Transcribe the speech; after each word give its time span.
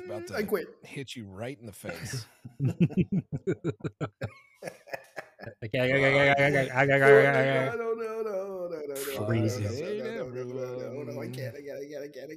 It's 0.00 0.08
about 0.08 0.26
to 0.28 0.36
I 0.36 0.42
quit. 0.44 0.68
hit 0.82 1.14
you 1.14 1.26
right 1.26 1.58
in 1.60 1.66
the 1.66 1.72
face. 1.72 2.26
No, 7.76 7.76
no, 7.76 7.92
no, 7.92 8.22
no, 8.22 8.22
no, 8.22 8.68
no, 8.70 8.80
no, 8.88 8.94
Freezing. 9.26 9.64
no, 9.64 9.70
no, 9.70 10.28
no, 10.28 10.42
no, 10.42 10.76
no, 10.76 10.92
no, 10.92 11.12
no, 11.12 11.20
I 11.20 11.28
can't, 11.28 11.54
I 11.56 11.60
can't, 11.60 11.78
I 11.78 12.08
can't, 12.08 12.30
I 12.30 12.36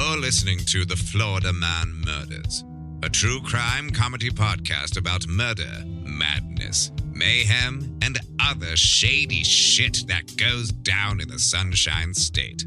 You're 0.00 0.16
listening 0.16 0.60
to 0.60 0.86
The 0.86 0.96
Florida 0.96 1.52
Man 1.52 2.02
Murders, 2.06 2.64
a 3.02 3.10
true 3.10 3.38
crime 3.42 3.90
comedy 3.90 4.30
podcast 4.30 4.96
about 4.96 5.28
murder, 5.28 5.84
madness, 5.84 6.90
mayhem, 7.12 7.98
and 8.00 8.18
other 8.40 8.78
shady 8.78 9.44
shit 9.44 10.04
that 10.08 10.38
goes 10.38 10.72
down 10.72 11.20
in 11.20 11.28
the 11.28 11.38
Sunshine 11.38 12.14
State. 12.14 12.64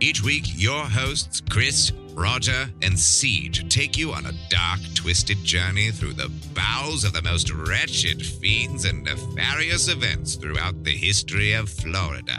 Each 0.00 0.22
week, 0.22 0.44
your 0.54 0.84
hosts, 0.84 1.42
Chris, 1.50 1.92
Roger, 2.14 2.70
and 2.80 2.98
Siege, 2.98 3.68
take 3.68 3.98
you 3.98 4.14
on 4.14 4.24
a 4.24 4.48
dark, 4.48 4.80
twisted 4.94 5.44
journey 5.44 5.90
through 5.90 6.14
the 6.14 6.32
bowels 6.54 7.04
of 7.04 7.12
the 7.12 7.22
most 7.22 7.52
wretched 7.52 8.24
fiends 8.24 8.86
and 8.86 9.04
nefarious 9.04 9.88
events 9.88 10.36
throughout 10.36 10.84
the 10.84 10.96
history 10.96 11.52
of 11.52 11.68
Florida 11.68 12.38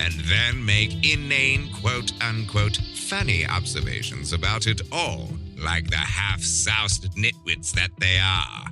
and 0.00 0.12
then 0.24 0.64
make 0.64 0.92
inane, 1.06 1.72
quote 1.80 2.12
unquote, 2.22 2.78
funny 2.94 3.46
observations 3.46 4.32
about 4.32 4.66
it 4.66 4.80
all, 4.90 5.28
like 5.58 5.90
the 5.90 5.96
half 5.96 6.40
soused 6.40 7.14
nitwits 7.16 7.72
that 7.72 7.90
they 7.98 8.18
are. 8.18 8.64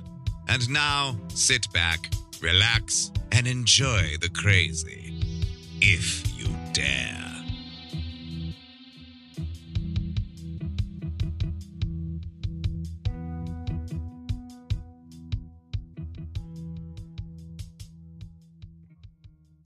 And 0.47 0.69
now, 0.69 1.15
sit 1.29 1.71
back, 1.73 2.09
relax, 2.41 3.11
and 3.31 3.47
enjoy 3.47 4.17
the 4.19 4.29
crazy. 4.29 5.13
If 5.79 6.23
you 6.37 6.47
dare. 6.73 7.17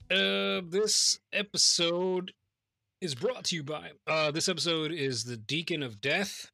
Uh, 0.08 0.45
this 0.60 1.18
episode 1.32 2.32
is 3.00 3.14
brought 3.14 3.44
to 3.44 3.56
you 3.56 3.62
by. 3.62 3.90
Uh, 4.06 4.30
this 4.30 4.48
episode 4.48 4.92
is 4.92 5.24
the 5.24 5.36
Deacon 5.36 5.82
of 5.82 6.00
Death, 6.00 6.50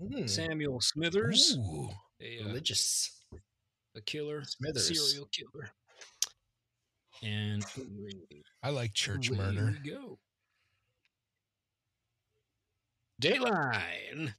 Mm, 0.00 0.28
Samuel 0.30 0.80
Smithers, 0.80 1.56
Ooh. 1.58 1.88
a, 2.20 2.40
uh, 2.40 2.44
Religious. 2.46 3.24
a 3.96 4.00
killer, 4.02 4.44
Smithers. 4.44 4.86
serial 5.10 5.28
killer, 5.32 5.70
and 7.22 7.64
I 8.62 8.70
like 8.70 8.94
church 8.94 9.30
murder. 9.32 9.76
go. 9.84 10.18
Dateline. 13.20 14.34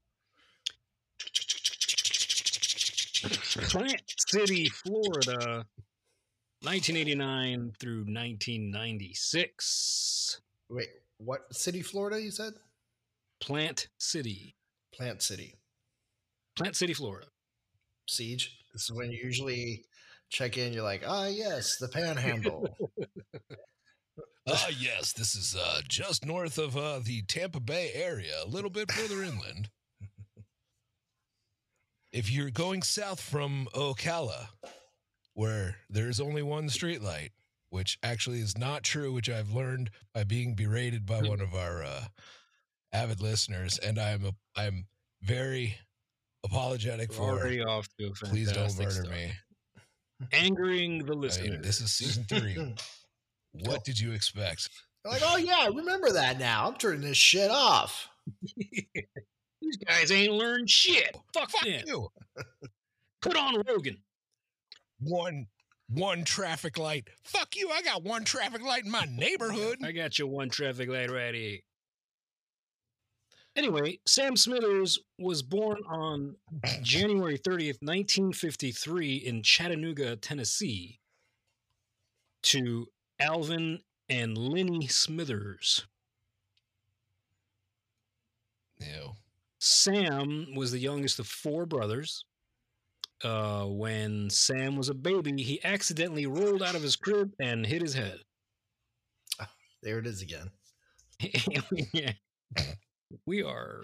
Plant 3.69 4.01
City, 4.29 4.69
Florida, 4.69 5.65
1989 6.61 7.73
through 7.79 7.99
1996. 7.99 10.41
Wait, 10.69 10.87
what 11.17 11.53
city, 11.53 11.81
Florida? 11.81 12.21
You 12.21 12.31
said 12.31 12.53
Plant 13.39 13.87
City, 13.97 14.55
Plant 14.93 15.21
City. 15.21 15.55
Plant 16.57 16.75
City, 16.75 16.93
Florida. 16.93 17.27
Siege. 18.07 18.57
This 18.73 18.83
is 18.83 18.91
when 18.91 19.11
you 19.11 19.19
usually 19.23 19.85
check 20.29 20.57
in. 20.57 20.73
You're 20.73 20.83
like, 20.83 21.03
ah, 21.07 21.27
yes, 21.27 21.77
the 21.77 21.87
Panhandle. 21.87 22.67
Ah, 24.51 24.69
yes, 24.79 25.13
this 25.13 25.35
is 25.35 25.55
uh, 25.55 25.79
just 25.87 26.25
north 26.25 26.57
of 26.57 26.75
uh, 26.75 27.01
the 27.03 27.21
Tampa 27.21 27.59
Bay 27.59 27.91
area, 27.93 28.33
a 28.43 28.47
little 28.47 28.71
bit 28.71 28.91
further 28.91 29.21
inland. 29.21 29.69
If 32.11 32.31
you're 32.31 32.49
going 32.49 32.81
south 32.81 33.21
from 33.21 33.67
Ocala, 33.75 34.47
where 35.39 35.77
there's 35.89 36.19
only 36.19 36.43
one 36.43 36.67
streetlight, 36.67 37.29
which 37.69 37.97
actually 38.03 38.39
is 38.41 38.57
not 38.57 38.83
true, 38.83 39.13
which 39.13 39.29
I've 39.29 39.51
learned 39.53 39.89
by 40.13 40.25
being 40.25 40.53
berated 40.53 41.05
by 41.05 41.21
one 41.21 41.39
of 41.39 41.55
our 41.55 41.81
uh, 41.81 42.03
avid 42.91 43.21
listeners, 43.21 43.77
and 43.77 43.97
I'm 43.97 44.25
a, 44.25 44.31
I'm 44.57 44.87
very 45.21 45.77
apologetic 46.43 47.13
for. 47.13 47.21
Already 47.21 47.63
off 47.63 47.87
to 47.97 48.07
a 48.07 48.11
Please 48.11 48.51
don't 48.51 48.77
murder 48.77 48.91
start. 48.91 49.09
me. 49.11 49.31
Angering 50.33 51.05
the 51.05 51.13
I 51.13 51.15
listener. 51.15 51.51
mean, 51.51 51.61
this 51.61 51.79
is 51.79 51.91
season 51.93 52.25
three. 52.25 52.75
What 53.51 53.83
did 53.83 53.99
you 53.99 54.11
expect? 54.11 54.69
They're 55.03 55.13
like, 55.13 55.23
oh 55.25 55.37
yeah, 55.37 55.57
I 55.61 55.67
remember 55.69 56.11
that 56.11 56.37
now. 56.37 56.67
I'm 56.67 56.75
turning 56.75 57.01
this 57.01 57.17
shit 57.17 57.49
off. 57.49 58.07
These 58.55 59.77
guys 59.87 60.11
ain't 60.11 60.33
learned 60.33 60.69
shit. 60.69 61.17
Fuck, 61.33 61.49
Fuck 61.49 61.63
them. 61.65 61.81
you. 61.87 62.09
Put 63.23 63.35
on 63.35 63.63
Rogan. 63.67 63.97
One 64.99 65.47
one 65.89 66.23
traffic 66.23 66.77
light. 66.77 67.07
Fuck 67.23 67.55
you. 67.55 67.69
I 67.71 67.81
got 67.81 68.03
one 68.03 68.23
traffic 68.23 68.61
light 68.61 68.85
in 68.85 68.91
my 68.91 69.05
neighborhood. 69.09 69.79
I 69.83 69.91
got 69.91 70.19
you 70.19 70.27
one 70.27 70.49
traffic 70.49 70.87
light 70.87 71.11
right 71.11 71.33
here. 71.33 71.59
Anyway, 73.55 73.99
Sam 74.05 74.37
Smithers 74.37 74.99
was 75.17 75.41
born 75.41 75.79
on 75.89 76.35
January 76.81 77.37
30th, 77.37 77.81
1953, 77.81 79.15
in 79.15 79.43
Chattanooga, 79.43 80.15
Tennessee, 80.15 80.99
to 82.43 82.87
Alvin 83.19 83.79
and 84.07 84.37
Lenny 84.37 84.87
Smithers. 84.87 85.87
Ew. 88.79 89.11
Sam 89.59 90.55
was 90.55 90.71
the 90.71 90.79
youngest 90.79 91.19
of 91.19 91.27
four 91.27 91.65
brothers. 91.65 92.23
Uh, 93.23 93.65
when 93.65 94.29
Sam 94.29 94.75
was 94.77 94.87
a 94.89 94.93
baby, 94.93 95.41
he 95.43 95.59
accidentally 95.63 96.25
rolled 96.25 96.63
out 96.63 96.75
of 96.75 96.81
his 96.81 96.95
crib 96.95 97.31
and 97.39 97.65
hit 97.65 97.81
his 97.81 97.93
head. 97.93 98.19
There 99.81 99.97
it 99.99 100.05
is 100.07 100.21
again. 100.21 100.51
Yeah. 101.93 102.11
we 103.25 103.43
are 103.43 103.81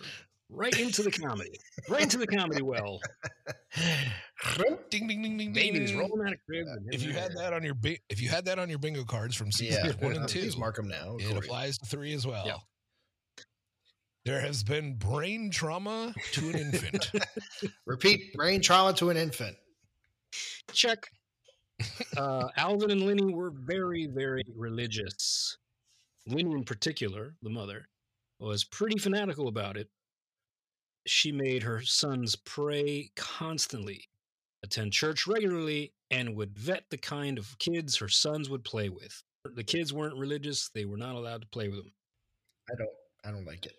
right 0.50 0.78
into 0.78 1.04
the 1.04 1.12
comedy, 1.12 1.58
right 1.90 2.02
into 2.04 2.18
the 2.18 2.28
comedy 2.28 2.62
well. 2.62 3.00
Ding 4.90 5.08
ding 5.08 5.22
ding 5.22 5.38
ding 5.38 5.54
Babies 5.54 5.90
ding. 5.92 6.00
rolling 6.00 6.28
out 6.28 6.34
of 6.34 6.40
crib. 6.48 6.68
and 6.68 6.94
If 6.94 7.02
you 7.04 7.14
had 7.14 7.32
that 7.38 7.54
on 7.54 7.64
your 7.64 7.76
if 8.10 8.22
you 8.22 8.30
had 8.30 8.46
that 8.46 8.60
on 8.60 8.70
your 8.70 8.80
bingo 8.80 9.04
cards 9.04 9.36
from 9.36 9.52
seasons 9.52 9.96
yeah, 10.00 10.06
one 10.06 10.16
and 10.18 10.28
two, 10.28 10.42
Please 10.42 10.58
mark 10.58 10.76
them 10.76 10.88
now. 10.88 11.16
it 11.20 11.36
applies 11.36 11.78
to 11.80 11.86
three 11.86 12.14
as 12.14 12.26
well. 12.28 12.44
Yeah. 12.46 12.58
There 14.26 14.42
has 14.42 14.64
been 14.64 14.96
brain 14.96 15.52
trauma 15.52 16.12
to 16.32 16.50
an 16.50 16.56
infant. 16.56 17.12
Repeat: 17.86 18.34
brain 18.34 18.60
trauma 18.60 18.92
to 18.94 19.12
an 19.12 19.18
infant. 19.18 19.56
check. 20.74 21.08
Uh, 22.18 22.48
Alvin 22.58 22.90
and 22.90 23.06
Lenny 23.06 23.32
were 23.32 23.52
very, 23.52 24.08
very 24.08 24.44
religious. 24.56 25.58
Lenny, 26.26 26.52
in 26.52 26.64
particular, 26.64 27.36
the 27.44 27.52
mother, 27.52 27.88
was 28.40 28.64
pretty 28.64 28.98
fanatical 28.98 29.48
about 29.48 29.78
it. 29.78 29.90
She 31.06 31.32
made 31.32 31.62
her 31.62 31.82
sons 31.82 32.36
pray 32.36 33.12
constantly, 33.16 34.10
attend 34.64 34.94
church 34.94 35.28
regularly, 35.28 35.94
and 36.10 36.36
would 36.36 36.58
vet 36.58 36.86
the 36.90 36.98
kind 36.98 37.38
of 37.38 37.56
kids 37.60 37.96
her 37.98 38.10
sons 38.10 38.50
would 38.50 38.64
play 38.64 38.90
with. 38.90 39.22
The 39.44 39.64
kids 39.64 39.94
weren't 39.94 40.18
religious; 40.18 40.70
they 40.70 40.86
were 40.86 40.98
not 40.98 41.14
allowed 41.14 41.42
to 41.42 41.48
play 41.48 41.68
with 41.68 41.78
them. 41.78 41.92
I 42.72 42.76
don't. 42.76 42.90
I 43.24 43.32
don't 43.32 43.46
like 43.46 43.68
it. 43.68 43.76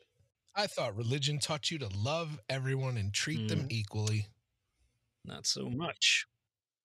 I 0.56 0.66
thought 0.66 0.96
religion 0.96 1.38
taught 1.38 1.70
you 1.70 1.78
to 1.78 1.88
love 1.96 2.38
everyone 2.48 2.96
and 2.96 3.12
treat 3.12 3.48
them 3.48 3.66
equally. 3.68 4.26
Not 5.24 5.46
so 5.46 5.68
much. 5.68 6.26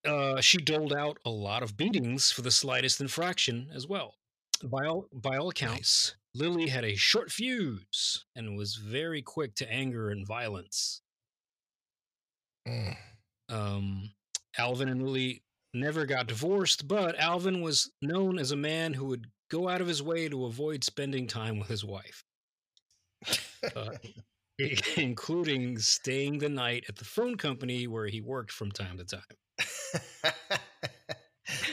Uh, 0.03 0.41
she 0.41 0.57
doled 0.57 0.93
out 0.93 1.19
a 1.25 1.29
lot 1.29 1.63
of 1.63 1.77
beatings 1.77 2.31
for 2.31 2.41
the 2.41 2.51
slightest 2.51 2.99
infraction 2.99 3.69
as 3.73 3.87
well. 3.87 4.15
By 4.63 4.85
all, 4.85 5.07
by 5.13 5.37
all 5.37 5.49
accounts, 5.49 6.15
Lily 6.33 6.67
had 6.67 6.83
a 6.83 6.95
short 6.95 7.31
fuse 7.31 8.25
and 8.35 8.57
was 8.57 8.75
very 8.75 9.21
quick 9.21 9.55
to 9.55 9.71
anger 9.71 10.09
and 10.09 10.25
violence. 10.25 11.01
Mm. 12.67 12.97
Um, 13.49 14.11
Alvin 14.57 14.89
and 14.89 15.03
Lily 15.03 15.43
never 15.73 16.05
got 16.05 16.27
divorced, 16.27 16.87
but 16.87 17.17
Alvin 17.19 17.61
was 17.61 17.91
known 18.01 18.37
as 18.37 18.51
a 18.51 18.57
man 18.57 18.93
who 18.93 19.05
would 19.05 19.27
go 19.49 19.67
out 19.67 19.81
of 19.81 19.87
his 19.87 20.01
way 20.01 20.29
to 20.29 20.45
avoid 20.45 20.83
spending 20.83 21.27
time 21.27 21.59
with 21.59 21.67
his 21.67 21.83
wife, 21.83 22.23
uh, 23.75 23.91
including 24.97 25.77
staying 25.79 26.39
the 26.39 26.49
night 26.49 26.85
at 26.89 26.97
the 26.97 27.05
phone 27.05 27.35
company 27.35 27.87
where 27.87 28.07
he 28.07 28.21
worked 28.21 28.51
from 28.51 28.71
time 28.71 28.97
to 28.97 29.05
time. 29.05 29.21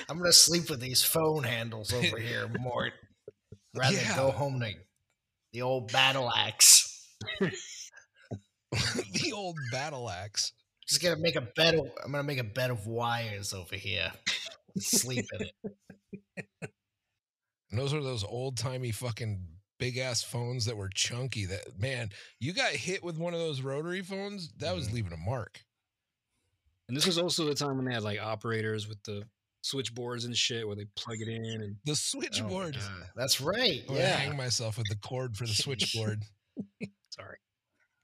I'm 0.08 0.18
gonna 0.18 0.32
sleep 0.32 0.70
with 0.70 0.80
these 0.80 1.02
phone 1.02 1.44
handles 1.44 1.92
over 1.92 2.18
here, 2.18 2.48
Mort. 2.60 2.92
Rather 3.76 3.96
than 3.96 4.16
go 4.16 4.26
Yeah. 4.28 4.32
home 4.32 4.60
to 4.60 4.74
the 5.52 5.62
old 5.62 5.92
battle 5.92 6.30
axe. 6.30 7.06
The 9.12 9.32
old 9.32 9.56
battle 9.72 10.08
axe. 10.10 10.52
Just 10.86 11.02
gonna 11.02 11.16
make 11.18 11.36
a 11.36 11.40
bed. 11.42 11.74
Of, 11.74 11.86
I'm 12.04 12.12
gonna 12.12 12.22
make 12.24 12.38
a 12.38 12.44
bed 12.44 12.70
of 12.70 12.86
wires 12.86 13.52
over 13.52 13.76
here. 13.76 14.12
Sleep 14.78 15.26
in 15.32 15.42
it. 15.42 15.54
And 17.70 17.78
those 17.78 17.92
are 17.92 18.02
those 18.02 18.24
old 18.24 18.56
timey 18.56 18.90
fucking 18.92 19.42
big 19.78 19.96
ass 19.98 20.22
phones 20.22 20.64
that 20.66 20.76
were 20.76 20.88
chunky. 20.88 21.44
That 21.46 21.78
man, 21.78 22.10
you 22.40 22.52
got 22.52 22.72
hit 22.72 23.02
with 23.02 23.16
one 23.18 23.34
of 23.34 23.40
those 23.40 23.60
rotary 23.62 24.02
phones, 24.02 24.50
that 24.58 24.74
was 24.74 24.88
Mhm. 24.88 24.92
leaving 24.92 25.12
a 25.12 25.16
mark. 25.16 25.64
And 26.88 26.96
this 26.96 27.06
was 27.06 27.18
also 27.18 27.44
the 27.44 27.54
time 27.54 27.76
when 27.76 27.84
they 27.86 27.94
had 27.94 28.02
like 28.02 28.18
operators 28.20 28.86
with 28.88 29.02
the 29.02 29.28
switchboards 29.62 30.24
and 30.24 30.36
shit 30.36 30.66
where 30.66 30.76
they 30.76 30.86
plug 30.96 31.20
it 31.20 31.28
in 31.28 31.44
and 31.60 31.76
The 31.84 31.92
Oh 31.92 31.94
switchboard. 31.94 32.76
God. 32.76 33.10
That's 33.16 33.40
right. 33.40 33.84
Yeah. 33.88 34.16
hang 34.16 34.36
myself 34.36 34.78
with 34.78 34.88
the 34.88 34.96
cord 34.96 35.36
for 35.36 35.46
the 35.46 35.52
switchboard. 35.54 36.22
sorry. 37.10 37.38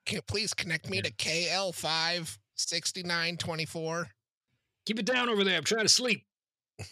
Can 0.07 0.17
you 0.17 0.23
please 0.23 0.53
connect 0.53 0.91
me 0.91 1.01
to 1.01 1.11
KL 1.13 1.73
five 1.73 2.39
sixty 2.57 3.03
nine 3.03 3.37
twenty 3.39 3.65
four? 3.65 4.11
Keep 4.85 4.99
it 5.01 5.07
down 5.07 5.31
over 5.31 5.45
there. 5.45 5.57
I'm 5.57 5.65
trying 5.65 5.85
to 5.85 5.89
sleep. 5.89 6.27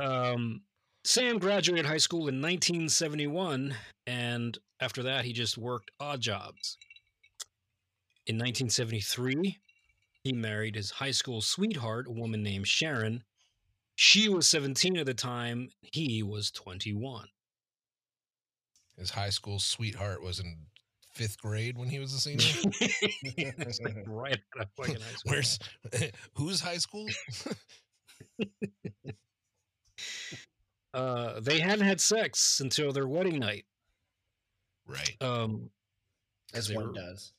Um, 0.00 0.62
Sam 1.08 1.38
graduated 1.38 1.86
high 1.86 1.96
school 1.96 2.28
in 2.28 2.42
1971, 2.42 3.74
and 4.06 4.58
after 4.78 5.04
that, 5.04 5.24
he 5.24 5.32
just 5.32 5.56
worked 5.56 5.90
odd 5.98 6.20
jobs. 6.20 6.76
In 8.26 8.36
1973, 8.36 9.56
he 10.22 10.32
married 10.34 10.76
his 10.76 10.90
high 10.90 11.12
school 11.12 11.40
sweetheart, 11.40 12.08
a 12.08 12.12
woman 12.12 12.42
named 12.42 12.68
Sharon. 12.68 13.24
She 13.94 14.28
was 14.28 14.50
17 14.50 14.98
at 14.98 15.06
the 15.06 15.14
time, 15.14 15.70
he 15.80 16.22
was 16.22 16.50
21. 16.50 17.28
His 18.98 19.08
high 19.08 19.30
school 19.30 19.58
sweetheart 19.58 20.22
was 20.22 20.40
in 20.40 20.66
fifth 21.14 21.38
grade 21.38 21.78
when 21.78 21.88
he 21.88 22.00
was 22.00 22.12
a 22.12 22.20
senior. 22.20 22.44
It's 22.82 23.80
like 23.82 23.96
right 24.06 24.38
out 24.58 24.62
of 24.64 24.68
fucking 24.76 25.00
high 25.00 25.14
school. 25.14 25.32
Where's 25.32 25.58
whose 26.34 26.60
high 26.60 26.76
school? 26.76 27.06
Uh, 30.98 31.40
they 31.40 31.60
hadn't 31.60 31.86
had 31.86 32.00
sex 32.00 32.60
until 32.60 32.92
their 32.92 33.06
wedding 33.06 33.38
night. 33.38 33.64
Right. 34.86 35.16
Um, 35.20 35.70
As 36.54 36.72
one 36.72 36.88
were- 36.88 36.92
does. 36.92 37.32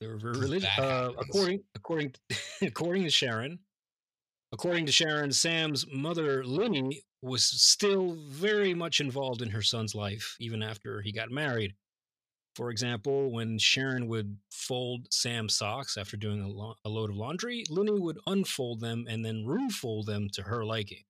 They 0.00 0.06
were 0.06 0.16
very 0.18 0.38
religious. 0.38 0.68
Uh, 0.78 1.10
according 1.18 1.64
according 1.74 2.14
according 2.62 3.02
to 3.04 3.10
Sharon, 3.10 3.58
according 4.52 4.86
to 4.86 4.92
Sharon, 4.92 5.32
Sam's 5.32 5.86
mother 5.92 6.44
Linny 6.44 7.02
was 7.20 7.42
still 7.44 8.16
very 8.28 8.74
much 8.74 9.00
involved 9.00 9.42
in 9.42 9.50
her 9.50 9.62
son's 9.62 9.94
life 9.96 10.36
even 10.38 10.62
after 10.62 11.00
he 11.00 11.10
got 11.10 11.30
married. 11.32 11.74
For 12.54 12.70
example, 12.70 13.32
when 13.32 13.58
Sharon 13.58 14.06
would 14.06 14.36
fold 14.52 15.12
Sam's 15.12 15.54
socks 15.56 15.96
after 15.96 16.16
doing 16.16 16.42
a, 16.42 16.48
lo- 16.48 16.76
a 16.84 16.88
load 16.88 17.10
of 17.10 17.16
laundry, 17.16 17.64
Linny 17.70 17.98
would 17.98 18.18
unfold 18.26 18.80
them 18.80 19.06
and 19.08 19.24
then 19.24 19.46
refold 19.46 20.06
them 20.06 20.28
to 20.34 20.42
her 20.42 20.64
liking. 20.64 21.04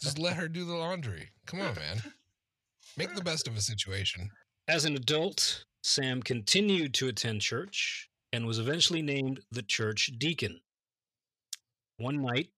Just 0.00 0.18
let 0.18 0.36
her 0.36 0.48
do 0.48 0.64
the 0.64 0.74
laundry. 0.74 1.30
Come 1.46 1.60
on, 1.60 1.74
man. 1.74 2.02
Make 2.96 3.14
the 3.14 3.24
best 3.24 3.48
of 3.48 3.56
a 3.56 3.60
situation. 3.60 4.30
As 4.68 4.84
an 4.84 4.96
adult, 4.96 5.64
Sam 5.82 6.22
continued 6.22 6.94
to 6.94 7.08
attend 7.08 7.42
church 7.42 8.08
and 8.32 8.46
was 8.46 8.58
eventually 8.58 9.02
named 9.02 9.40
the 9.50 9.62
church 9.62 10.10
deacon. 10.18 10.60
One 11.98 12.22
night, 12.22 12.48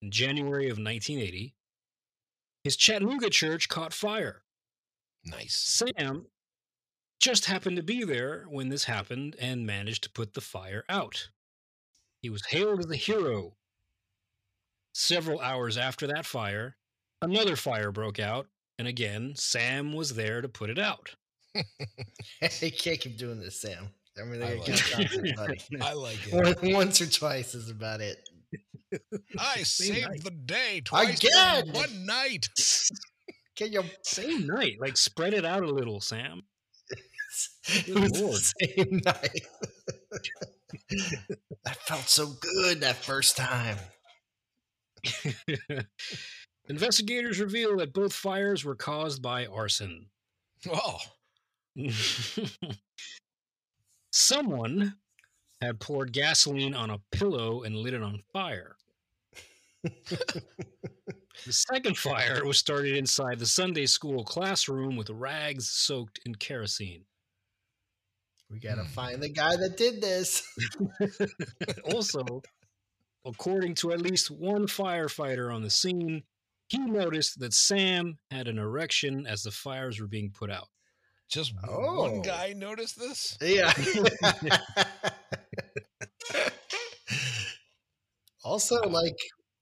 in 0.00 0.10
January 0.10 0.66
of 0.66 0.78
1980, 0.78 1.54
his 2.64 2.76
Chattanooga 2.76 3.30
church 3.30 3.68
caught 3.68 3.92
fire. 3.92 4.42
Nice. 5.24 5.56
Sam 5.56 6.26
just 7.20 7.46
happened 7.46 7.76
to 7.76 7.82
be 7.82 8.04
there 8.04 8.44
when 8.48 8.68
this 8.68 8.84
happened 8.84 9.36
and 9.38 9.66
managed 9.66 10.02
to 10.04 10.10
put 10.10 10.34
the 10.34 10.40
fire 10.40 10.84
out. 10.88 11.28
He 12.22 12.30
was 12.30 12.46
hailed 12.46 12.80
as 12.80 12.90
a 12.90 12.96
hero. 12.96 13.56
Several 14.92 15.40
hours 15.40 15.76
after 15.76 16.06
that 16.08 16.26
fire, 16.26 16.76
another 17.22 17.56
fire 17.56 17.92
broke 17.92 18.18
out, 18.18 18.46
and 18.78 18.88
again, 18.88 19.34
Sam 19.36 19.92
was 19.92 20.14
there 20.14 20.40
to 20.40 20.48
put 20.48 20.70
it 20.70 20.78
out. 20.78 21.14
you 21.54 22.72
can't 22.72 23.00
keep 23.00 23.16
doing 23.16 23.40
this, 23.40 23.60
Sam. 23.60 23.90
I 24.20 24.24
mean, 24.24 24.42
I 24.42 24.50
they 24.50 24.58
like 24.58 24.68
it. 24.68 25.38
I 25.82 25.92
like 25.92 26.20
it. 26.32 26.74
Once 26.74 27.00
or 27.00 27.06
twice 27.06 27.54
is 27.54 27.70
about 27.70 28.00
it. 28.00 28.18
I 29.38 29.62
saved 29.62 30.08
night. 30.08 30.24
the 30.24 30.30
day 30.30 30.80
twice 30.84 31.22
in 31.22 31.30
Again! 31.30 31.72
one 31.72 32.06
night. 32.06 32.48
Get 33.56 33.70
your 33.70 33.84
Same 34.02 34.46
night. 34.46 34.78
Like 34.80 34.96
spread 34.96 35.34
it 35.34 35.44
out 35.44 35.62
a 35.62 35.70
little, 35.70 36.00
Sam. 36.00 36.42
it 37.68 37.94
was 37.94 38.20
Lord. 38.20 38.34
the 38.34 38.74
same 38.76 39.00
night. 39.04 39.46
that 41.64 41.76
felt 41.86 42.08
so 42.08 42.32
good 42.40 42.80
that 42.80 42.96
first 42.96 43.36
time. 43.36 43.76
Investigators 46.68 47.40
reveal 47.40 47.76
that 47.78 47.92
both 47.92 48.12
fires 48.12 48.64
were 48.64 48.76
caused 48.76 49.22
by 49.22 49.46
arson. 49.46 50.06
Oh, 50.70 50.98
Someone 54.12 54.94
had 55.60 55.80
poured 55.80 56.12
gasoline 56.12 56.74
on 56.74 56.90
a 56.90 56.98
pillow 57.12 57.62
and 57.62 57.76
lit 57.76 57.94
it 57.94 58.02
on 58.02 58.22
fire. 58.32 58.76
the 59.82 60.42
second 61.48 61.96
fire 61.96 62.44
was 62.44 62.58
started 62.58 62.96
inside 62.96 63.38
the 63.38 63.46
Sunday 63.46 63.86
school 63.86 64.24
classroom 64.24 64.96
with 64.96 65.10
rags 65.10 65.70
soaked 65.70 66.20
in 66.26 66.34
kerosene. 66.34 67.04
We 68.50 68.58
gotta 68.58 68.82
Hmm. 68.84 68.88
find 68.92 69.22
the 69.22 69.28
guy 69.28 69.56
that 69.56 69.76
did 69.76 70.00
this. 70.02 70.42
also, 71.92 72.42
according 73.26 73.74
to 73.76 73.92
at 73.92 74.00
least 74.00 74.30
one 74.30 74.66
firefighter 74.66 75.54
on 75.54 75.62
the 75.62 75.70
scene, 75.70 76.22
he 76.68 76.78
noticed 76.78 77.38
that 77.40 77.52
Sam 77.52 78.18
had 78.30 78.48
an 78.48 78.58
erection 78.58 79.26
as 79.26 79.42
the 79.42 79.50
fires 79.50 80.00
were 80.00 80.06
being 80.06 80.30
put 80.30 80.50
out. 80.50 80.68
just 81.28 81.52
Oh. 81.68 82.00
one 82.02 82.22
guy 82.22 82.52
noticed 82.56 82.98
this. 82.98 83.38
Yeah. 83.40 83.72
also, 88.44 88.80
like 88.82 89.16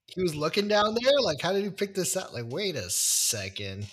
he 0.07 0.21
was 0.21 0.35
looking 0.35 0.67
down 0.67 0.95
there. 1.01 1.19
Like, 1.21 1.41
how 1.41 1.53
did 1.53 1.63
he 1.63 1.69
pick 1.69 1.93
this 1.93 2.17
out? 2.17 2.33
Like, 2.33 2.45
wait 2.47 2.75
a 2.75 2.89
second. 2.89 3.87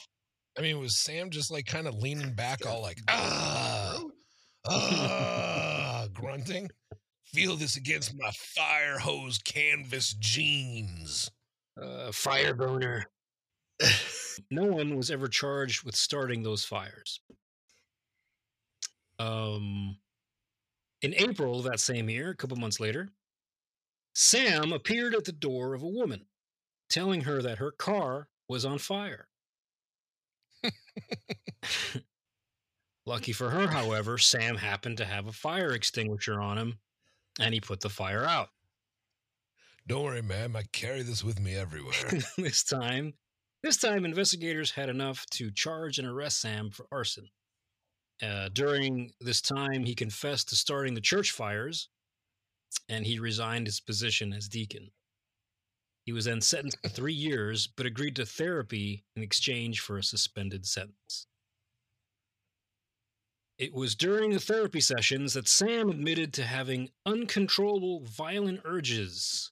I 0.58 0.62
mean, 0.62 0.78
was 0.78 0.96
Sam 0.96 1.30
just 1.30 1.50
like 1.50 1.66
kind 1.66 1.86
of 1.86 1.94
leaning 1.96 2.32
back, 2.32 2.64
all 2.66 2.80
like 2.80 2.98
ah, 3.08 4.00
ah, 4.66 6.06
grunting? 6.14 6.70
Feel 7.26 7.56
this 7.56 7.76
against 7.76 8.14
my 8.18 8.30
fire 8.32 8.98
hose 8.98 9.38
canvas 9.38 10.14
jeans. 10.14 11.30
Uh, 11.80 12.10
fire 12.12 12.54
burner. 12.54 13.04
no 14.50 14.64
one 14.64 14.96
was 14.96 15.10
ever 15.10 15.28
charged 15.28 15.84
with 15.84 15.94
starting 15.94 16.42
those 16.42 16.64
fires. 16.64 17.20
Um, 19.18 19.96
in 21.02 21.14
April 21.14 21.58
of 21.58 21.64
that 21.64 21.80
same 21.80 22.08
year, 22.08 22.30
a 22.30 22.36
couple 22.36 22.56
months 22.56 22.80
later, 22.80 23.08
Sam 24.14 24.72
appeared 24.72 25.14
at 25.14 25.24
the 25.24 25.32
door 25.32 25.74
of 25.74 25.82
a 25.82 25.88
woman, 25.88 26.24
telling 26.88 27.20
her 27.22 27.42
that 27.42 27.58
her 27.58 27.70
car 27.72 28.28
was 28.48 28.64
on 28.64 28.78
fire. 28.78 29.28
Lucky 33.06 33.32
for 33.32 33.50
her, 33.50 33.68
however, 33.68 34.16
Sam 34.18 34.56
happened 34.56 34.96
to 34.98 35.04
have 35.04 35.26
a 35.26 35.32
fire 35.32 35.72
extinguisher 35.72 36.40
on 36.40 36.58
him, 36.58 36.78
and 37.40 37.54
he 37.54 37.60
put 37.60 37.80
the 37.80 37.88
fire 37.88 38.24
out. 38.24 38.48
Don't 39.86 40.04
worry, 40.04 40.22
ma'am. 40.22 40.56
I 40.56 40.64
carry 40.72 41.02
this 41.02 41.22
with 41.22 41.40
me 41.40 41.54
everywhere. 41.54 41.94
this 42.38 42.64
time, 42.64 43.14
this 43.62 43.76
time 43.76 44.04
investigators 44.04 44.72
had 44.72 44.88
enough 44.88 45.24
to 45.32 45.50
charge 45.50 45.98
and 45.98 46.08
arrest 46.08 46.40
Sam 46.40 46.70
for 46.70 46.86
arson. 46.90 47.28
Uh, 48.22 48.48
during 48.52 49.12
this 49.20 49.40
time, 49.40 49.84
he 49.84 49.94
confessed 49.94 50.48
to 50.48 50.56
starting 50.56 50.94
the 50.94 51.00
church 51.00 51.30
fires, 51.30 51.88
and 52.88 53.06
he 53.06 53.18
resigned 53.18 53.66
his 53.66 53.78
position 53.78 54.32
as 54.32 54.48
deacon. 54.48 54.90
He 56.04 56.12
was 56.12 56.24
then 56.24 56.40
sentenced 56.40 56.82
to 56.82 56.88
three 56.88 57.12
years, 57.12 57.66
but 57.66 57.84
agreed 57.84 58.16
to 58.16 58.26
therapy 58.26 59.04
in 59.16 59.22
exchange 59.22 59.80
for 59.80 59.98
a 59.98 60.02
suspended 60.02 60.64
sentence. 60.64 61.26
It 63.58 63.72
was 63.72 63.94
during 63.94 64.30
the 64.30 64.40
therapy 64.40 64.80
sessions 64.80 65.32
that 65.32 65.48
Sam 65.48 65.88
admitted 65.88 66.34
to 66.34 66.44
having 66.44 66.90
uncontrollable 67.06 68.04
violent 68.04 68.60
urges 68.64 69.50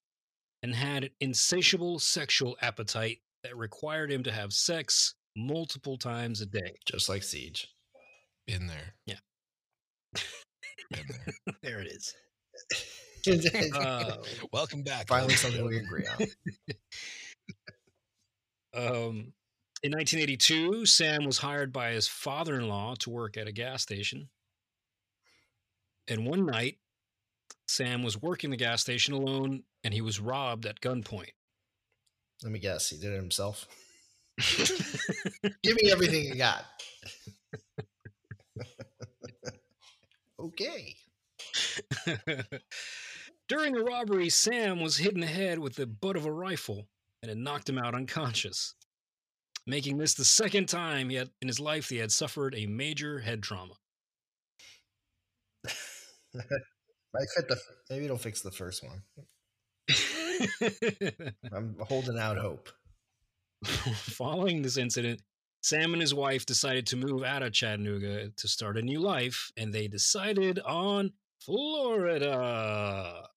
and 0.62 0.74
had 0.74 1.04
an 1.04 1.10
insatiable 1.20 1.98
sexual 1.98 2.56
appetite 2.60 3.20
that 3.44 3.56
required 3.56 4.12
him 4.12 4.22
to 4.24 4.32
have 4.32 4.52
sex 4.52 5.14
multiple 5.36 5.96
times 5.96 6.42
a 6.42 6.46
day. 6.46 6.74
Just 6.84 7.08
like 7.08 7.22
Siege. 7.22 7.68
Been 8.46 8.66
there. 8.66 8.94
Yeah. 9.06 9.16
Been 10.90 11.06
there. 11.08 11.34
There 11.62 11.80
it 11.80 11.86
is. 11.86 12.14
Uh, 13.74 14.16
Welcome 14.52 14.82
back. 14.82 15.08
Finally, 15.08 15.34
something 15.36 15.64
we 15.66 15.78
agree 15.78 16.06
on. 16.06 16.26
um, 18.74 19.32
in 19.84 19.92
1982, 19.92 20.86
Sam 20.86 21.26
was 21.26 21.36
hired 21.36 21.70
by 21.70 21.90
his 21.90 22.08
father 22.08 22.54
in 22.54 22.68
law 22.68 22.94
to 23.00 23.10
work 23.10 23.36
at 23.36 23.46
a 23.46 23.52
gas 23.52 23.82
station. 23.82 24.30
And 26.08 26.26
one 26.26 26.46
night, 26.46 26.78
Sam 27.68 28.02
was 28.02 28.20
working 28.20 28.48
the 28.48 28.56
gas 28.56 28.80
station 28.80 29.12
alone 29.12 29.64
and 29.84 29.92
he 29.92 30.00
was 30.00 30.20
robbed 30.20 30.64
at 30.64 30.80
gunpoint. 30.80 31.34
Let 32.42 32.50
me 32.50 32.60
guess. 32.60 32.88
He 32.88 32.96
did 32.96 33.12
it 33.12 33.16
himself. 33.16 33.68
Give 35.62 35.76
me 35.76 35.90
everything 35.92 36.24
you 36.24 36.36
got. 36.36 36.64
okay. 40.40 40.96
During 43.48 43.74
the 43.74 43.84
robbery, 43.84 44.30
Sam 44.30 44.80
was 44.80 44.96
hit 44.96 45.12
in 45.12 45.20
the 45.20 45.26
head 45.26 45.58
with 45.58 45.74
the 45.74 45.86
butt 45.86 46.16
of 46.16 46.24
a 46.24 46.32
rifle 46.32 46.88
and 47.22 47.30
it 47.30 47.36
knocked 47.36 47.68
him 47.68 47.78
out 47.78 47.94
unconscious, 47.94 48.74
making 49.66 49.98
this 49.98 50.14
the 50.14 50.24
second 50.24 50.68
time 50.68 51.10
he 51.10 51.16
had, 51.16 51.30
in 51.40 51.48
his 51.48 51.60
life 51.60 51.88
he 51.88 51.96
had 51.96 52.12
suffered 52.12 52.54
a 52.54 52.66
major 52.66 53.18
head 53.20 53.42
trauma. 53.42 53.74
Might 56.34 57.28
fit 57.36 57.48
the 57.48 57.56
maybe 57.90 58.06
it'll 58.06 58.18
fix 58.18 58.40
the 58.42 58.50
first 58.50 58.82
one. 58.82 59.02
I'm 61.52 61.76
holding 61.80 62.18
out 62.18 62.36
hope. 62.36 62.68
Following 63.64 64.62
this 64.62 64.76
incident, 64.76 65.22
Sam 65.62 65.92
and 65.92 66.00
his 66.02 66.12
wife 66.12 66.44
decided 66.44 66.86
to 66.88 66.96
move 66.96 67.22
out 67.22 67.42
of 67.42 67.52
Chattanooga 67.52 68.30
to 68.30 68.48
start 68.48 68.76
a 68.76 68.82
new 68.82 69.00
life, 69.00 69.50
and 69.56 69.72
they 69.72 69.86
decided 69.86 70.58
on 70.58 71.12
Florida. 71.40 73.28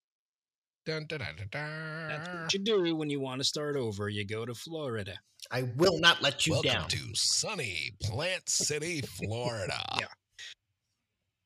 Dun, 0.86 1.06
dun, 1.08 1.20
dun, 1.20 1.36
dun, 1.52 2.08
That's 2.10 2.30
what 2.30 2.54
you 2.54 2.60
do 2.60 2.96
when 2.96 3.10
you 3.10 3.20
want 3.20 3.42
to 3.42 3.46
start 3.46 3.76
over. 3.76 4.10
You 4.10 4.26
go 4.26 4.46
to 4.46 4.56
Florida. 4.56 5.20
I 5.52 5.64
will 5.78 6.00
not 6.00 6.22
let 6.22 6.46
you 6.46 6.54
Welcome 6.54 6.72
down. 6.72 6.90
to 6.90 7.16
sunny 7.16 7.92
Plant 8.04 8.50
City, 8.50 9.02
Florida. 9.02 9.80
Yeah. 10.00 10.08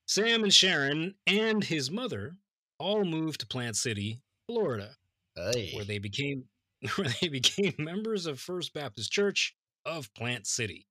Sam 0.08 0.44
and 0.44 0.54
Sharon 0.54 1.16
and 1.26 1.64
his 1.64 1.90
mother 1.90 2.36
all 2.80 3.06
moved 3.06 3.40
to 3.42 3.48
Plant 3.48 3.78
City, 3.78 4.20
Florida, 4.48 4.98
Hey. 5.36 5.72
where 5.74 5.86
they 5.86 6.00
became 6.00 6.46
where 6.96 7.08
they 7.22 7.30
became 7.30 7.74
members 7.78 8.26
of 8.26 8.40
First 8.40 8.74
Baptist 8.74 9.12
Church 9.12 9.56
of 9.86 10.14
Plant 10.14 10.48
City. 10.48 10.88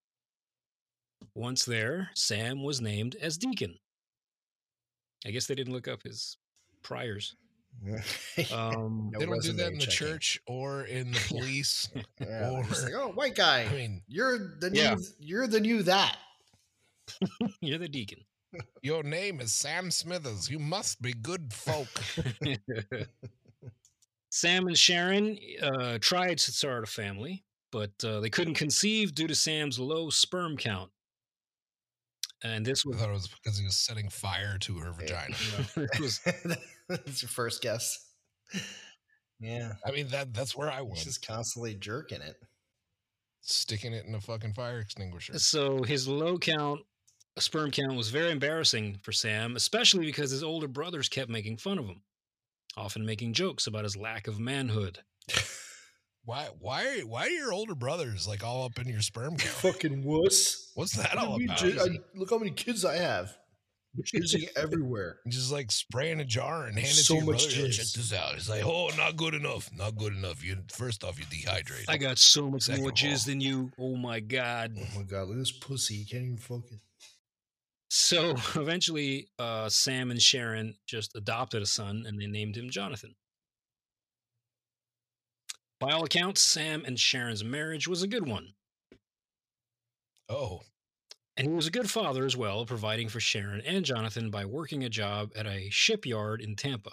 Once 1.35 1.65
there, 1.67 2.11
Sam 2.15 2.63
was 2.63 2.81
named 2.81 3.15
as 3.21 3.37
deacon. 3.37 3.79
I 5.27 5.31
guess 5.33 5.47
they 5.47 5.55
didn't 5.55 5.75
look 5.75 5.87
up 5.89 6.03
his 6.03 6.39
priors. 6.83 7.37
Um, 8.53 9.11
No 9.13 9.19
They 9.21 9.27
don't 9.27 9.43
do 9.43 9.53
that 9.53 9.73
in 9.73 9.79
the 9.79 9.87
checking. 9.87 9.91
church 10.09 10.41
or 10.47 10.85
in 10.85 11.13
the 11.13 11.21
police. 11.29 11.89
Yeah, 12.21 12.51
or- 12.53 12.63
like, 12.65 12.93
oh, 12.95 13.13
white 13.15 13.35
guy. 13.35 13.63
I 13.63 13.73
mean, 13.73 14.03
you're 14.07 14.39
the 14.61 14.71
new. 14.71 14.81
Yeah. 14.81 14.97
You're 15.19 15.47
the 15.47 15.61
new 15.61 15.83
that. 15.85 16.17
you're 17.61 17.79
the 17.79 17.89
deacon. 17.89 18.21
your 18.83 19.03
name 19.03 19.41
is 19.41 19.53
Sam 19.53 19.91
Smithers. 19.91 20.51
You 20.51 20.59
must 20.59 21.01
be 21.01 21.13
good 21.13 21.53
folk. 21.53 21.89
Sam 24.31 24.67
and 24.69 24.79
Sharon 24.79 25.39
uh, 25.63 25.99
tried 26.01 26.39
to 26.39 26.53
start 26.53 26.85
a 26.85 26.87
family, 26.87 27.45
but 27.73 27.91
uh, 28.05 28.21
they 28.21 28.31
couldn't 28.31 28.55
conceive 28.55 29.15
due 29.15 29.27
to 29.27 29.35
Sam's 29.35 29.79
low 29.79 30.09
sperm 30.11 30.57
count. 30.57 30.91
And 32.43 32.65
this 32.65 32.85
I 32.87 32.91
was, 32.91 32.99
thought 32.99 33.11
it 33.11 33.13
was 33.13 33.29
because 33.29 33.59
he 33.59 33.65
was 33.65 33.77
setting 33.77 34.09
fire 34.09 34.57
to 34.61 34.79
her 34.79 34.93
vagina. 34.93 35.35
it 35.77 36.01
was 36.01 36.21
That's 36.89 37.23
your 37.23 37.29
first 37.29 37.63
guess. 37.63 38.07
Yeah, 39.39 39.73
I 39.87 39.91
mean 39.91 40.09
that 40.09 40.35
that's 40.35 40.57
where 40.57 40.71
I 40.71 40.79
he's 40.81 40.87
went. 40.89 40.99
just 41.01 41.27
constantly 41.27 41.75
jerking 41.75 42.21
it. 42.23 42.37
Sticking 43.43 43.93
it 43.93 44.05
in 44.07 44.15
a 44.15 44.21
fucking 44.21 44.55
fire 44.55 44.81
extinguisher. 44.81 45.39
so 45.39 45.83
his 45.83 46.07
low 46.07 46.37
count 46.39 46.81
sperm 47.39 47.71
count 47.71 47.97
was 47.97 48.11
very 48.11 48.31
embarrassing 48.33 48.99
for 49.03 49.13
Sam, 49.13 49.57
especially 49.57 50.05
because 50.05 50.31
his 50.31 50.43
older 50.43 50.69
brothers 50.69 51.09
kept 51.09 51.31
making 51.31 51.57
fun 51.59 51.79
of 51.79 51.87
him, 51.87 52.03
often 52.77 53.07
making 53.07 53.33
jokes 53.33 53.67
about 53.67 53.85
his 53.85 53.97
lack 53.97 54.27
of 54.27 54.39
manhood. 54.41 54.99
Why 56.31 56.47
why 56.61 56.87
are 56.87 57.01
why 57.09 57.27
are 57.27 57.31
your 57.31 57.53
older 57.53 57.75
brothers 57.75 58.29
like 58.29 58.45
all 58.45 58.65
up 58.65 58.79
in 58.79 58.87
your 58.87 59.01
sperm 59.01 59.37
count? 59.37 59.41
Fucking 59.41 60.05
wuss. 60.05 60.71
What's 60.77 60.93
that 60.97 61.17
all 61.19 61.33
Look 61.33 61.43
about? 61.43 61.59
how 61.61 61.67
many 61.87 61.99
I- 61.99 62.03
look 62.19 62.31
how 62.31 62.39
many 62.39 62.53
kids 62.53 62.85
I 62.85 62.99
have. 62.99 63.37
Jizzing 64.15 64.47
everywhere. 64.57 65.19
Just 65.27 65.51
like 65.51 65.73
spraying 65.73 66.21
a 66.21 66.25
jar 66.25 66.67
and 66.67 66.77
hand 66.77 66.87
it 66.87 66.95
So 66.95 67.15
to 67.15 67.25
your 67.25 67.33
much 67.33 67.49
brother. 67.49 67.67
"Yo, 67.67 67.73
Check 67.73 67.87
this 67.87 68.13
out. 68.13 68.37
It's 68.37 68.49
like, 68.49 68.65
oh, 68.65 68.91
not 68.97 69.17
good 69.17 69.35
enough. 69.35 69.71
Not 69.77 69.97
good 69.97 70.13
enough. 70.13 70.45
You 70.45 70.59
first 70.73 71.03
off, 71.03 71.19
you 71.19 71.25
dehydrate. 71.25 71.87
I 71.89 71.97
got 71.97 72.17
so 72.17 72.49
much 72.49 72.63
Second 72.63 72.83
more 72.83 72.91
of 72.91 72.95
jizz 72.95 73.27
than 73.27 73.41
you. 73.41 73.73
Oh 73.77 73.97
my 73.97 74.21
God. 74.21 74.77
Oh 74.79 74.87
my 74.99 75.03
god, 75.03 75.23
look 75.27 75.33
at 75.33 75.39
this 75.41 75.51
pussy. 75.51 75.97
You 75.97 76.07
can't 76.07 76.23
even 76.23 76.37
focus. 76.37 76.79
So 77.89 78.37
eventually, 78.55 79.27
uh, 79.41 79.69
Sam 79.69 80.13
and 80.13 80.23
Sharon 80.23 80.77
just 80.87 81.17
adopted 81.17 81.61
a 81.61 81.67
son 81.67 82.05
and 82.07 82.21
they 82.21 82.29
named 82.29 82.57
him 82.57 82.71
Jonathan. 82.71 83.17
By 85.81 85.93
all 85.93 86.05
accounts, 86.05 86.43
Sam 86.43 86.85
and 86.85 87.01
Sharon's 87.01 87.43
marriage 87.43 87.89
was 87.89 88.03
a 88.03 88.07
good 88.09 88.29
one. 88.29 88.53
Oh, 90.29 90.61
And 91.37 91.49
he 91.49 91.53
was 91.53 91.67
a 91.67 91.71
good 91.71 91.91
father 91.91 92.27
as 92.27 92.37
well, 92.37 92.67
providing 92.67 93.09
for 93.09 93.19
Sharon 93.19 93.63
and 93.63 93.85
Jonathan 93.85 94.31
by 94.31 94.45
working 94.45 94.85
a 94.85 94.91
job 94.91 95.33
at 95.35 95.47
a 95.47 95.71
shipyard 95.71 96.43
in 96.43 96.55
Tampa. 96.55 96.93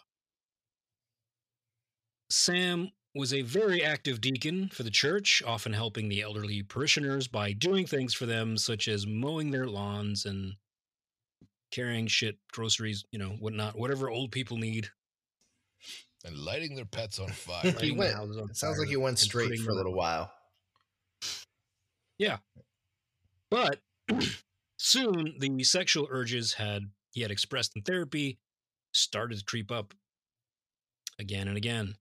Sam 2.29 2.91
was 3.13 3.33
a 3.33 3.41
very 3.41 3.83
active 3.83 4.21
deacon 4.21 4.69
for 4.69 4.83
the 4.83 4.89
church, 4.89 5.43
often 5.45 5.73
helping 5.73 6.07
the 6.07 6.21
elderly 6.21 6.63
parishioners 6.63 7.27
by 7.27 7.51
doing 7.51 7.85
things 7.85 8.13
for 8.13 8.25
them, 8.25 8.57
such 8.57 8.87
as 8.87 9.05
mowing 9.05 9.51
their 9.51 9.67
lawns 9.67 10.25
and 10.25 10.53
carrying 11.71 12.07
shit, 12.07 12.37
groceries, 12.51 13.03
you 13.11 13.19
know, 13.19 13.31
whatnot, 13.39 13.77
whatever 13.77 14.09
old 14.09 14.31
people 14.31 14.57
need. 14.57 14.89
And 16.27 16.37
lighting 16.37 16.75
their 16.75 16.85
pets 16.85 17.17
on 17.19 17.29
fire. 17.31 17.73
He 17.81 17.91
went- 17.91 18.15
on 18.15 18.49
It 18.49 18.57
sounds 18.57 18.77
like 18.77 18.89
he 18.89 18.97
went 18.97 19.17
straight 19.17 19.59
for 19.59 19.71
a 19.71 19.75
little 19.75 19.95
while. 19.95 20.31
Yeah. 22.19 22.37
But 23.49 23.79
soon 24.77 25.35
the 25.39 25.63
sexual 25.63 26.07
urges 26.11 26.53
had 26.53 26.83
he 27.11 27.21
had 27.21 27.31
expressed 27.31 27.75
in 27.75 27.81
therapy 27.81 28.37
started 28.93 29.39
to 29.39 29.45
creep 29.45 29.71
up 29.71 29.93
again 31.19 31.47
and 31.47 31.57
again. 31.57 31.95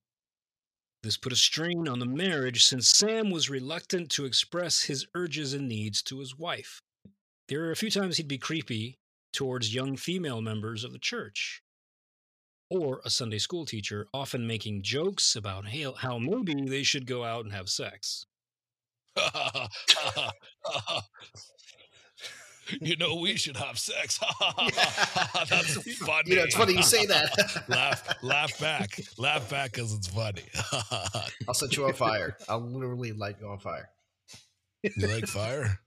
This 1.03 1.17
put 1.17 1.33
a 1.33 1.37
strain 1.37 1.87
on 1.89 2.01
the 2.01 2.07
marriage 2.07 2.65
since 2.65 2.89
Sam 2.89 3.31
was 3.31 3.49
reluctant 3.49 4.11
to 4.13 4.25
express 4.25 4.83
his 4.83 5.07
urges 5.15 5.53
and 5.53 5.69
needs 5.69 6.03
to 6.05 6.19
his 6.19 6.37
wife. 6.37 6.83
There 7.49 7.61
were 7.61 7.71
a 7.71 7.77
few 7.77 7.91
times 7.91 8.17
he'd 8.17 8.27
be 8.27 8.39
creepy 8.39 8.99
towards 9.33 9.75
young 9.75 9.97
female 9.97 10.41
members 10.41 10.83
of 10.83 10.93
the 10.93 10.99
church 10.99 11.63
or 12.71 13.01
a 13.05 13.11
Sunday 13.11 13.39
school 13.39 13.65
teacher, 13.65 14.07
often 14.13 14.47
making 14.47 14.83
jokes 14.83 15.37
about 15.37 15.69
how 15.69 15.95
how 15.95 16.19
maybe 16.19 16.69
they 16.69 16.83
should 16.83 17.07
go 17.07 17.25
out 17.25 17.45
and 17.45 17.53
have 17.53 17.69
sex. 17.69 18.27
you 22.81 22.97
know, 22.97 23.17
we 23.17 23.37
should 23.37 23.57
have 23.57 23.79
sex. 23.79 24.19
That's 25.49 25.97
funny. 25.99 26.31
You 26.31 26.37
know, 26.37 26.43
it's 26.43 26.57
funny 26.57 26.75
you 26.75 26.83
say 26.83 27.07
that. 27.07 27.65
laugh, 27.69 28.23
laugh 28.23 28.59
back, 28.61 29.01
laugh 29.19 29.49
back 29.51 29.73
because 29.73 29.95
it's 29.95 30.09
funny. 30.09 30.43
I'll 31.49 31.55
set 31.55 31.77
you 31.77 31.87
on 31.87 31.95
fire. 31.95 32.37
I'll 32.49 32.61
literally 32.61 33.13
light 33.13 33.37
you 33.41 33.49
on 33.49 33.59
fire. 33.59 33.89
you 34.83 35.07
like 35.07 35.27
fire? 35.27 35.81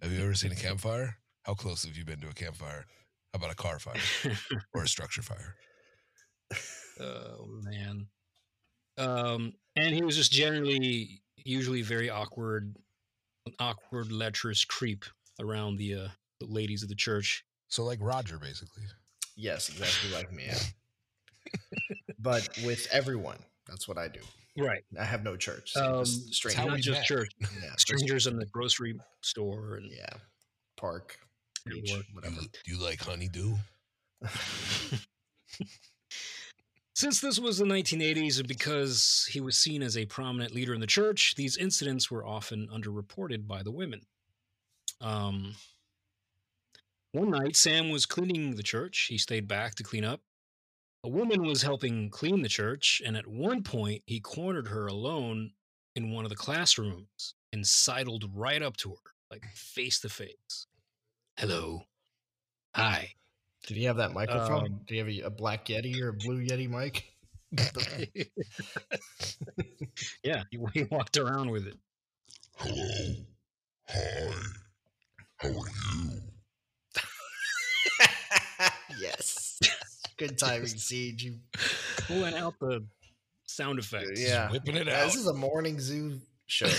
Have 0.00 0.12
you 0.12 0.22
ever 0.22 0.34
seen 0.34 0.52
a 0.52 0.56
campfire? 0.56 1.16
How 1.42 1.54
close 1.54 1.84
have 1.84 1.96
you 1.96 2.04
been 2.04 2.20
to 2.20 2.28
a 2.28 2.34
campfire? 2.34 2.86
How 3.32 3.38
about 3.38 3.50
a 3.50 3.56
car 3.56 3.78
fire 3.78 3.96
or 4.74 4.82
a 4.84 4.88
structure 4.88 5.22
fire? 5.22 5.56
Oh 7.00 7.46
man. 7.62 8.06
Um, 8.98 9.54
and 9.76 9.94
he 9.94 10.02
was 10.02 10.16
just 10.16 10.30
generally, 10.30 11.22
usually 11.36 11.82
very 11.82 12.10
awkward, 12.10 12.76
an 13.46 13.54
awkward, 13.58 14.12
lecherous 14.12 14.64
creep 14.64 15.04
around 15.40 15.76
the, 15.76 15.94
uh, 15.94 16.08
the 16.40 16.46
ladies 16.46 16.82
of 16.82 16.88
the 16.90 16.94
church. 16.94 17.44
So, 17.68 17.84
like 17.84 17.98
Roger, 18.02 18.38
basically. 18.38 18.82
Yes, 19.36 19.70
exactly 19.70 20.10
like 20.12 20.30
me. 20.32 20.44
yeah. 20.46 21.56
but 22.18 22.48
with 22.64 22.86
everyone, 22.92 23.38
that's 23.66 23.88
what 23.88 23.96
I 23.96 24.08
do. 24.08 24.20
Right. 24.58 24.84
I 25.00 25.04
have 25.04 25.24
no 25.24 25.36
church. 25.36 25.72
So 25.72 26.00
Um, 26.00 26.04
strangers. 26.04 26.66
Not 26.66 26.78
just 26.78 26.98
met. 27.00 27.06
church, 27.06 27.32
yeah, 27.40 27.74
strangers 27.78 28.26
in 28.26 28.36
the 28.36 28.44
grocery 28.46 29.00
store 29.22 29.76
and 29.76 29.90
yeah, 29.90 30.12
park, 30.76 31.18
beach, 31.64 31.90
work. 31.92 32.04
whatever. 32.12 32.34
You, 32.42 32.48
do 32.64 32.72
you 32.74 32.78
like 32.84 33.00
honeydew? 33.00 33.54
Since 37.02 37.20
this 37.20 37.40
was 37.40 37.58
the 37.58 37.64
1980s 37.64 38.38
and 38.38 38.46
because 38.46 39.28
he 39.28 39.40
was 39.40 39.58
seen 39.58 39.82
as 39.82 39.96
a 39.96 40.06
prominent 40.06 40.54
leader 40.54 40.72
in 40.72 40.80
the 40.80 40.86
church, 40.86 41.34
these 41.34 41.56
incidents 41.56 42.12
were 42.12 42.24
often 42.24 42.68
underreported 42.68 43.48
by 43.48 43.64
the 43.64 43.72
women. 43.72 44.02
Um, 45.00 45.56
one 47.10 47.30
night, 47.30 47.56
Sam 47.56 47.90
was 47.90 48.06
cleaning 48.06 48.54
the 48.54 48.62
church. 48.62 49.08
He 49.10 49.18
stayed 49.18 49.48
back 49.48 49.74
to 49.74 49.82
clean 49.82 50.04
up. 50.04 50.20
A 51.02 51.08
woman 51.08 51.42
was 51.42 51.62
helping 51.62 52.08
clean 52.08 52.42
the 52.42 52.48
church, 52.48 53.02
and 53.04 53.16
at 53.16 53.26
one 53.26 53.64
point, 53.64 54.04
he 54.06 54.20
cornered 54.20 54.68
her 54.68 54.86
alone 54.86 55.50
in 55.96 56.12
one 56.12 56.24
of 56.24 56.30
the 56.30 56.36
classrooms 56.36 57.34
and 57.52 57.66
sidled 57.66 58.30
right 58.32 58.62
up 58.62 58.76
to 58.76 58.90
her, 58.90 59.10
like 59.28 59.44
face 59.56 59.98
to 60.02 60.08
face. 60.08 60.68
Hello. 61.36 61.80
Hi. 62.76 63.14
Did 63.66 63.76
he 63.76 63.84
have 63.84 63.96
that 63.98 64.12
microphone? 64.12 64.64
Um, 64.66 64.80
Did 64.86 64.94
he 64.94 64.98
have 64.98 65.08
a, 65.08 65.20
a 65.26 65.30
black 65.30 65.66
Yeti 65.66 66.00
or 66.00 66.08
a 66.08 66.12
blue 66.12 66.44
Yeti 66.44 66.68
mic? 66.68 67.04
yeah, 70.24 70.42
he, 70.50 70.58
he 70.74 70.84
walked 70.84 71.16
around 71.16 71.50
with 71.50 71.66
it. 71.66 71.76
Hello. 72.56 73.14
Hi. 73.88 74.32
How 75.36 75.48
are 75.48 75.52
you? 75.54 76.10
yes. 79.00 79.58
Good 80.16 80.38
timing, 80.38 80.66
Siege. 80.68 81.24
You, 81.24 81.34
Pulling 82.06 82.34
out 82.34 82.54
the 82.60 82.84
sound 83.46 83.78
effects. 83.78 84.20
yeah. 84.20 84.50
whipping 84.50 84.76
it 84.76 84.86
Yeah, 84.86 85.00
out. 85.00 85.06
This 85.06 85.16
is 85.16 85.26
a 85.26 85.34
morning 85.34 85.80
zoo 85.80 86.20
show. 86.46 86.66
Now. 86.66 86.72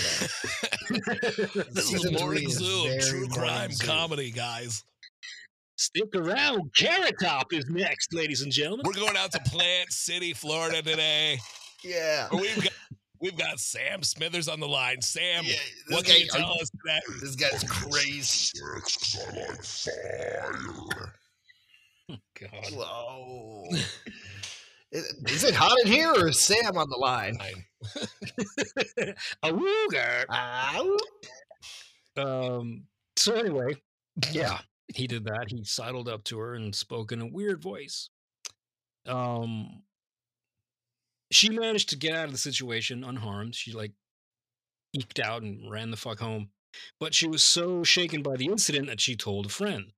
This 1.70 1.92
is 1.92 2.04
a 2.04 2.12
morning 2.12 2.48
zoo, 2.48 2.88
very 2.88 3.00
true 3.00 3.28
crime 3.28 3.72
zoo. 3.72 3.86
comedy, 3.86 4.30
guys. 4.30 4.82
Stick 5.76 6.14
around. 6.14 6.72
Carrot 6.76 7.16
Top 7.20 7.52
is 7.52 7.66
next, 7.68 8.14
ladies 8.14 8.42
and 8.42 8.52
gentlemen. 8.52 8.84
We're 8.86 8.92
going 8.92 9.16
out 9.16 9.32
to 9.32 9.40
Plant 9.40 9.90
City, 9.92 10.32
Florida 10.32 10.82
today. 10.82 11.38
Yeah. 11.82 12.28
We've 12.32 12.62
got 12.62 12.72
we've 13.20 13.36
got 13.36 13.58
Sam 13.58 14.02
Smithers 14.02 14.48
on 14.48 14.60
the 14.60 14.68
line. 14.68 15.00
Sam, 15.02 15.44
yeah 15.44 15.52
this, 15.88 15.96
what 15.96 16.04
guy, 16.04 16.12
can 16.12 16.20
you 16.22 16.28
tell 16.28 16.52
us 16.60 16.70
today? 16.70 17.00
this 17.20 17.34
guy's 17.36 17.64
crazy. 17.64 18.22
Sex, 18.22 19.16
'cause 19.16 19.26
I 19.26 19.40
like 19.40 19.64
fire. 19.64 21.14
God. 22.40 22.72
Whoa. 22.72 23.64
Is, 24.92 25.14
is 25.26 25.44
it 25.44 25.54
hot 25.54 25.76
in 25.84 25.90
here 25.90 26.10
or 26.12 26.28
is 26.28 26.38
Sam 26.40 26.76
on 26.76 26.88
the 26.88 26.96
line? 26.96 27.36
Fine. 27.38 27.64
A 29.42 29.52
wooger. 29.52 30.24
Um. 32.16 32.84
So 33.16 33.34
anyway, 33.34 33.74
yeah, 34.32 34.58
he 34.88 35.06
did 35.06 35.24
that. 35.24 35.46
He 35.50 35.64
sidled 35.64 36.08
up 36.08 36.24
to 36.24 36.38
her 36.38 36.54
and 36.54 36.74
spoke 36.74 37.12
in 37.12 37.20
a 37.20 37.26
weird 37.26 37.60
voice. 37.62 38.10
Um. 39.06 39.82
She 41.30 41.50
managed 41.50 41.90
to 41.90 41.96
get 41.96 42.14
out 42.14 42.26
of 42.26 42.32
the 42.32 42.38
situation 42.38 43.04
unharmed. 43.04 43.54
She 43.54 43.72
like 43.72 43.92
eked 44.94 45.18
out 45.20 45.42
and 45.42 45.70
ran 45.70 45.90
the 45.90 45.96
fuck 45.96 46.18
home. 46.18 46.50
But 46.98 47.14
she 47.14 47.28
was 47.28 47.42
so 47.42 47.84
shaken 47.84 48.22
by 48.22 48.36
the 48.36 48.46
incident 48.46 48.86
that 48.88 49.00
she 49.00 49.16
told 49.16 49.46
a 49.46 49.50
friend. 49.50 49.92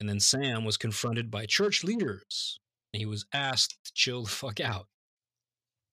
And 0.00 0.08
then 0.08 0.20
Sam 0.20 0.64
was 0.64 0.76
confronted 0.76 1.30
by 1.30 1.46
church 1.46 1.84
leaders. 1.84 2.60
And 2.92 3.00
he 3.00 3.06
was 3.06 3.26
asked 3.32 3.84
to 3.84 3.92
chill 3.94 4.24
the 4.24 4.30
fuck 4.30 4.60
out. 4.60 4.88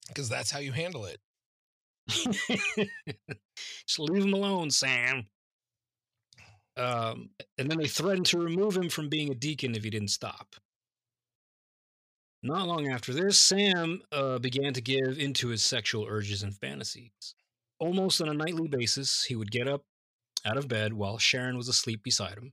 Because 0.08 0.28
that's 0.28 0.50
how 0.50 0.58
you 0.58 0.72
handle 0.72 1.06
it. 1.06 1.20
Just 3.86 3.98
leave 3.98 4.24
him 4.24 4.34
alone, 4.34 4.70
Sam. 4.70 5.28
Um, 6.76 7.30
and 7.58 7.70
then 7.70 7.78
they 7.78 7.86
threatened 7.86 8.26
to 8.26 8.38
remove 8.38 8.76
him 8.76 8.88
from 8.88 9.08
being 9.08 9.30
a 9.30 9.34
deacon 9.34 9.74
if 9.74 9.84
he 9.84 9.90
didn't 9.90 10.08
stop. 10.08 10.56
Not 12.42 12.66
long 12.66 12.88
after 12.88 13.12
this, 13.14 13.38
Sam 13.38 14.02
uh, 14.12 14.38
began 14.38 14.74
to 14.74 14.82
give 14.82 15.18
into 15.18 15.48
his 15.48 15.62
sexual 15.62 16.06
urges 16.08 16.42
and 16.42 16.54
fantasies. 16.54 17.34
Almost 17.78 18.20
on 18.20 18.28
a 18.28 18.34
nightly 18.34 18.68
basis, 18.68 19.24
he 19.24 19.34
would 19.36 19.50
get 19.50 19.66
up 19.68 19.84
out 20.44 20.58
of 20.58 20.68
bed 20.68 20.92
while 20.92 21.16
Sharon 21.18 21.56
was 21.56 21.68
asleep 21.68 22.02
beside 22.02 22.36
him, 22.36 22.52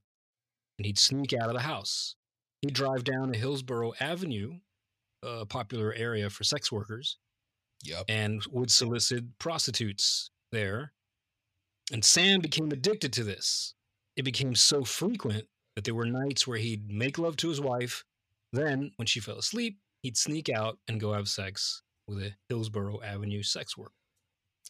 and 0.78 0.86
he'd 0.86 0.98
sneak 0.98 1.34
out 1.34 1.50
of 1.50 1.54
the 1.54 1.62
house. 1.62 2.16
He'd 2.62 2.74
drive 2.74 3.04
down 3.04 3.34
to 3.34 3.38
Hillsborough 3.40 3.94
Avenue, 4.00 4.60
a 5.24 5.46
popular 5.46 5.94
area 5.94 6.30
for 6.30 6.44
sex 6.44 6.72
workers, 6.72 7.18
Yep. 7.84 8.06
and 8.08 8.46
would 8.52 8.72
solicit 8.72 9.38
prostitutes 9.40 10.30
there. 10.52 10.94
And 11.92 12.06
Sam 12.06 12.40
became 12.40 12.72
addicted 12.72 13.12
to 13.14 13.24
this. 13.24 13.74
It 14.16 14.24
became 14.24 14.56
so 14.56 14.84
frequent 14.84 15.46
that 15.76 15.86
there 15.86 15.96
were 15.96 16.06
nights 16.06 16.46
where 16.46 16.58
he'd 16.58 16.92
make 16.92 17.18
love 17.18 17.38
to 17.38 17.50
his 17.50 17.62
wife. 17.62 18.04
Then, 18.54 18.92
when 18.98 19.06
she 19.06 19.20
fell 19.20 19.38
asleep, 19.38 19.80
he'd 20.02 20.18
sneak 20.18 20.50
out 20.50 20.78
and 20.88 21.00
go 21.00 21.14
have 21.14 21.30
sex 21.30 21.84
with 22.08 22.20
a 22.20 22.34
Hillsborough 22.50 23.02
Avenue 23.02 23.44
sex 23.44 23.78
worker. 23.78 23.94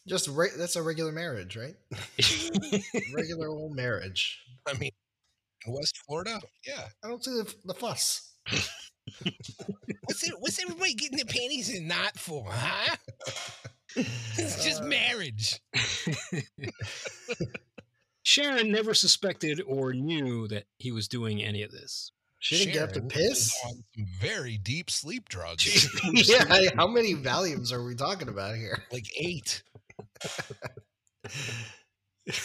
Just 0.06 0.28
re- 0.28 0.50
that's 0.56 0.76
a 0.76 0.82
regular 0.82 1.12
marriage, 1.12 1.56
right? 1.56 1.74
regular 3.14 3.48
old 3.48 3.74
marriage. 3.74 4.40
I 4.68 4.74
mean, 4.74 4.90
West 5.66 5.98
Florida, 6.06 6.40
yeah. 6.66 6.88
I 7.04 7.08
don't 7.08 7.22
see 7.24 7.32
the, 7.32 7.54
the 7.64 7.74
fuss. 7.74 8.34
What's 10.04 10.26
it, 10.26 10.34
what's 10.38 10.62
everybody 10.62 10.94
getting 10.94 11.16
their 11.16 11.24
panties 11.26 11.72
in 11.74 11.88
knot 11.88 12.18
for, 12.18 12.46
huh? 12.48 12.96
It's 13.94 14.64
just 14.64 14.80
Uh, 14.80 14.86
marriage. 14.86 15.60
Sharon 18.22 18.70
never 18.70 18.94
suspected 18.94 19.60
or 19.66 19.92
knew 19.92 20.46
that 20.48 20.64
he 20.78 20.92
was 20.92 21.08
doing 21.08 21.42
any 21.42 21.62
of 21.62 21.70
this. 21.72 22.12
She 22.38 22.58
didn't 22.58 22.74
get 22.74 22.82
up 22.82 22.92
to 22.92 23.02
piss. 23.02 23.54
on 23.66 23.84
very 24.20 24.58
deep 24.58 24.90
sleep 24.90 25.28
drugs, 25.28 25.88
yeah, 26.12 26.44
I- 26.48 26.70
how 26.76 26.86
many 26.88 27.14
Valiums 27.14 27.72
are 27.72 27.84
we 27.84 27.94
talking 27.94 28.28
about 28.28 28.56
here? 28.56 28.82
like 28.90 29.06
eight. 29.16 29.62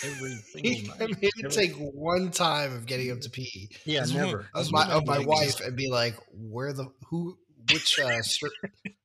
Every 0.03 0.37
He, 0.55 0.85
single 0.85 0.93
I 0.99 1.05
mean, 1.07 1.17
it'd 1.21 1.51
take 1.51 1.73
one 1.75 2.31
time 2.31 2.73
of 2.73 2.85
getting 2.87 3.07
him 3.07 3.19
to 3.21 3.29
pee 3.29 3.69
Yeah, 3.85 4.05
never. 4.05 4.49
this 4.55 4.67
of 4.67 4.71
my, 4.71 4.85
of 4.91 5.05
my 5.05 5.19
wife 5.19 5.59
and 5.61 5.75
be 5.75 5.89
like, 5.89 6.15
where 6.31 6.73
the 6.73 6.87
who 7.09 7.37
which 7.71 7.99
uh 7.99 8.07
stri- 8.21 8.49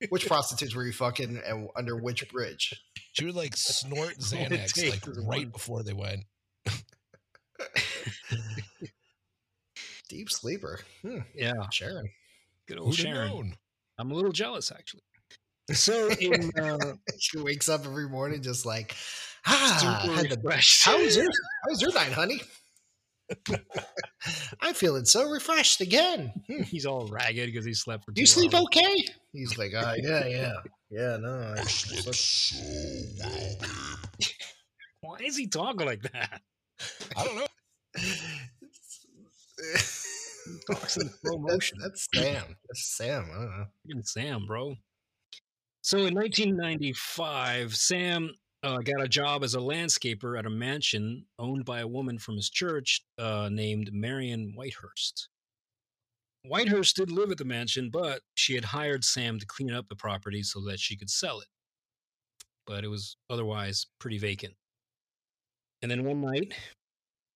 which 0.09 0.25
prostitutes 0.25 0.73
were 0.73 0.85
you 0.85 0.93
fucking 0.93 1.41
and 1.45 1.69
under 1.75 1.95
which 1.95 2.27
bridge? 2.31 2.73
She 3.13 3.25
would 3.25 3.35
like 3.35 3.55
snort 3.55 4.17
Xanax 4.17 4.89
like 4.89 5.03
right 5.27 5.51
before 5.51 5.83
they 5.83 5.93
went. 5.93 6.21
Deep 10.09 10.29
sleeper. 10.29 10.79
Hmm, 11.01 11.19
Yeah, 11.35 11.53
Sharon. 11.71 12.09
good 12.67 12.77
old 12.77 12.89
Who'd 12.95 12.99
Sharon. 12.99 13.27
known? 13.29 13.53
I'm 13.97 14.11
a 14.11 14.13
little 14.13 14.31
jealous, 14.31 14.71
actually. 14.71 15.01
So 15.71 16.09
in 16.09 16.51
uh, 16.59 16.93
She 17.19 17.37
wakes 17.39 17.69
up 17.69 17.85
every 17.85 18.09
morning 18.09 18.41
just 18.41 18.65
like, 18.65 18.95
ah, 19.47 19.99
super 20.03 20.13
had 20.15 20.29
the 20.29 20.37
refreshed. 20.37 20.85
How 20.85 20.97
was 21.01 21.15
your 21.15 21.25
How 21.25 21.69
was 21.69 21.81
your 21.81 21.93
night, 21.93 22.11
honey? 22.11 22.41
I'm 24.61 24.73
feeling 24.73 25.05
so 25.05 25.29
refreshed 25.29 25.81
again. 25.81 26.33
Hmm. 26.47 26.63
He's 26.63 26.85
all 26.85 27.07
ragged 27.07 27.47
because 27.47 27.65
he 27.65 27.73
slept 27.73 28.05
for. 28.05 28.11
Do 28.11 28.21
you 28.21 28.27
two 28.27 28.31
sleep 28.31 28.53
hours. 28.53 28.65
okay? 28.65 29.05
He's 29.31 29.57
like, 29.57 29.71
ah, 29.75 29.95
yeah, 29.97 30.25
yeah, 30.27 30.53
yeah. 30.91 31.17
No, 31.17 31.53
I 31.55 31.61
I 31.61 31.63
slept 31.63 32.15
so 32.15 32.57
well, 33.25 33.57
babe. 33.59 34.27
Why 35.01 35.17
is 35.25 35.37
he 35.37 35.47
talking 35.47 35.87
like 35.87 36.03
that? 36.11 36.41
I 37.17 37.23
don't 37.23 37.35
know. 37.35 37.47
Talks 40.71 40.97
in 40.97 41.09
slow 41.09 41.37
motion. 41.37 41.77
that's 41.81 42.07
Sam. 42.13 42.43
That's 42.67 42.97
Sam. 42.97 43.29
I 43.31 43.39
don't 43.39 43.57
know. 43.87 44.01
Sam, 44.03 44.45
bro. 44.45 44.75
So 45.81 45.97
in 45.99 46.15
1995, 46.15 47.75
Sam 47.75 48.31
uh, 48.63 48.77
got 48.77 49.01
a 49.01 49.07
job 49.07 49.43
as 49.43 49.55
a 49.55 49.59
landscaper 49.59 50.39
at 50.39 50.45
a 50.45 50.49
mansion 50.49 51.25
owned 51.37 51.65
by 51.65 51.81
a 51.81 51.87
woman 51.87 52.17
from 52.17 52.35
his 52.35 52.49
church 52.49 53.01
uh, 53.17 53.49
named 53.51 53.91
Marion 53.91 54.53
Whitehurst. 54.57 55.27
Whitehurst 56.49 56.95
did 56.95 57.11
live 57.11 57.31
at 57.31 57.37
the 57.37 57.45
mansion, 57.45 57.89
but 57.91 58.21
she 58.35 58.55
had 58.55 58.65
hired 58.65 59.03
Sam 59.03 59.39
to 59.39 59.45
clean 59.45 59.71
up 59.71 59.87
the 59.87 59.95
property 59.95 60.43
so 60.43 60.61
that 60.67 60.79
she 60.79 60.97
could 60.97 61.09
sell 61.09 61.39
it. 61.39 61.47
But 62.65 62.83
it 62.83 62.89
was 62.89 63.17
otherwise 63.29 63.87
pretty 63.99 64.17
vacant. 64.17 64.53
And 65.81 65.91
then 65.91 66.05
one 66.05 66.21
night, 66.21 66.53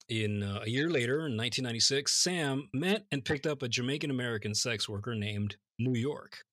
in 0.09 0.43
uh, 0.43 0.61
a 0.65 0.69
year 0.69 0.89
later, 0.89 1.15
in 1.27 1.37
1996, 1.37 2.13
Sam 2.13 2.69
met 2.73 3.05
and 3.11 3.25
picked 3.25 3.45
up 3.45 3.61
a 3.61 3.67
Jamaican 3.67 4.09
American 4.09 4.55
sex 4.55 4.87
worker 4.87 5.15
named 5.15 5.57
New 5.79 5.97
York. 5.99 6.43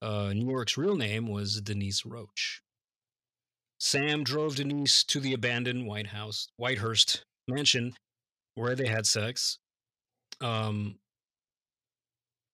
Uh, 0.00 0.32
New 0.32 0.50
York's 0.50 0.78
real 0.78 0.96
name 0.96 1.26
was 1.28 1.60
Denise 1.60 2.06
Roach. 2.06 2.62
Sam 3.80 4.24
drove 4.24 4.56
Denise 4.56 5.04
to 5.04 5.20
the 5.20 5.34
abandoned 5.34 5.86
White 5.86 6.08
House, 6.08 6.48
Whitehurst 6.60 7.22
mansion, 7.46 7.94
where 8.54 8.74
they 8.74 8.86
had 8.86 9.06
sex. 9.06 9.58
Um, 10.40 10.96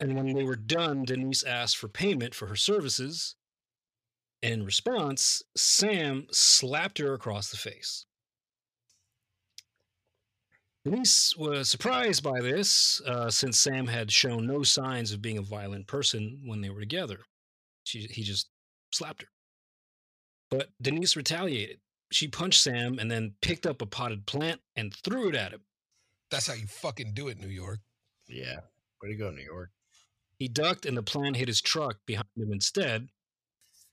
and 0.01 0.17
when 0.17 0.35
they 0.35 0.45
were 0.45 0.57
done, 0.57 1.05
Denise 1.05 1.43
asked 1.45 1.77
for 1.77 1.89
payment 1.89 2.35
for 2.35 2.47
her 2.47 2.57
services. 2.57 3.37
In 4.43 4.65
response, 4.65 5.43
Sam 5.57 6.27
slapped 6.31 6.99
her 6.99 7.15
across 7.15 7.51
the 7.51 7.57
face. 7.57 8.05
Denise 10.85 11.35
was 11.39 11.71
surprised 11.71 12.23
by 12.23 12.41
this, 12.43 13.01
uh, 13.07 13.31
since 13.31 13.59
Sam 13.59 13.87
had 13.87 14.13
shown 14.13 14.47
no 14.47 14.63
signs 14.63 15.13
of 15.13 15.23
being 15.23 15.39
a 15.39 15.43
violent 15.43 15.87
person 15.87 16.43
when 16.45 16.61
they 16.61 16.69
were 16.69 16.81
together. 16.81 17.21
She, 17.85 18.01
he 18.01 18.23
just 18.23 18.51
slapped 18.93 19.23
her. 19.23 19.29
But 20.51 20.69
Denise 20.83 21.17
retaliated. 21.17 21.81
She 22.13 22.29
punched 22.29 22.61
Sam 22.61 22.99
and 22.99 23.11
then 23.11 23.35
picked 23.41 23.67
up 23.67 23.81
a 23.81 23.87
potted 23.87 24.27
plant 24.27 24.61
and 24.77 24.95
threw 24.95 25.31
it 25.31 25.35
at 25.35 25.53
him. 25.53 25.63
That's 26.31 26.47
how 26.47 26.55
you 26.55 26.67
fucking 26.67 27.13
do 27.15 27.29
it, 27.29 27.41
New 27.41 27.49
York. 27.49 27.81
Yeah. 28.29 28.57
Way 29.03 29.09
to 29.09 29.17
go, 29.17 29.31
New 29.31 29.43
York. 29.43 29.71
He 30.39 30.49
ducked 30.49 30.85
and 30.85 30.97
the 30.97 31.03
plant 31.03 31.37
hit 31.37 31.49
his 31.49 31.63
truck 31.63 31.97
behind 32.07 32.29
him 32.37 32.53
instead, 32.53 33.09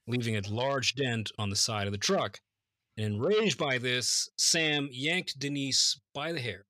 leaving 0.07 0.35
a 0.35 0.41
large 0.49 0.95
dent 0.95 1.31
on 1.39 1.49
the 1.49 1.55
side 1.55 1.87
of 1.87 1.93
the 1.93 1.97
truck. 1.97 2.41
And 2.97 3.05
enraged 3.05 3.57
by 3.57 3.77
this, 3.77 4.29
Sam 4.37 4.89
yanked 4.91 5.39
Denise 5.39 5.99
by 6.13 6.33
the 6.33 6.41
hair. 6.41 6.65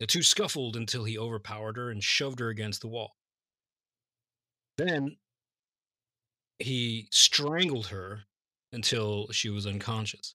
The 0.00 0.06
two 0.06 0.22
scuffled 0.22 0.76
until 0.76 1.04
he 1.04 1.18
overpowered 1.18 1.76
her 1.76 1.90
and 1.90 2.02
shoved 2.02 2.40
her 2.40 2.48
against 2.48 2.80
the 2.80 2.88
wall. 2.88 3.14
Then 4.76 5.16
he 6.58 7.08
strangled 7.12 7.86
her 7.88 8.24
until 8.72 9.28
she 9.30 9.48
was 9.48 9.66
unconscious. 9.66 10.34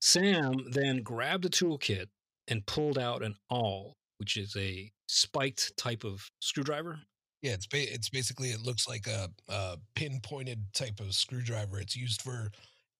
Sam 0.00 0.70
then 0.70 1.02
grabbed 1.02 1.44
a 1.44 1.50
toolkit 1.50 2.06
and 2.46 2.66
pulled 2.66 2.98
out 2.98 3.22
an 3.22 3.36
awl, 3.50 3.94
which 4.18 4.36
is 4.36 4.56
a 4.56 4.90
spiked 5.06 5.76
type 5.76 6.04
of 6.04 6.30
screwdriver. 6.40 7.00
Yeah, 7.42 7.52
it's 7.52 7.66
ba- 7.66 7.92
it's 7.92 8.08
basically 8.08 8.48
it 8.48 8.62
looks 8.62 8.88
like 8.88 9.06
a, 9.06 9.28
a 9.48 9.76
pinpointed 9.94 10.72
type 10.72 11.00
of 11.00 11.14
screwdriver. 11.14 11.78
It's 11.78 11.96
used 11.96 12.22
for 12.22 12.50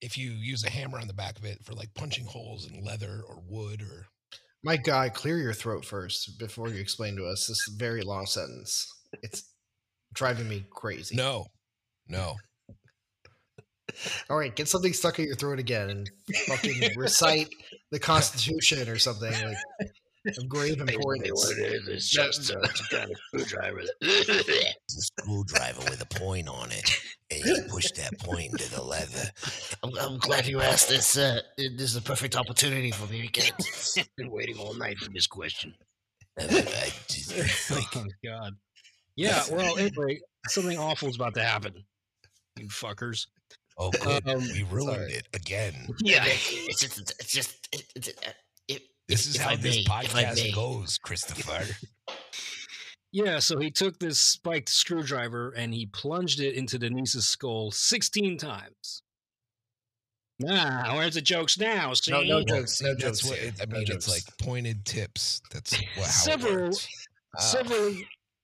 if 0.00 0.16
you 0.16 0.30
use 0.30 0.64
a 0.64 0.70
hammer 0.70 0.98
on 0.98 1.08
the 1.08 1.14
back 1.14 1.38
of 1.38 1.44
it 1.44 1.64
for 1.64 1.72
like 1.72 1.94
punching 1.94 2.26
holes 2.26 2.70
in 2.70 2.84
leather 2.84 3.22
or 3.26 3.42
wood 3.48 3.82
or 3.82 4.06
My 4.64 4.76
God, 4.76 5.10
uh, 5.10 5.12
clear 5.12 5.38
your 5.38 5.52
throat 5.52 5.84
first 5.84 6.38
before 6.38 6.68
you 6.68 6.80
explain 6.80 7.16
to 7.16 7.24
us 7.26 7.46
this 7.46 7.68
very 7.76 8.02
long 8.02 8.26
sentence. 8.26 8.86
It's 9.22 9.44
driving 10.12 10.48
me 10.48 10.66
crazy. 10.70 11.16
no, 11.16 11.46
no. 12.08 12.34
All 14.28 14.36
right, 14.36 14.54
get 14.54 14.68
something 14.68 14.92
stuck 14.92 15.18
in 15.18 15.26
your 15.26 15.36
throat 15.36 15.58
again 15.58 15.90
and 15.90 16.10
fucking 16.46 16.90
recite 16.96 17.48
the 17.90 17.98
Constitution 17.98 18.88
or 18.88 18.98
something 18.98 19.32
like 19.32 19.56
of 20.26 20.48
grave 20.48 20.80
importance. 20.80 21.44
is 21.50 21.88
is 21.88 22.08
just 22.10 22.50
a 22.50 22.60
kind 22.90 23.10
of 23.10 23.16
screwdriver. 23.28 23.82
It's 24.02 24.96
a 24.96 25.00
screwdriver 25.22 25.80
with 25.90 26.00
a 26.02 26.06
point 26.18 26.48
on 26.48 26.70
it, 26.72 26.90
and 27.30 27.44
you 27.44 27.62
push 27.68 27.90
that 27.92 28.18
point 28.18 28.52
into 28.52 28.70
the 28.74 28.82
leather. 28.82 29.30
I'm, 29.82 29.90
I'm 29.98 30.18
glad 30.18 30.46
you 30.46 30.60
asked 30.60 30.88
this. 30.88 31.16
Uh, 31.16 31.40
this 31.56 31.80
is 31.82 31.96
a 31.96 32.02
perfect 32.02 32.36
opportunity 32.36 32.90
for 32.90 33.10
me 33.12 33.22
to 33.22 33.28
get. 33.28 33.52
Been 34.16 34.30
waiting 34.30 34.56
all 34.58 34.74
night 34.74 34.98
for 34.98 35.10
this 35.12 35.26
question. 35.26 35.74
And 36.38 36.50
I- 36.50 36.58
I 36.60 36.92
just- 37.08 37.70
like, 37.70 37.96
Oh 37.96 38.06
God. 38.24 38.52
Yeah. 39.16 39.42
Well, 39.50 39.76
anyway, 39.78 40.20
something 40.48 40.78
awful 40.78 41.08
is 41.08 41.16
about 41.16 41.34
to 41.34 41.42
happen. 41.42 41.84
You 42.58 42.68
fuckers. 42.68 43.26
oh, 43.76 43.90
good, 43.90 44.26
Um, 44.28 44.40
we 44.40 44.62
ruined 44.70 44.94
sorry. 44.96 45.12
it 45.12 45.28
again. 45.34 45.74
Yeah. 46.02 46.24
It's 46.26 46.80
just. 46.80 46.98
It's 47.20 47.32
just. 47.32 47.68
It, 47.72 47.84
it's, 47.96 48.08
uh, 48.08 48.12
it, 48.22 48.34
This 49.08 49.26
is 49.26 49.36
if 49.36 49.42
how 49.42 49.50
I 49.50 49.56
this 49.56 49.76
may, 49.76 49.84
podcast 49.84 50.54
goes, 50.54 50.98
Christopher. 50.98 51.64
Yeah, 53.10 53.38
so 53.38 53.58
he 53.58 53.70
took 53.70 53.98
this 53.98 54.18
spiked 54.20 54.68
screwdriver 54.68 55.50
and 55.56 55.72
he 55.72 55.86
plunged 55.86 56.40
it 56.40 56.54
into 56.54 56.78
Denise's 56.78 57.26
skull 57.26 57.70
16 57.70 58.36
times. 58.36 59.02
Nah, 60.38 60.94
where's 60.94 61.14
the 61.14 61.22
jokes 61.22 61.58
now? 61.58 61.94
See? 61.94 62.12
No, 62.12 62.22
no 62.22 62.44
jokes. 62.44 62.82
No 62.82 62.94
jokes. 62.94 63.24
what 63.24 63.38
it, 63.38 63.54
I 63.60 63.64
No 63.64 63.78
mean. 63.78 63.82
It's 63.82 64.06
jokes. 64.06 64.08
like 64.08 64.38
pointed 64.38 64.84
tips. 64.84 65.40
That's 65.50 65.74
what, 65.96 66.06
how 66.06 66.10
Several-. 66.10 66.70
Ah. 67.36 67.40
Several, 67.40 67.94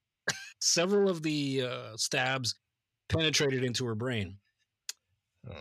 several 0.61 1.11
of 1.11 1.23
the 1.23 1.63
uh, 1.71 1.97
stabs 1.97 2.55
penetrated 3.09 3.65
into 3.65 3.85
her 3.87 3.95
brain. 3.95 4.39
Oh. 5.49 5.53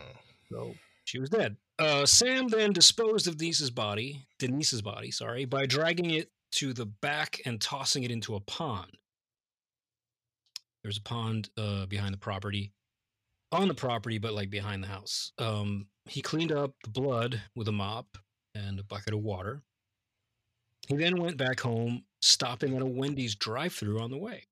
So 0.50 0.74
she 1.04 1.18
was 1.18 1.30
dead. 1.30 1.56
Uh, 1.78 2.06
Sam 2.06 2.48
then 2.48 2.72
disposed 2.72 3.26
of 3.26 3.36
Denise's 3.36 3.70
body, 3.70 4.24
Denise's 4.38 4.82
body, 4.82 5.10
sorry, 5.10 5.44
by 5.44 5.66
dragging 5.66 6.10
it 6.10 6.30
to 6.52 6.72
the 6.72 6.86
back 6.86 7.40
and 7.44 7.60
tossing 7.60 8.04
it 8.04 8.12
into 8.12 8.36
a 8.36 8.40
pond. 8.40 8.96
There's 10.82 10.98
a 10.98 11.02
pond 11.02 11.50
uh, 11.58 11.86
behind 11.86 12.14
the 12.14 12.18
property, 12.18 12.72
on 13.50 13.68
the 13.68 13.74
property, 13.74 14.18
but 14.18 14.34
like 14.34 14.50
behind 14.50 14.84
the 14.84 14.88
house. 14.88 15.32
Um, 15.38 15.86
he 16.04 16.22
cleaned 16.22 16.52
up 16.52 16.74
the 16.84 16.90
blood 16.90 17.40
with 17.56 17.66
a 17.68 17.72
mop 17.72 18.06
and 18.54 18.78
a 18.78 18.84
bucket 18.84 19.14
of 19.14 19.20
water. 19.20 19.62
He 20.86 20.96
then 20.96 21.16
went 21.16 21.38
back 21.38 21.60
home, 21.60 22.04
stopping 22.20 22.76
at 22.76 22.82
a 22.82 22.86
Wendy's 22.86 23.34
drive-through 23.34 24.00
on 24.00 24.10
the 24.10 24.18
way. 24.18 24.44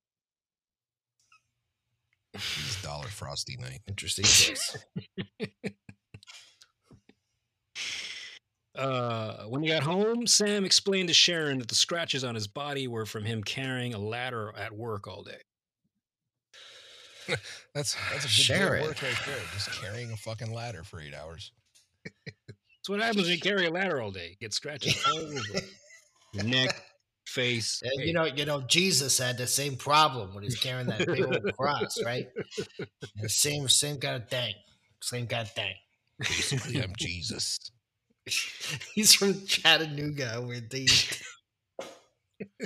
It's 2.35 2.81
Dollar 2.83 3.09
Frosty 3.09 3.59
night. 3.59 3.83
Interesting 3.87 4.25
choice. 4.25 4.77
Uh, 8.75 9.45
when 9.45 9.63
he 9.63 9.69
got 9.69 9.83
home, 9.83 10.27
Sam 10.27 10.65
explained 10.65 11.09
to 11.09 11.15
Sharon 11.15 11.59
that 11.59 11.69
the 11.69 11.75
scratches 11.75 12.25
on 12.25 12.35
his 12.35 12.47
body 12.47 12.89
were 12.89 13.05
from 13.05 13.25
him 13.25 13.43
carrying 13.45 13.93
a 13.93 13.99
ladder 13.99 14.53
at 14.57 14.73
work 14.73 15.07
all 15.07 15.23
day. 15.23 15.41
That's 17.75 17.95
that's 18.11 18.25
a 18.25 18.29
good 18.29 18.31
Sharon. 18.31 18.83
of 18.83 18.89
work 18.89 19.03
right 19.03 19.17
there. 19.27 19.37
Just 19.55 19.71
carrying 19.81 20.11
a 20.11 20.17
fucking 20.17 20.53
ladder 20.53 20.83
for 20.83 21.01
eight 21.01 21.15
hours. 21.15 21.53
That's 22.05 22.89
what 22.89 23.01
happens 23.01 23.23
when 23.23 23.33
you 23.33 23.41
carry 23.41 23.67
a 23.67 23.71
ladder 23.71 24.03
all 24.03 24.11
day. 24.11 24.37
Get 24.41 24.53
scratches 24.53 25.01
all 25.07 25.19
over 25.19 25.39
your 26.33 26.45
neck, 26.45 26.83
face. 27.27 27.81
And 27.85 27.93
hey, 28.01 28.09
you 28.09 28.13
know, 28.13 28.25
you 28.25 28.45
know, 28.45 28.63
Jesus 28.63 29.19
had 29.19 29.39
the 29.39 29.47
same 29.47 29.77
problem 29.77 30.35
when 30.35 30.43
he's 30.43 30.59
carrying 30.59 30.89
that 30.89 31.07
big 31.07 31.25
old 31.25 31.57
cross, 31.57 32.03
right? 32.05 32.27
The 33.21 33.29
same, 33.29 33.69
same 33.69 33.99
kind 33.99 34.21
of 34.21 34.29
thing. 34.29 34.55
Same 35.01 35.29
kind 35.29 35.43
of 35.43 35.53
thing. 35.53 35.75
Basically, 36.19 36.83
I'm 36.83 36.93
Jesus. 36.99 37.71
He's 38.95 39.15
from 39.15 39.45
Chattanooga, 39.47 40.41
where 40.43 40.61
they 40.61 40.87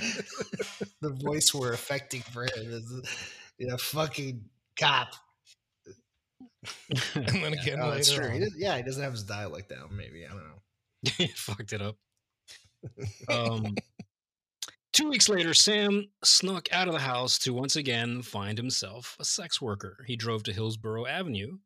the 1.01 1.09
voice 1.23 1.53
we're 1.53 1.73
affecting 1.73 2.21
for 2.21 2.43
him 2.43 2.71
is 2.71 2.91
you 3.57 3.67
know 3.67 3.77
fucking 3.77 4.43
cop. 4.79 5.09
And 7.15 7.27
then 7.43 7.53
again, 7.53 7.79
Oh, 7.81 7.91
that's 7.91 8.11
true. 8.11 8.29
He 8.29 8.45
yeah, 8.57 8.75
he 8.77 8.83
doesn't 8.83 9.01
have 9.01 9.13
his 9.13 9.23
dialect 9.23 9.69
down. 9.69 9.95
Maybe 9.95 10.25
I 10.25 10.29
don't 10.29 10.39
know. 10.39 10.61
he 11.17 11.27
fucked 11.27 11.73
it 11.73 11.81
up. 11.81 11.95
Um, 13.29 13.75
two 14.93 15.09
weeks 15.09 15.29
later, 15.29 15.53
Sam 15.53 16.07
snuck 16.23 16.67
out 16.71 16.87
of 16.87 16.93
the 16.93 16.99
house 16.99 17.37
to 17.39 17.53
once 17.53 17.75
again 17.75 18.21
find 18.21 18.57
himself 18.57 19.15
a 19.19 19.25
sex 19.25 19.61
worker. 19.61 20.03
He 20.07 20.15
drove 20.15 20.43
to 20.43 20.53
Hillsborough 20.53 21.05
Avenue, 21.05 21.57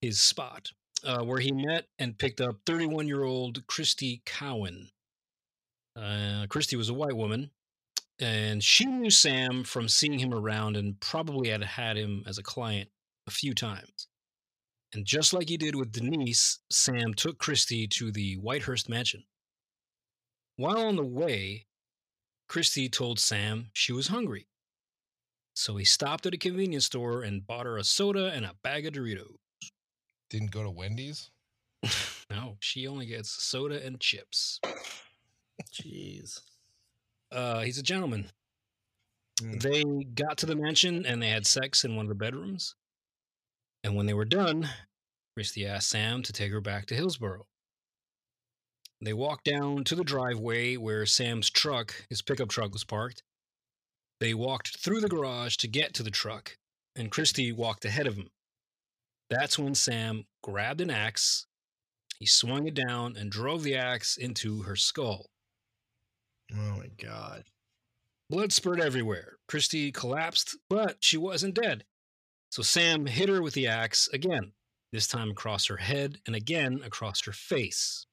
his 0.00 0.20
spot, 0.20 0.70
uh, 1.04 1.22
where 1.22 1.40
he 1.40 1.52
met 1.52 1.86
and 1.98 2.18
picked 2.18 2.40
up 2.40 2.56
31 2.66 3.06
year 3.06 3.24
old 3.24 3.66
Christy 3.66 4.22
Cowan. 4.24 4.90
Uh, 5.96 6.46
Christy 6.48 6.76
was 6.76 6.88
a 6.88 6.94
white 6.94 7.16
woman, 7.16 7.50
and 8.18 8.62
she 8.62 8.84
knew 8.84 9.10
Sam 9.10 9.64
from 9.64 9.88
seeing 9.88 10.18
him 10.18 10.34
around 10.34 10.76
and 10.76 10.98
probably 11.00 11.50
had 11.50 11.62
had 11.62 11.96
him 11.96 12.24
as 12.26 12.38
a 12.38 12.42
client 12.42 12.90
a 13.26 13.30
few 13.30 13.54
times. 13.54 14.08
And 14.92 15.04
just 15.04 15.32
like 15.32 15.48
he 15.48 15.56
did 15.56 15.74
with 15.74 15.92
Denise, 15.92 16.60
Sam 16.70 17.14
took 17.14 17.38
Christy 17.38 17.86
to 17.88 18.12
the 18.12 18.36
Whitehurst 18.36 18.88
mansion. 18.88 19.24
While 20.56 20.86
on 20.86 20.96
the 20.96 21.04
way, 21.04 21.66
Christy 22.48 22.88
told 22.88 23.18
Sam 23.18 23.70
she 23.72 23.92
was 23.92 24.08
hungry. 24.08 24.46
So 25.56 25.76
he 25.76 25.84
stopped 25.84 26.26
at 26.26 26.34
a 26.34 26.38
convenience 26.38 26.86
store 26.86 27.22
and 27.22 27.46
bought 27.46 27.66
her 27.66 27.76
a 27.76 27.84
soda 27.84 28.32
and 28.32 28.44
a 28.44 28.54
bag 28.62 28.86
of 28.86 28.94
Doritos. 28.94 29.36
Didn't 30.34 30.50
go 30.50 30.64
to 30.64 30.70
Wendy's. 30.70 31.30
No, 32.30 32.56
she 32.58 32.88
only 32.88 33.06
gets 33.06 33.30
soda 33.30 33.84
and 33.84 34.00
chips. 34.00 34.58
Jeez. 35.72 36.40
Uh, 37.30 37.60
he's 37.60 37.78
a 37.78 37.82
gentleman. 37.82 38.30
Hmm. 39.40 39.58
They 39.58 39.84
got 40.14 40.38
to 40.38 40.46
the 40.46 40.56
mansion 40.56 41.04
and 41.06 41.22
they 41.22 41.28
had 41.28 41.46
sex 41.46 41.84
in 41.84 41.94
one 41.94 42.06
of 42.06 42.08
the 42.08 42.14
bedrooms. 42.14 42.74
And 43.84 43.94
when 43.94 44.06
they 44.06 44.14
were 44.14 44.24
done, 44.24 44.70
Christy 45.36 45.66
asked 45.66 45.90
Sam 45.90 46.22
to 46.22 46.32
take 46.32 46.50
her 46.50 46.62
back 46.62 46.86
to 46.86 46.94
Hillsborough. 46.94 47.46
They 49.00 49.12
walked 49.12 49.44
down 49.44 49.84
to 49.84 49.94
the 49.94 50.02
driveway 50.02 50.76
where 50.76 51.06
Sam's 51.06 51.50
truck, 51.50 51.94
his 52.08 52.22
pickup 52.22 52.48
truck, 52.48 52.72
was 52.72 52.84
parked. 52.84 53.22
They 54.18 54.34
walked 54.34 54.78
through 54.78 55.02
the 55.02 55.08
garage 55.08 55.56
to 55.58 55.68
get 55.68 55.92
to 55.94 56.02
the 56.02 56.10
truck, 56.10 56.56
and 56.96 57.10
Christy 57.10 57.52
walked 57.52 57.84
ahead 57.84 58.06
of 58.06 58.16
him. 58.16 58.30
That's 59.30 59.58
when 59.58 59.74
Sam 59.74 60.24
grabbed 60.42 60.80
an 60.80 60.90
axe, 60.90 61.46
he 62.18 62.26
swung 62.26 62.66
it 62.66 62.74
down, 62.74 63.16
and 63.16 63.30
drove 63.30 63.62
the 63.62 63.76
axe 63.76 64.16
into 64.16 64.62
her 64.62 64.76
skull. 64.76 65.30
Oh 66.52 66.76
my 66.76 66.88
god. 66.96 67.44
Blood 68.30 68.52
spurted 68.52 68.84
everywhere. 68.84 69.38
Christy 69.48 69.90
collapsed, 69.92 70.56
but 70.68 70.98
she 71.00 71.16
wasn't 71.16 71.54
dead. 71.54 71.84
So 72.50 72.62
Sam 72.62 73.06
hit 73.06 73.28
her 73.28 73.42
with 73.42 73.54
the 73.54 73.66
axe 73.66 74.08
again, 74.12 74.52
this 74.92 75.08
time 75.08 75.30
across 75.30 75.66
her 75.66 75.78
head 75.78 76.20
and 76.26 76.36
again 76.36 76.82
across 76.84 77.24
her 77.24 77.32
face. 77.32 78.06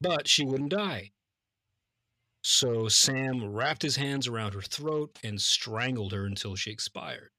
But 0.00 0.26
she 0.26 0.44
wouldn't 0.44 0.70
die. 0.70 1.12
So 2.42 2.88
Sam 2.88 3.44
wrapped 3.44 3.82
his 3.82 3.96
hands 3.96 4.26
around 4.26 4.54
her 4.54 4.62
throat 4.62 5.18
and 5.22 5.40
strangled 5.40 6.12
her 6.12 6.24
until 6.24 6.56
she 6.56 6.70
expired. 6.70 7.31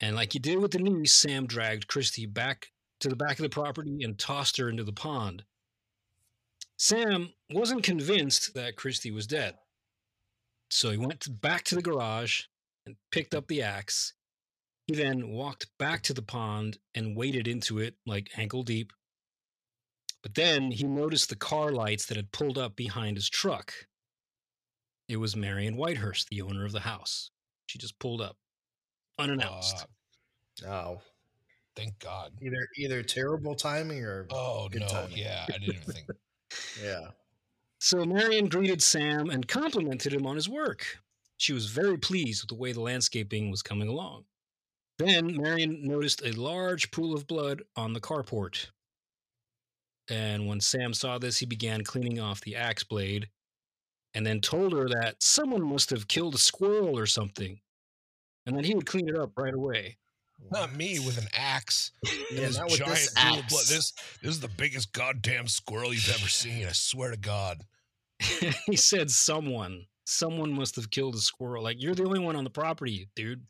And 0.00 0.14
like 0.14 0.32
he 0.32 0.38
did 0.38 0.58
with 0.58 0.72
Denise, 0.72 1.12
Sam 1.12 1.46
dragged 1.46 1.88
Christy 1.88 2.26
back 2.26 2.70
to 3.00 3.08
the 3.08 3.16
back 3.16 3.38
of 3.38 3.42
the 3.42 3.48
property 3.48 4.02
and 4.02 4.18
tossed 4.18 4.56
her 4.56 4.68
into 4.68 4.84
the 4.84 4.92
pond. 4.92 5.44
Sam 6.76 7.32
wasn't 7.50 7.82
convinced 7.82 8.54
that 8.54 8.76
Christy 8.76 9.10
was 9.10 9.26
dead. 9.26 9.54
So 10.70 10.90
he 10.90 10.96
went 10.96 11.40
back 11.40 11.64
to 11.64 11.74
the 11.74 11.82
garage 11.82 12.42
and 12.86 12.96
picked 13.10 13.34
up 13.34 13.48
the 13.48 13.62
axe. 13.62 14.14
He 14.86 14.94
then 14.94 15.28
walked 15.30 15.66
back 15.78 16.02
to 16.04 16.14
the 16.14 16.22
pond 16.22 16.78
and 16.94 17.16
waded 17.16 17.48
into 17.48 17.78
it 17.78 17.96
like 18.06 18.30
ankle 18.36 18.62
deep. 18.62 18.92
But 20.22 20.34
then 20.34 20.70
he 20.70 20.84
noticed 20.84 21.28
the 21.28 21.36
car 21.36 21.72
lights 21.72 22.06
that 22.06 22.16
had 22.16 22.32
pulled 22.32 22.58
up 22.58 22.76
behind 22.76 23.16
his 23.16 23.28
truck. 23.28 23.72
It 25.08 25.16
was 25.16 25.36
Marion 25.36 25.76
Whitehurst, 25.76 26.28
the 26.28 26.42
owner 26.42 26.64
of 26.64 26.72
the 26.72 26.80
house. 26.80 27.30
She 27.66 27.78
just 27.78 27.98
pulled 27.98 28.20
up 28.20 28.36
unannounced. 29.18 29.82
Uh, 29.82 29.86
Oh, 30.66 31.00
thank 31.76 31.96
God. 32.00 32.32
either 32.42 32.66
either 32.76 33.02
terrible 33.02 33.54
timing 33.54 34.02
or 34.04 34.26
Oh 34.30 34.68
Good 34.68 34.80
no, 34.82 34.88
timing. 34.88 35.18
yeah, 35.18 35.46
I 35.48 35.52
didn't 35.58 35.76
even 35.76 35.92
think. 35.92 36.08
yeah. 36.82 37.08
So 37.80 38.04
Marion 38.04 38.48
greeted 38.48 38.82
Sam 38.82 39.30
and 39.30 39.46
complimented 39.46 40.12
him 40.12 40.26
on 40.26 40.34
his 40.34 40.48
work. 40.48 40.84
She 41.36 41.52
was 41.52 41.66
very 41.66 41.96
pleased 41.96 42.42
with 42.42 42.48
the 42.48 42.56
way 42.60 42.72
the 42.72 42.80
landscaping 42.80 43.50
was 43.52 43.62
coming 43.62 43.86
along. 43.88 44.24
Then 44.98 45.36
Marion 45.36 45.86
noticed 45.86 46.22
a 46.26 46.32
large 46.32 46.90
pool 46.90 47.14
of 47.14 47.28
blood 47.28 47.62
on 47.76 47.92
the 47.92 48.00
carport. 48.00 48.66
And 50.10 50.48
when 50.48 50.58
Sam 50.60 50.92
saw 50.92 51.18
this, 51.18 51.38
he 51.38 51.46
began 51.46 51.84
cleaning 51.84 52.18
off 52.18 52.40
the 52.40 52.56
axe 52.56 52.82
blade 52.82 53.28
and 54.14 54.26
then 54.26 54.40
told 54.40 54.72
her 54.72 54.88
that 54.88 55.22
someone 55.22 55.62
must 55.62 55.90
have 55.90 56.08
killed 56.08 56.34
a 56.34 56.38
squirrel 56.38 56.98
or 56.98 57.06
something. 57.06 57.60
And 58.48 58.56
then 58.56 58.64
he 58.64 58.74
would 58.74 58.86
clean 58.86 59.08
it 59.08 59.16
up 59.16 59.30
right 59.36 59.54
away. 59.54 59.98
Not 60.50 60.74
me 60.74 60.98
with 60.98 61.18
an 61.18 61.28
axe. 61.36 61.92
and 62.02 62.38
Yeah, 62.38 62.46
this 62.46 62.58
not 62.58 62.70
with 62.70 62.78
giant 62.78 62.94
this 62.94 63.14
pool 63.14 63.38
of 63.38 63.48
blood. 63.48 63.60
axe. 63.60 63.68
This 63.68 63.92
this 64.22 64.30
is 64.30 64.40
the 64.40 64.48
biggest 64.48 64.92
goddamn 64.92 65.48
squirrel 65.48 65.92
you've 65.92 66.08
ever 66.08 66.28
seen. 66.28 66.66
I 66.66 66.72
swear 66.72 67.10
to 67.10 67.18
God. 67.18 67.62
he 68.66 68.76
said 68.76 69.10
someone 69.10 69.84
someone 70.04 70.50
must 70.50 70.74
have 70.76 70.90
killed 70.90 71.14
a 71.14 71.18
squirrel 71.18 71.62
like 71.62 71.76
you're 71.78 71.94
the 71.94 72.02
only 72.02 72.18
one 72.18 72.34
on 72.34 72.42
the 72.42 72.50
property 72.50 73.08
dude 73.14 73.44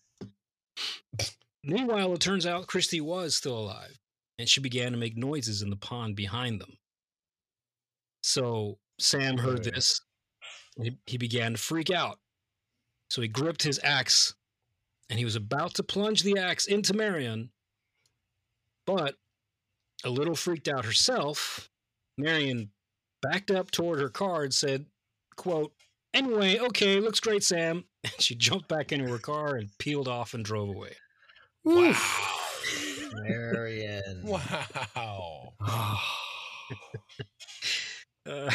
meanwhile 1.65 2.13
it 2.13 2.21
turns 2.21 2.45
out 2.45 2.67
christy 2.67 3.01
was 3.01 3.37
still 3.37 3.57
alive 3.57 3.99
and 4.39 4.49
she 4.49 4.61
began 4.61 4.91
to 4.91 4.99
make 4.99 5.17
noises 5.17 5.63
in 5.63 5.71
the 5.71 5.77
pond 5.77 6.17
behind 6.17 6.61
them 6.61 6.77
so 8.23 8.77
sam 8.99 9.39
heard 9.39 9.63
this 9.65 10.01
he, 10.83 10.99
he 11.07 11.17
began 11.17 11.53
to 11.53 11.59
freak 11.59 11.91
out 11.91 12.19
so 13.09 13.23
he 13.23 13.29
gripped 13.29 13.63
his 13.63 13.81
axe 13.85 14.35
and 15.11 15.19
he 15.19 15.25
was 15.25 15.37
about 15.37 15.75
to 15.75 15.83
plunge 15.83 16.23
the 16.23 16.39
axe 16.39 16.67
into 16.67 16.95
marion 16.95 17.51
but 18.87 19.17
a 20.05 20.11
little 20.11 20.35
freaked 20.35 20.69
out 20.69 20.85
herself 20.85 21.69
marion 22.17 22.71
backed 23.23 23.51
up 23.51 23.71
toward 23.71 24.01
her 24.01 24.09
car 24.09 24.45
and 24.45 24.55
said, 24.55 24.87
quote, 25.37 25.73
Anyway, 26.15 26.59
okay, 26.59 27.01
looks 27.01 27.21
great, 27.21 27.43
Sam. 27.43 27.85
And 28.05 28.21
she 28.21 28.35
jumped 28.37 28.69
back 28.69 28.93
into 28.93 29.11
her 29.11 29.19
car 29.19 29.57
and 29.57 29.69
peeled 29.79 30.07
off 30.09 30.33
and 30.33 30.45
drove 30.45 30.69
away. 30.69 30.93
Wow. 31.65 31.93
Marion. 33.15 34.23
Wow. 34.25 35.55
Uh, 38.27 38.51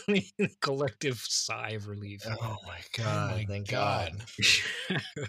collective 0.62 1.18
sigh 1.18 1.70
of 1.70 1.86
relief. 1.86 2.22
Oh 2.26 2.56
my 2.66 2.78
Oh 2.78 2.82
god! 2.96 3.36
my 3.36 3.44
thank 3.44 3.68
God. 3.68 4.24
God. 4.88 4.98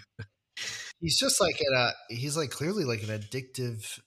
He's 1.04 1.18
just 1.18 1.38
like 1.38 1.60
in 1.60 1.74
a. 1.76 1.92
He's 2.08 2.34
like 2.34 2.48
clearly 2.48 2.84
like 2.84 3.02
an 3.02 3.10
addictive 3.10 4.00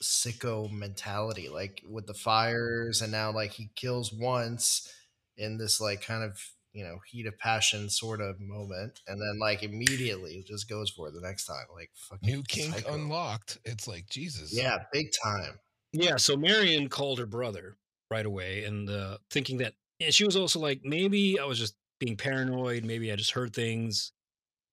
sicko 0.00 0.70
mentality, 0.70 1.48
like 1.48 1.82
with 1.84 2.06
the 2.06 2.14
fires, 2.14 3.02
and 3.02 3.10
now 3.10 3.32
like 3.32 3.50
he 3.50 3.70
kills 3.74 4.12
once 4.12 4.88
in 5.36 5.58
this 5.58 5.80
like 5.80 6.00
kind 6.00 6.22
of 6.22 6.40
you 6.72 6.84
know 6.84 6.98
heat 7.10 7.26
of 7.26 7.36
passion 7.40 7.90
sort 7.90 8.20
of 8.20 8.38
moment, 8.38 9.00
and 9.08 9.20
then 9.20 9.40
like 9.40 9.64
immediately 9.64 10.44
just 10.46 10.68
goes 10.68 10.90
for 10.90 11.08
it 11.08 11.14
the 11.14 11.26
next 11.26 11.46
time. 11.46 11.66
Like 11.74 11.90
fucking 11.96 12.30
New 12.30 12.44
kink 12.44 12.72
psycho. 12.76 12.94
unlocked. 12.94 13.58
It's 13.64 13.88
like 13.88 14.08
Jesus. 14.08 14.56
Yeah, 14.56 14.78
big 14.92 15.08
time. 15.24 15.58
yeah, 15.92 16.18
so 16.18 16.36
Marion 16.36 16.88
called 16.88 17.18
her 17.18 17.26
brother 17.26 17.78
right 18.12 18.26
away 18.26 18.62
and 18.62 18.88
uh, 18.88 19.18
thinking 19.28 19.58
that, 19.58 19.74
and 20.00 20.14
she 20.14 20.24
was 20.24 20.36
also 20.36 20.60
like, 20.60 20.82
maybe 20.84 21.40
I 21.40 21.46
was 21.46 21.58
just 21.58 21.74
being 21.98 22.16
paranoid. 22.16 22.84
Maybe 22.84 23.10
I 23.10 23.16
just 23.16 23.32
heard 23.32 23.52
things. 23.52 24.12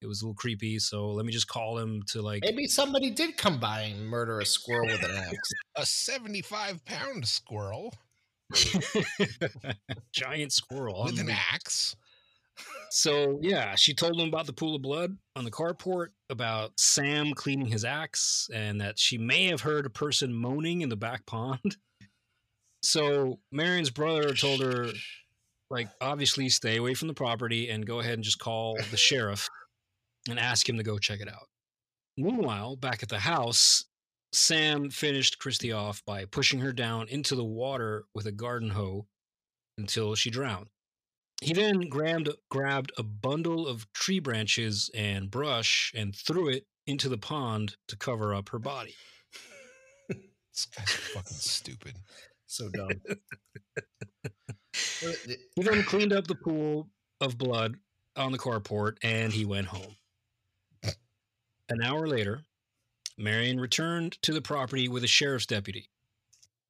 It 0.02 0.06
was 0.06 0.22
a 0.22 0.24
little 0.24 0.34
creepy. 0.34 0.78
So 0.78 1.10
let 1.10 1.24
me 1.24 1.32
just 1.32 1.48
call 1.48 1.78
him 1.78 2.02
to 2.08 2.22
like. 2.22 2.42
Maybe 2.42 2.66
somebody 2.66 3.10
did 3.10 3.36
come 3.36 3.60
by 3.60 3.82
and 3.82 4.06
murder 4.06 4.40
a 4.40 4.46
squirrel 4.46 4.86
with 4.86 5.04
an 5.04 5.16
axe. 5.16 5.52
A 5.76 5.86
75 5.86 6.84
pound 6.84 7.26
squirrel 7.26 7.94
giant 10.12 10.52
squirrel 10.52 11.04
with 11.04 11.18
an 11.18 11.30
axe. 11.30 11.96
So 12.90 13.38
yeah, 13.40 13.74
she 13.74 13.94
told 13.94 14.20
him 14.20 14.28
about 14.28 14.46
the 14.46 14.52
pool 14.52 14.76
of 14.76 14.82
blood 14.82 15.16
on 15.34 15.44
the 15.44 15.50
carport, 15.50 16.08
about 16.28 16.78
Sam 16.78 17.32
cleaning 17.32 17.66
his 17.66 17.84
axe, 17.84 18.50
and 18.52 18.80
that 18.80 18.98
she 18.98 19.16
may 19.16 19.46
have 19.46 19.62
heard 19.62 19.86
a 19.86 19.90
person 19.90 20.32
moaning 20.34 20.82
in 20.82 20.88
the 20.88 20.96
back 20.96 21.24
pond. 21.24 21.76
So 22.82 23.38
Marion's 23.50 23.90
brother 23.90 24.34
told 24.34 24.60
her, 24.60 24.88
like, 25.70 25.88
obviously 26.00 26.48
stay 26.48 26.76
away 26.76 26.94
from 26.94 27.08
the 27.08 27.14
property 27.14 27.70
and 27.70 27.86
go 27.86 28.00
ahead 28.00 28.14
and 28.14 28.24
just 28.24 28.38
call 28.38 28.76
the 28.90 28.96
sheriff 28.96 29.48
and 30.28 30.38
ask 30.38 30.68
him 30.68 30.76
to 30.76 30.82
go 30.82 30.98
check 30.98 31.20
it 31.20 31.28
out. 31.28 31.48
Meanwhile, 32.16 32.76
back 32.76 33.02
at 33.02 33.08
the 33.08 33.18
house, 33.20 33.84
Sam 34.32 34.90
finished 34.90 35.38
Christy 35.38 35.72
off 35.72 36.02
by 36.04 36.24
pushing 36.24 36.60
her 36.60 36.72
down 36.72 37.08
into 37.08 37.34
the 37.34 37.44
water 37.44 38.04
with 38.14 38.26
a 38.26 38.32
garden 38.32 38.70
hoe 38.70 39.06
until 39.78 40.14
she 40.14 40.30
drowned. 40.30 40.68
He 41.42 41.52
then 41.52 41.88
grabbed, 41.88 42.28
grabbed 42.50 42.92
a 42.96 43.02
bundle 43.02 43.66
of 43.66 43.90
tree 43.92 44.20
branches 44.20 44.90
and 44.94 45.30
brush 45.30 45.92
and 45.94 46.14
threw 46.14 46.48
it 46.48 46.66
into 46.86 47.08
the 47.08 47.18
pond 47.18 47.76
to 47.88 47.96
cover 47.96 48.34
up 48.34 48.48
her 48.50 48.58
body. 48.58 48.94
This 50.54 50.66
guy's 50.66 50.90
fucking 50.90 51.36
stupid. 51.38 51.96
So 52.46 52.68
dumb. 52.68 52.90
He 55.56 55.62
then 55.62 55.82
cleaned 55.82 56.12
up 56.12 56.26
the 56.26 56.34
pool 56.34 56.88
of 57.20 57.38
blood 57.38 57.76
on 58.16 58.32
the 58.32 58.38
carport 58.38 58.96
and 59.02 59.32
he 59.32 59.44
went 59.44 59.66
home. 59.66 59.96
An 61.72 61.82
hour 61.82 62.06
later, 62.06 62.44
Marion 63.16 63.58
returned 63.58 64.20
to 64.20 64.34
the 64.34 64.42
property 64.42 64.88
with 64.88 65.04
a 65.04 65.08
sheriff's 65.08 65.46
deputy. 65.46 65.88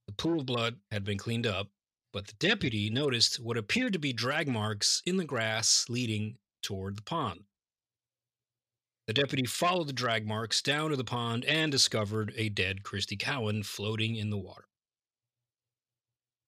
The 0.07 0.13
pool 0.13 0.39
of 0.39 0.47
blood 0.47 0.77
had 0.93 1.03
been 1.03 1.19
cleaned 1.19 1.45
up, 1.45 1.71
but 2.13 2.29
the 2.29 2.35
deputy 2.35 2.89
noticed 2.89 3.41
what 3.41 3.57
appeared 3.57 3.95
to 3.95 3.99
be 3.99 4.13
drag 4.13 4.47
marks 4.47 5.03
in 5.05 5.17
the 5.17 5.25
grass 5.25 5.87
leading 5.89 6.39
toward 6.63 6.97
the 6.97 7.03
pond. 7.03 7.47
The 9.09 9.13
deputy 9.13 9.45
followed 9.45 9.89
the 9.89 9.93
drag 9.93 10.25
marks 10.25 10.63
down 10.63 10.91
to 10.91 10.97
the 10.97 11.03
pond 11.03 11.45
and 11.47 11.73
discovered 11.73 12.33
a 12.37 12.49
dead 12.49 12.85
Christy 12.85 13.17
Cowan 13.17 13.65
floating 13.65 14.15
in 14.15 14.31
the 14.31 14.39
water. 14.39 14.69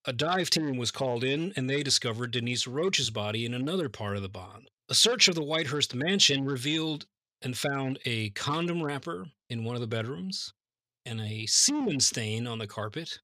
A 0.04 0.12
dive 0.12 0.50
team 0.50 0.76
was 0.76 0.92
called 0.92 1.24
in 1.24 1.52
and 1.56 1.68
they 1.68 1.82
discovered 1.82 2.30
Denise 2.30 2.68
Roach's 2.68 3.10
body 3.10 3.44
in 3.44 3.52
another 3.52 3.88
part 3.88 4.14
of 4.14 4.22
the 4.22 4.28
pond. 4.28 4.70
A 4.88 4.94
search 4.94 5.26
of 5.26 5.34
the 5.34 5.42
Whitehurst 5.42 5.92
mansion 5.92 6.44
revealed 6.44 7.06
and 7.44 7.56
found 7.56 7.98
a 8.04 8.30
condom 8.30 8.82
wrapper 8.82 9.26
in 9.50 9.62
one 9.64 9.74
of 9.76 9.80
the 9.80 9.86
bedrooms 9.86 10.52
and 11.06 11.20
a 11.20 11.46
semen 11.46 12.00
stain 12.00 12.46
on 12.46 12.58
the 12.58 12.66
carpet. 12.66 13.20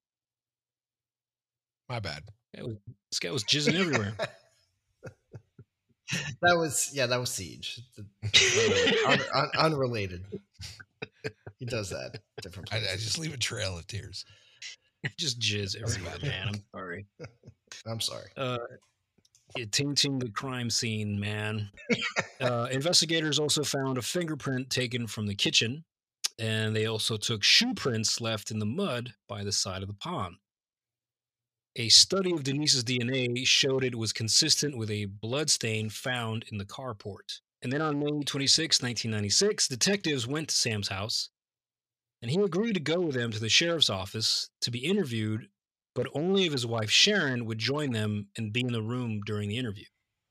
My 1.89 1.99
bad. 1.99 2.25
Was- 2.59 2.77
This 3.11 3.19
guy 3.19 3.31
was 3.31 3.43
jizzing 3.45 3.75
everywhere. 3.75 4.13
that 6.43 6.57
was 6.57 6.91
yeah, 6.93 7.07
that 7.07 7.19
was 7.19 7.31
siege. 7.31 7.81
Un- 9.07 9.21
un- 9.35 9.51
unrelated. 9.59 10.25
He 11.59 11.67
does 11.67 11.91
that 11.91 12.21
different 12.43 12.73
I. 12.73 12.77
I 12.79 12.97
just 12.97 13.19
leave 13.19 13.35
a 13.35 13.39
trail 13.39 13.77
of 13.79 13.87
tears. 13.87 14.25
Just 15.19 15.41
jizz 15.41 15.81
everywhere, 15.81 16.13
man. 16.23 16.49
I'm 16.49 16.63
sorry. 16.75 17.07
I'm 17.87 18.01
sorry. 18.01 18.29
uh, 18.37 18.59
tainting 19.71 20.19
the 20.19 20.31
crime 20.31 20.71
scene, 20.71 21.19
man. 21.19 21.71
uh, 22.41 22.69
investigators 22.71 23.39
also 23.39 23.63
found 23.63 23.99
a 23.99 24.03
fingerprint 24.03 24.71
taken 24.71 25.07
from 25.07 25.27
the 25.27 25.35
kitchen, 25.35 25.85
and 26.39 26.75
they 26.75 26.87
also 26.87 27.17
took 27.17 27.43
shoe 27.43 27.75
prints 27.75 28.21
left 28.21 28.51
in 28.51 28.59
the 28.59 28.67
mud 28.67 29.15
by 29.29 29.45
the 29.45 29.53
side 29.53 29.83
of 29.83 29.89
the 29.89 29.95
pond. 29.95 30.37
A 31.77 31.89
study 31.89 32.33
of 32.33 32.43
Denise's 32.43 32.83
DNA 32.83 33.47
showed 33.47 33.85
it 33.85 33.95
was 33.95 34.13
consistent 34.13 34.77
with 34.77 34.91
a 34.91 35.05
blood 35.05 35.51
stain 35.51 35.89
found 35.89 36.45
in 36.51 36.59
the 36.59 36.65
carport. 36.65 37.41
And 37.63 37.73
then 37.73 37.83
on 37.83 37.99
May 37.99 38.25
26, 38.25 38.83
1996, 38.83 39.69
detectives 39.69 40.27
went 40.27 40.49
to 40.49 40.55
Sam's 40.55 40.89
house, 40.89 41.29
and 42.23 42.31
he 42.31 42.41
agreed 42.41 42.75
to 42.75 42.81
go 42.81 43.01
with 43.01 43.15
them 43.15 43.31
to 43.31 43.39
the 43.39 43.49
sheriff's 43.49 43.91
office 43.91 44.51
to 44.63 44.71
be 44.71 44.81
interviewed 44.81 45.49
but 45.95 46.07
only 46.15 46.47
if 46.47 46.53
his 46.53 46.67
wife 46.67 46.91
Sharon 46.91 47.47
would 47.47 47.59
join 47.59 47.93
them 47.93 48.29
and 48.37 48.53
be 48.53 48.61
in 48.61 48.73
the 48.73 48.83
room 48.83 49.21
during 49.27 49.49
the 49.49 49.59
interview. 49.59 49.87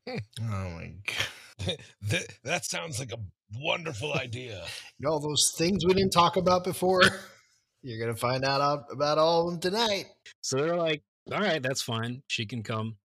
Hmm. 0.08 0.18
Oh 0.42 0.70
my 0.70 0.94
god. 1.06 1.78
that, 2.04 2.28
that 2.44 2.66
sounds 2.66 3.00
like 3.00 3.12
a 3.12 3.20
wonderful 3.60 4.14
idea. 4.14 4.64
You 4.98 5.08
know, 5.08 5.12
all 5.12 5.20
those 5.20 5.54
things 5.58 5.86
we 5.86 5.94
didn't 5.94 6.12
talk 6.14 6.38
about 6.38 6.64
before. 6.64 7.02
You're 7.82 8.00
gonna 8.00 8.18
find 8.18 8.44
out 8.44 8.62
out 8.62 8.86
about 8.92 9.18
all 9.18 9.48
of 9.48 9.52
them 9.52 9.72
tonight. 9.72 10.06
So 10.42 10.58
they're 10.58 10.76
like, 10.76 11.02
all 11.32 11.40
right, 11.40 11.62
that's 11.62 11.82
fine. 11.82 12.24
She 12.28 12.46
can 12.46 12.64
come. 12.64 12.98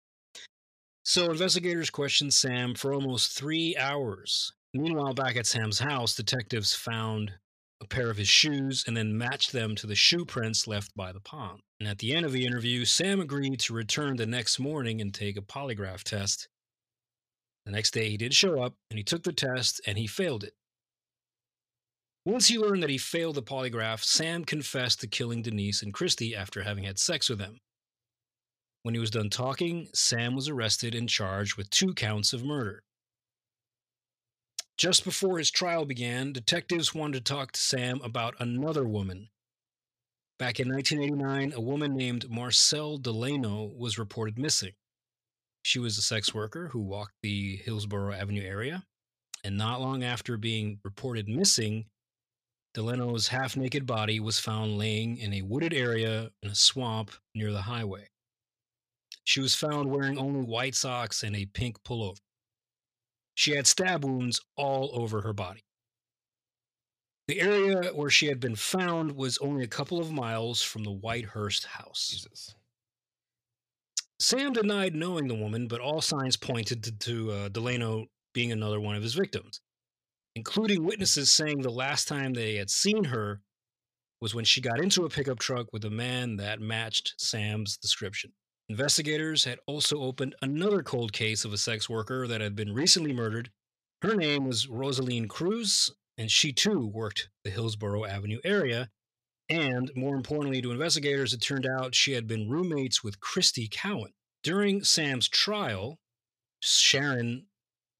So 1.04 1.30
investigators 1.30 1.90
questioned 1.90 2.32
Sam 2.32 2.74
for 2.74 2.92
almost 2.92 3.36
three 3.36 3.76
hours. 3.76 4.52
Meanwhile, 4.72 5.14
back 5.14 5.36
at 5.36 5.46
Sam's 5.46 5.78
house, 5.78 6.16
detectives 6.16 6.74
found 6.74 7.32
a 7.80 7.86
pair 7.86 8.10
of 8.10 8.16
his 8.16 8.28
shoes 8.28 8.84
and 8.86 8.96
then 8.96 9.16
matched 9.16 9.52
them 9.52 9.74
to 9.76 9.86
the 9.86 9.94
shoe 9.94 10.24
prints 10.24 10.66
left 10.66 10.94
by 10.96 11.12
the 11.12 11.20
pond. 11.20 11.60
And 11.80 11.88
at 11.88 11.98
the 11.98 12.14
end 12.14 12.24
of 12.24 12.32
the 12.32 12.46
interview, 12.46 12.84
Sam 12.84 13.20
agreed 13.20 13.60
to 13.60 13.74
return 13.74 14.16
the 14.16 14.26
next 14.26 14.58
morning 14.58 15.00
and 15.00 15.12
take 15.12 15.36
a 15.36 15.42
polygraph 15.42 16.02
test. 16.02 16.48
The 17.66 17.72
next 17.72 17.92
day, 17.92 18.10
he 18.10 18.16
did 18.16 18.34
show 18.34 18.62
up 18.62 18.74
and 18.90 18.98
he 18.98 19.04
took 19.04 19.22
the 19.22 19.32
test 19.32 19.80
and 19.86 19.98
he 19.98 20.06
failed 20.06 20.44
it. 20.44 20.54
Once 22.26 22.48
he 22.48 22.58
learned 22.58 22.82
that 22.82 22.90
he 22.90 22.96
failed 22.96 23.34
the 23.34 23.42
polygraph, 23.42 24.02
Sam 24.02 24.44
confessed 24.44 25.00
to 25.00 25.06
killing 25.06 25.42
Denise 25.42 25.82
and 25.82 25.92
Christy 25.92 26.34
after 26.34 26.62
having 26.62 26.84
had 26.84 26.98
sex 26.98 27.28
with 27.28 27.38
them. 27.38 27.58
When 28.82 28.94
he 28.94 29.00
was 29.00 29.10
done 29.10 29.30
talking, 29.30 29.88
Sam 29.94 30.34
was 30.34 30.48
arrested 30.48 30.94
and 30.94 31.08
charged 31.08 31.56
with 31.56 31.70
two 31.70 31.92
counts 31.92 32.32
of 32.32 32.44
murder. 32.44 32.82
Just 34.76 35.04
before 35.04 35.38
his 35.38 35.52
trial 35.52 35.84
began, 35.84 36.32
detectives 36.32 36.94
wanted 36.94 37.24
to 37.24 37.32
talk 37.32 37.52
to 37.52 37.60
Sam 37.60 38.00
about 38.02 38.34
another 38.40 38.84
woman. 38.84 39.28
Back 40.36 40.58
in 40.58 40.68
1989, 40.68 41.52
a 41.52 41.60
woman 41.60 41.96
named 41.96 42.28
Marcelle 42.28 42.98
Delano 42.98 43.70
was 43.76 43.98
reported 44.00 44.36
missing. 44.36 44.72
She 45.62 45.78
was 45.78 45.96
a 45.96 46.02
sex 46.02 46.34
worker 46.34 46.68
who 46.68 46.80
walked 46.80 47.14
the 47.22 47.56
Hillsborough 47.56 48.14
Avenue 48.14 48.42
area, 48.42 48.82
and 49.44 49.56
not 49.56 49.80
long 49.80 50.02
after 50.02 50.36
being 50.36 50.80
reported 50.82 51.28
missing, 51.28 51.86
Delano's 52.74 53.28
half 53.28 53.56
naked 53.56 53.86
body 53.86 54.18
was 54.18 54.40
found 54.40 54.76
laying 54.76 55.16
in 55.18 55.32
a 55.32 55.42
wooded 55.42 55.72
area 55.72 56.32
in 56.42 56.50
a 56.50 56.54
swamp 56.56 57.12
near 57.32 57.52
the 57.52 57.62
highway. 57.62 58.08
She 59.22 59.40
was 59.40 59.54
found 59.54 59.88
wearing 59.88 60.18
only 60.18 60.44
white 60.44 60.74
socks 60.74 61.22
and 61.22 61.36
a 61.36 61.46
pink 61.46 61.80
pullover. 61.84 62.18
She 63.34 63.56
had 63.56 63.66
stab 63.66 64.04
wounds 64.04 64.40
all 64.56 64.90
over 64.94 65.22
her 65.22 65.32
body. 65.32 65.64
The 67.26 67.40
area 67.40 67.92
where 67.94 68.10
she 68.10 68.26
had 68.26 68.38
been 68.38 68.56
found 68.56 69.12
was 69.12 69.38
only 69.38 69.64
a 69.64 69.68
couple 69.68 69.98
of 69.98 70.12
miles 70.12 70.62
from 70.62 70.84
the 70.84 70.92
Whitehurst 70.92 71.64
house. 71.64 72.08
Jesus. 72.08 72.54
Sam 74.20 74.52
denied 74.52 74.94
knowing 74.94 75.26
the 75.26 75.34
woman, 75.34 75.66
but 75.66 75.80
all 75.80 76.00
signs 76.00 76.36
pointed 76.36 76.84
to, 76.84 76.92
to 76.92 77.32
uh, 77.32 77.48
Delano 77.48 78.06
being 78.32 78.52
another 78.52 78.80
one 78.80 78.94
of 78.94 79.02
his 79.02 79.14
victims, 79.14 79.60
including 80.34 80.84
witnesses 80.84 81.32
saying 81.32 81.62
the 81.62 81.70
last 81.70 82.08
time 82.08 82.34
they 82.34 82.56
had 82.56 82.70
seen 82.70 83.04
her 83.04 83.40
was 84.20 84.34
when 84.34 84.44
she 84.44 84.60
got 84.60 84.80
into 84.80 85.04
a 85.04 85.10
pickup 85.10 85.38
truck 85.38 85.72
with 85.72 85.84
a 85.84 85.90
man 85.90 86.36
that 86.36 86.60
matched 86.60 87.14
Sam's 87.18 87.76
description. 87.76 88.32
Investigators 88.68 89.44
had 89.44 89.58
also 89.66 90.00
opened 90.00 90.34
another 90.40 90.82
cold 90.82 91.12
case 91.12 91.44
of 91.44 91.52
a 91.52 91.58
sex 91.58 91.88
worker 91.88 92.26
that 92.26 92.40
had 92.40 92.56
been 92.56 92.72
recently 92.72 93.12
murdered. 93.12 93.50
Her 94.02 94.14
name 94.14 94.46
was 94.46 94.68
Rosaline 94.68 95.28
Cruz, 95.28 95.90
and 96.16 96.30
she 96.30 96.52
too 96.52 96.86
worked 96.86 97.28
the 97.44 97.50
Hillsborough 97.50 98.04
Avenue 98.04 98.40
area. 98.44 98.90
And 99.50 99.90
more 99.94 100.16
importantly 100.16 100.62
to 100.62 100.70
investigators, 100.70 101.34
it 101.34 101.42
turned 101.42 101.66
out 101.66 101.94
she 101.94 102.12
had 102.12 102.26
been 102.26 102.48
roommates 102.48 103.04
with 103.04 103.20
Christy 103.20 103.68
Cowan. 103.68 104.12
During 104.42 104.84
Sam's 104.84 105.28
trial, 105.28 105.98
Sharon 106.60 107.46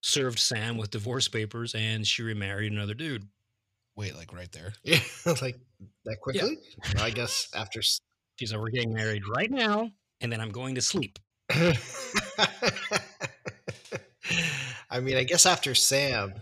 served 0.03 0.39
Sam 0.39 0.77
with 0.77 0.91
divorce 0.91 1.29
papers 1.29 1.75
and 1.75 2.07
she 2.07 2.23
remarried 2.23 2.73
another 2.73 2.95
dude. 2.95 3.29
Wait, 3.97 4.17
like 4.17 4.33
right 4.33 4.51
there. 4.53 4.73
Yeah, 4.83 5.01
like 5.43 5.59
that 6.05 6.17
quickly. 6.21 6.59
Yeah. 6.95 7.03
I 7.03 7.11
guess 7.11 7.49
after. 7.55 7.81
She's 8.37 8.53
like, 8.53 8.61
We're 8.61 8.71
getting 8.71 8.93
married 8.93 9.23
right 9.29 9.51
now, 9.51 9.91
and 10.21 10.31
then 10.33 10.41
I'm 10.41 10.51
going 10.51 10.75
to 10.77 10.83
sleep. 10.83 11.19
I 14.91 15.01
mean, 15.01 15.17
I 15.17 15.25
guess 15.25 15.47
after 15.47 15.75
Sam. 15.75 16.35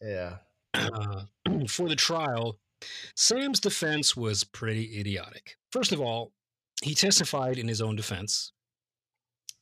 yeah. 0.00 0.36
uh, 0.74 1.22
for 1.68 1.88
the 1.88 1.96
trial, 1.96 2.58
Sam's 3.14 3.60
defense 3.60 4.16
was 4.16 4.44
pretty 4.44 4.98
idiotic. 4.98 5.56
First 5.70 5.92
of 5.92 6.00
all, 6.00 6.32
he 6.82 6.94
testified 6.94 7.58
in 7.58 7.68
his 7.68 7.80
own 7.80 7.96
defense. 7.96 8.52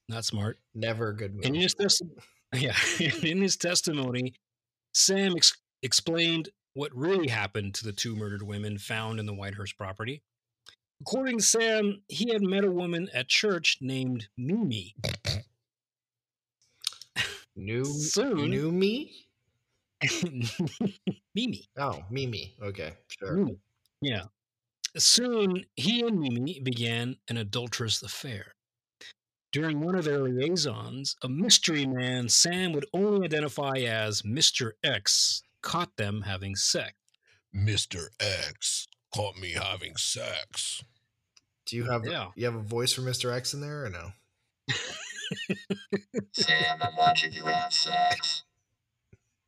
Not 0.08 0.24
smart. 0.24 0.58
Never 0.74 1.10
a 1.10 1.16
good 1.16 1.34
move. 1.34 1.44
In 1.44 1.54
his 1.54 1.74
testi- 1.74 2.10
yeah, 2.54 2.76
in 3.22 3.40
his 3.40 3.56
testimony, 3.56 4.34
Sam 4.92 5.34
ex- 5.36 5.56
explained 5.82 6.50
what 6.74 6.94
really 6.94 7.28
happened 7.28 7.74
to 7.74 7.84
the 7.84 7.92
two 7.92 8.16
murdered 8.16 8.42
women 8.42 8.78
found 8.78 9.20
in 9.20 9.26
the 9.26 9.34
Whitehurst 9.34 9.76
property. 9.76 10.22
According 11.00 11.38
to 11.38 11.44
Sam, 11.44 12.02
he 12.08 12.32
had 12.32 12.42
met 12.42 12.64
a 12.64 12.70
woman 12.70 13.08
at 13.12 13.28
church 13.28 13.78
named 13.80 14.28
Mimi. 14.36 14.94
New 17.56 17.84
Soon- 17.84 18.50
new 18.50 18.72
me? 18.72 19.26
Mimi. 21.34 21.68
Oh, 21.76 22.00
Mimi. 22.10 22.54
Okay, 22.62 22.94
sure. 23.18 23.34
Mimi. 23.34 23.58
Yeah. 24.00 24.24
Soon, 24.96 25.64
he 25.74 26.02
and 26.06 26.18
Mimi 26.18 26.60
began 26.60 27.16
an 27.28 27.36
adulterous 27.36 28.02
affair. 28.02 28.54
During 29.52 29.80
one 29.80 29.94
of 29.94 30.04
their 30.04 30.20
liaisons, 30.20 31.16
a 31.22 31.28
mystery 31.28 31.86
man 31.86 32.28
Sam 32.28 32.72
would 32.72 32.86
only 32.94 33.26
identify 33.26 33.78
as 33.78 34.22
Mr. 34.22 34.72
X 34.82 35.42
caught 35.62 35.96
them 35.96 36.22
having 36.22 36.54
sex. 36.56 36.94
Mr. 37.54 38.06
X 38.20 38.86
caught 39.14 39.36
me 39.36 39.52
having 39.52 39.96
sex. 39.96 40.82
Do 41.66 41.76
you 41.76 41.84
have 41.84 42.04
Yeah. 42.04 42.28
you 42.34 42.44
have 42.46 42.54
a 42.54 42.62
voice 42.62 42.92
for 42.92 43.02
Mr. 43.02 43.32
X 43.34 43.54
in 43.54 43.60
there 43.60 43.84
or 43.84 43.90
no? 43.90 44.12
Sam, 46.32 46.78
I'm 46.80 46.96
watching 46.96 47.32
you 47.32 47.44
have 47.46 47.72
sex 47.72 48.42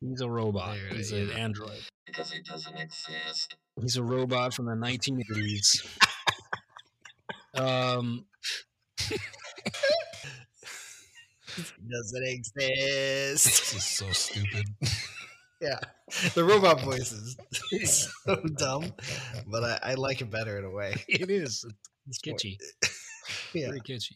He's 0.01 0.21
a 0.21 0.29
robot. 0.29 0.75
There 0.77 0.97
He's 0.97 1.11
is, 1.11 1.29
an 1.31 1.37
android. 1.37 1.79
because 2.05 2.31
he 2.31 2.41
doesn't 2.41 2.75
exist. 2.77 3.55
He's 3.81 3.97
a 3.97 4.03
robot 4.03 4.53
from 4.53 4.65
the 4.65 4.73
1980s. 4.73 5.87
um, 7.55 8.25
Doesn't 11.89 12.23
exist. 12.27 13.45
This 13.45 13.73
is 13.73 13.83
so 13.85 14.11
stupid. 14.11 14.65
yeah. 15.61 15.79
The 16.35 16.43
robot 16.43 16.81
voice 16.81 17.11
is 17.71 18.07
so 18.25 18.35
dumb, 18.57 18.93
but 19.47 19.63
I, 19.63 19.79
I 19.91 19.93
like 19.95 20.21
it 20.21 20.29
better 20.29 20.59
in 20.59 20.65
a 20.65 20.69
way. 20.69 20.93
it 21.07 21.31
is. 21.31 21.65
It's 22.07 22.19
more- 22.25 22.35
kitschy. 22.35 22.57
Yeah. 23.53 23.67
Very 23.69 23.81
kitschy. 23.81 24.11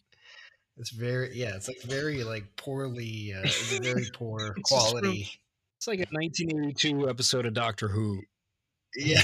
It's 0.77 0.91
very 0.91 1.35
yeah, 1.35 1.55
it's 1.55 1.67
like 1.67 1.81
very 1.81 2.23
like 2.23 2.43
poorly 2.57 3.33
uh 3.35 3.41
it's 3.41 3.75
a 3.77 3.81
very 3.81 4.05
poor 4.13 4.53
It's 4.57 4.69
just 4.69 4.91
from- 4.91 5.01
quality. 5.01 5.31
It's 5.77 5.87
like 5.87 5.99
a 5.99 6.05
1982 6.11 7.09
episode 7.09 7.45
of 7.47 7.53
Doctor 7.53 7.87
Who. 7.87 8.21
Yeah. 8.95 9.21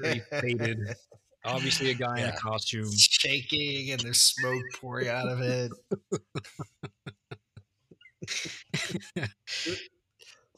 Very 0.00 0.20
faded. 0.30 0.78
Obviously, 1.44 1.90
a 1.90 1.94
guy 1.94 2.20
in 2.20 2.28
a 2.28 2.36
costume. 2.36 2.84
It's 2.86 3.02
shaking 3.02 3.92
and 3.92 4.00
there's 4.00 4.20
smoke 4.20 4.62
pouring 4.80 5.08
out 5.08 5.28
of 5.28 5.40
it. 5.42 5.70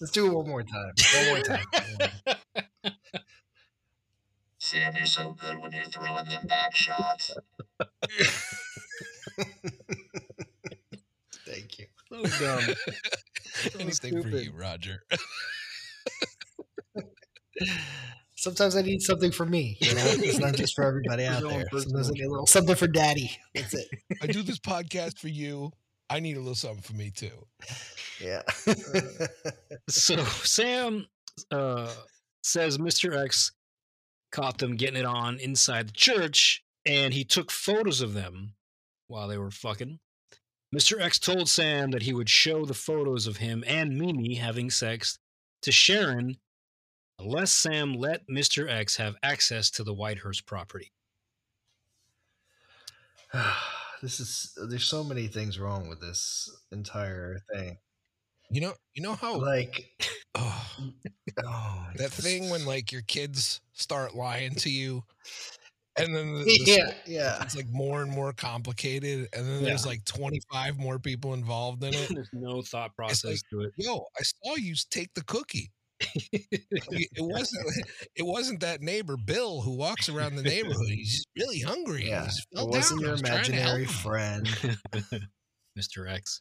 Let's 0.02 0.10
do 0.10 0.26
it 0.26 0.34
one 0.34 0.48
more 0.48 0.64
time. 0.64 0.92
One 1.14 1.28
more 1.28 1.38
time. 1.42 1.64
Sam, 4.58 4.94
you're 4.96 5.06
so 5.06 5.36
good 5.40 5.60
when 5.60 5.70
you're 5.70 5.84
throwing 5.84 6.24
them 6.28 6.44
back 6.48 6.74
shots. 6.74 7.36
Thank 11.46 11.78
you. 11.78 11.86
So 12.08 12.24
dumb. 12.44 12.74
Anything 13.78 14.20
for 14.24 14.28
you, 14.30 14.50
Roger. 14.52 15.04
Sometimes 18.34 18.74
I 18.74 18.82
need 18.82 19.02
something 19.02 19.30
for 19.30 19.46
me, 19.46 19.78
you 19.80 19.94
know. 19.94 20.02
It's 20.04 20.40
not 20.40 20.56
just 20.56 20.74
for 20.74 20.82
everybody 20.82 21.26
out 21.26 21.44
there. 21.44 21.64
Sometimes 21.70 22.08
I 22.10 22.14
need 22.14 22.24
a 22.24 22.28
little 22.28 22.48
something 22.48 22.74
for 22.74 22.88
daddy. 22.88 23.30
That's 23.54 23.74
it. 23.74 23.86
I 24.20 24.26
do 24.26 24.42
this 24.42 24.58
podcast 24.58 25.20
for 25.20 25.28
you. 25.28 25.70
I 26.10 26.18
need 26.18 26.36
a 26.36 26.40
little 26.40 26.56
something 26.56 26.82
for 26.82 26.94
me 26.94 27.12
too. 27.12 27.46
Yeah. 28.22 28.42
So 29.88 30.16
Sam 30.24 31.06
uh, 31.50 31.92
says 32.42 32.78
Mr. 32.78 33.20
X 33.20 33.52
caught 34.30 34.58
them 34.58 34.76
getting 34.76 35.00
it 35.00 35.04
on 35.04 35.38
inside 35.38 35.88
the 35.88 35.92
church, 35.92 36.62
and 36.86 37.12
he 37.12 37.24
took 37.24 37.50
photos 37.50 38.00
of 38.00 38.14
them 38.14 38.54
while 39.08 39.28
they 39.28 39.38
were 39.38 39.50
fucking. 39.50 39.98
Mr. 40.74 41.00
X 41.00 41.18
told 41.18 41.48
Sam 41.48 41.90
that 41.90 42.02
he 42.02 42.14
would 42.14 42.30
show 42.30 42.64
the 42.64 42.74
photos 42.74 43.26
of 43.26 43.38
him 43.38 43.62
and 43.66 43.98
Mimi 43.98 44.36
having 44.36 44.70
sex 44.70 45.18
to 45.62 45.72
Sharon 45.72 46.36
unless 47.18 47.52
Sam 47.52 47.94
let 47.94 48.26
Mr. 48.28 48.70
X 48.70 48.96
have 48.96 49.16
access 49.22 49.70
to 49.72 49.84
the 49.84 49.94
Whitehurst 49.94 50.46
property. 50.46 50.92
this 54.02 54.20
is 54.20 54.56
there's 54.68 54.84
so 54.84 55.04
many 55.04 55.26
things 55.26 55.58
wrong 55.58 55.88
with 55.88 56.00
this 56.00 56.50
entire 56.70 57.38
thing. 57.52 57.76
You 58.52 58.60
know, 58.60 58.74
you 58.94 59.02
know 59.02 59.14
how 59.14 59.38
Like 59.38 59.90
oh, 60.34 60.66
oh, 61.44 61.86
that 61.96 62.10
thing 62.10 62.50
when 62.50 62.66
like 62.66 62.92
your 62.92 63.02
kids 63.02 63.60
start 63.72 64.14
lying 64.14 64.54
to 64.56 64.70
you 64.70 65.02
and 65.96 66.14
then 66.14 66.34
the, 66.34 66.44
the 66.44 66.62
yeah, 66.64 66.92
yeah. 67.06 67.42
it's 67.42 67.54
like 67.56 67.68
more 67.70 68.02
and 68.02 68.10
more 68.10 68.32
complicated, 68.32 69.28
and 69.34 69.46
then 69.46 69.62
there's 69.62 69.84
like 69.84 70.04
25 70.04 70.78
more 70.78 70.98
people 70.98 71.34
involved 71.34 71.84
in 71.84 71.92
it. 71.92 72.08
There's 72.14 72.30
no 72.32 72.62
thought 72.62 72.96
process 72.96 73.42
to 73.50 73.60
it. 73.62 73.72
Yo, 73.76 74.06
I 74.18 74.22
saw 74.22 74.56
you 74.56 74.74
take 74.90 75.12
the 75.14 75.24
cookie. 75.24 75.70
it 76.32 77.20
wasn't 77.20 77.66
it 78.16 78.24
wasn't 78.24 78.60
that 78.60 78.80
neighbor 78.80 79.16
Bill 79.16 79.60
who 79.60 79.76
walks 79.76 80.08
around 80.08 80.36
the 80.36 80.42
neighborhood. 80.42 80.88
He's 80.88 81.24
really 81.38 81.60
hungry. 81.60 82.08
Yeah, 82.08 82.24
He's 82.24 82.46
it 82.52 82.66
wasn't 82.66 83.00
down. 83.00 83.04
Your 83.04 83.12
was 83.12 83.22
trying 83.22 83.44
to 83.44 83.52
help 83.52 83.78
imaginary 83.78 83.84
friend. 83.86 84.46
Mr. 85.78 86.10
X. 86.10 86.40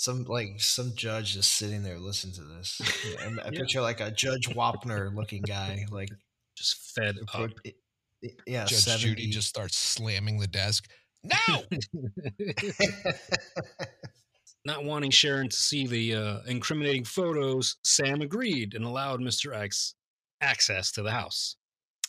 Some 0.00 0.22
like 0.24 0.60
some 0.60 0.92
judge 0.94 1.34
just 1.34 1.50
sitting 1.52 1.82
there 1.82 1.98
listening 1.98 2.34
to 2.36 2.42
this. 2.42 2.80
Yeah, 3.04 3.20
and 3.26 3.40
I 3.40 3.46
Yeah. 3.46 3.50
picture 3.58 3.80
like 3.80 4.00
a 4.00 4.12
Judge 4.12 4.48
Wapner 4.48 5.12
looking 5.12 5.42
guy, 5.42 5.86
like 5.90 6.08
Just 6.56 6.94
fed 6.94 7.16
up. 7.18 7.26
pro- 7.26 7.72
yeah, 8.46 8.64
Judge 8.64 8.78
70. 8.78 9.04
Judy 9.04 9.28
just 9.30 9.48
starts 9.48 9.76
slamming 9.76 10.38
the 10.38 10.46
desk. 10.46 10.88
No, 11.24 11.62
Not 14.64 14.84
wanting 14.84 15.10
Sharon 15.10 15.48
to 15.48 15.56
see 15.56 15.86
the 15.86 16.14
uh, 16.14 16.38
incriminating 16.46 17.04
photos, 17.04 17.76
Sam 17.82 18.20
agreed 18.20 18.74
and 18.74 18.84
allowed 18.84 19.20
Mr. 19.20 19.52
X 19.54 19.94
access 20.40 20.92
to 20.92 21.02
the 21.02 21.10
house. 21.10 21.56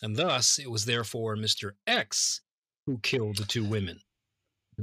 And 0.04 0.16
thus, 0.16 0.60
it 0.60 0.70
was 0.70 0.86
therefore 0.86 1.36
Mr. 1.38 1.72
X 1.88 2.42
who 2.86 3.00
killed 3.00 3.38
the 3.38 3.46
two 3.46 3.64
women. 3.64 4.00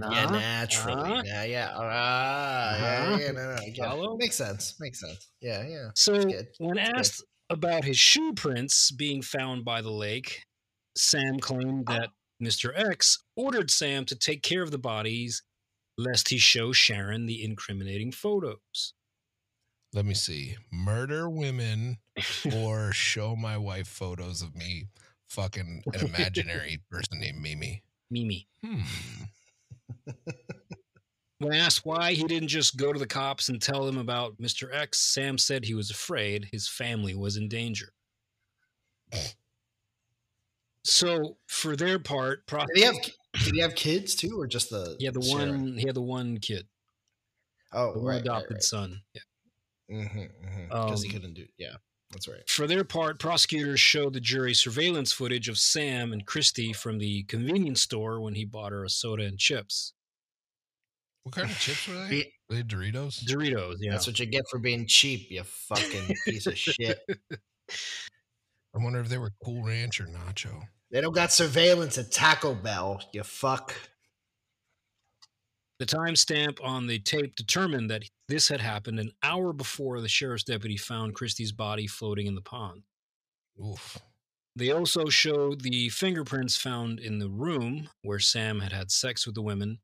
Yeah, 0.00 0.26
naturally. 0.26 0.92
uh-huh. 1.02 1.22
yeah, 1.24 1.44
yeah, 1.44 1.70
ah, 1.74 2.70
Uh-huh. 2.74 2.82
yeah, 2.82 3.18
yeah, 3.26 3.30
no, 3.32 3.50
no, 3.50 3.56
I 3.60 3.68
get. 3.70 3.84
Follow? 3.86 4.16
Makes 4.16 4.36
sense. 4.36 4.74
Makes 4.80 5.00
sense. 5.00 5.28
Yeah, 5.40 5.66
yeah. 5.66 5.88
So, 5.94 6.14
when 6.58 6.76
good. 6.76 6.78
asked 6.96 7.24
about 7.50 7.84
his 7.84 7.98
shoe 7.98 8.32
prints 8.34 8.90
being 8.90 9.22
found 9.22 9.64
by 9.64 9.80
the 9.82 9.90
lake, 9.90 10.44
Sam 10.96 11.38
claimed 11.38 11.86
that 11.86 12.10
Mr. 12.42 12.72
X 12.76 13.18
ordered 13.36 13.70
Sam 13.70 14.04
to 14.06 14.16
take 14.16 14.42
care 14.42 14.62
of 14.62 14.70
the 14.70 14.78
bodies 14.78 15.42
lest 15.98 16.28
he 16.28 16.38
show 16.38 16.72
Sharon 16.72 17.26
the 17.26 17.42
incriminating 17.44 18.12
photos. 18.12 18.92
let 19.94 20.04
me 20.04 20.12
see. 20.14 20.56
Murder 20.70 21.30
women 21.30 21.96
or 22.56 22.92
show 22.92 23.34
my 23.36 23.56
wife 23.56 23.88
photos 23.88 24.42
of 24.42 24.54
me 24.54 24.88
fucking 25.30 25.82
an 25.94 26.06
imaginary 26.06 26.80
person 26.90 27.18
named 27.20 27.40
Mimi. 27.40 27.82
Mimi. 28.10 28.46
Hmm. 28.62 28.80
When 31.38 31.52
asked 31.52 31.84
why 31.84 32.14
he 32.14 32.24
didn't 32.24 32.48
just 32.48 32.78
go 32.78 32.92
to 32.94 32.98
the 32.98 33.06
cops 33.06 33.50
and 33.50 33.60
tell 33.60 33.84
them 33.84 33.98
about 33.98 34.38
Mr. 34.38 34.74
X, 34.74 34.98
Sam 35.00 35.36
said 35.36 35.64
he 35.64 35.74
was 35.74 35.90
afraid 35.90 36.48
his 36.50 36.66
family 36.66 37.14
was 37.14 37.36
in 37.36 37.46
danger. 37.48 37.92
So, 40.84 41.36
for 41.46 41.76
their 41.76 41.98
part, 41.98 42.46
pro- 42.46 42.64
Did 42.66 42.76
he 42.76 42.82
have 42.84 42.94
did 43.44 43.54
he 43.54 43.60
have 43.60 43.74
kids 43.74 44.14
too, 44.14 44.40
or 44.40 44.46
just 44.46 44.70
the 44.70 44.96
he 44.98 45.04
had 45.04 45.14
the 45.14 45.22
Sharon? 45.22 45.50
one 45.50 45.76
he 45.78 45.86
had 45.86 45.96
the 45.96 46.00
one 46.02 46.38
kid, 46.38 46.66
Oh, 47.72 47.92
the 47.92 47.98
one 47.98 48.08
right, 48.14 48.20
adopted 48.22 48.50
right, 48.50 48.54
right. 48.56 48.62
son. 48.62 49.02
Yeah. 49.12 49.22
Because 50.68 51.02
he 51.02 51.08
Um, 51.10 51.12
couldn't 51.12 51.34
do. 51.34 51.46
Yeah, 51.58 51.76
that's 52.10 52.28
right. 52.28 52.48
For 52.48 52.66
their 52.66 52.84
part, 52.84 53.18
prosecutors 53.18 53.80
showed 53.80 54.12
the 54.12 54.20
jury 54.20 54.54
surveillance 54.54 55.12
footage 55.12 55.48
of 55.48 55.58
Sam 55.58 56.12
and 56.12 56.24
Christy 56.26 56.72
from 56.72 56.98
the 56.98 57.24
convenience 57.24 57.80
store 57.80 58.20
when 58.20 58.34
he 58.34 58.44
bought 58.44 58.72
her 58.72 58.84
a 58.84 58.88
soda 58.90 59.24
and 59.24 59.38
chips. 59.38 59.92
What 61.24 61.34
kind 61.34 61.50
of 61.50 61.58
chips 61.58 61.88
were 61.88 61.94
they? 61.94 62.08
Be- 62.08 62.32
Were 62.48 62.56
they 62.56 62.62
Doritos? 62.62 63.24
Doritos, 63.24 63.76
yeah. 63.80 63.90
That's 63.90 64.06
what 64.06 64.20
you 64.20 64.26
get 64.26 64.44
for 64.48 64.60
being 64.60 64.86
cheap, 64.86 65.28
you 65.30 65.42
fucking 65.42 66.14
piece 66.24 66.46
of 66.46 66.56
shit. 66.56 67.00
I 67.70 68.78
wonder 68.78 69.00
if 69.00 69.08
they 69.08 69.18
were 69.18 69.32
Cool 69.44 69.64
Ranch 69.64 70.00
or 70.00 70.04
Nacho. 70.04 70.62
They 70.92 71.00
don't 71.00 71.14
got 71.14 71.32
surveillance 71.32 71.98
at 71.98 72.12
Taco 72.12 72.54
Bell, 72.54 73.00
you 73.12 73.24
fuck. 73.24 73.74
The 75.78 75.86
timestamp 75.86 76.58
on 76.64 76.86
the 76.86 76.98
tape 76.98 77.36
determined 77.36 77.90
that 77.90 78.04
this 78.28 78.48
had 78.48 78.60
happened 78.60 78.98
an 78.98 79.12
hour 79.22 79.52
before 79.52 80.00
the 80.00 80.08
sheriff's 80.08 80.44
deputy 80.44 80.76
found 80.76 81.14
Christy's 81.14 81.52
body 81.52 81.86
floating 81.86 82.26
in 82.26 82.34
the 82.34 82.40
pond. 82.40 82.82
Oof. 83.62 83.98
They 84.54 84.70
also 84.70 85.10
showed 85.10 85.60
the 85.60 85.90
fingerprints 85.90 86.56
found 86.56 86.98
in 86.98 87.18
the 87.18 87.28
room 87.28 87.90
where 88.00 88.18
Sam 88.18 88.60
had 88.60 88.72
had 88.72 88.90
sex 88.90 89.26
with 89.26 89.34
the 89.34 89.42
women, 89.42 89.80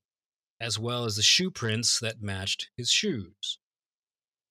as 0.63 0.79
well 0.79 1.05
as 1.05 1.17
the 1.17 1.23
shoe 1.23 1.51
prints 1.51 2.01
that 2.01 2.23
matched 2.23 2.71
his 2.75 2.91
shoes. 2.91 3.59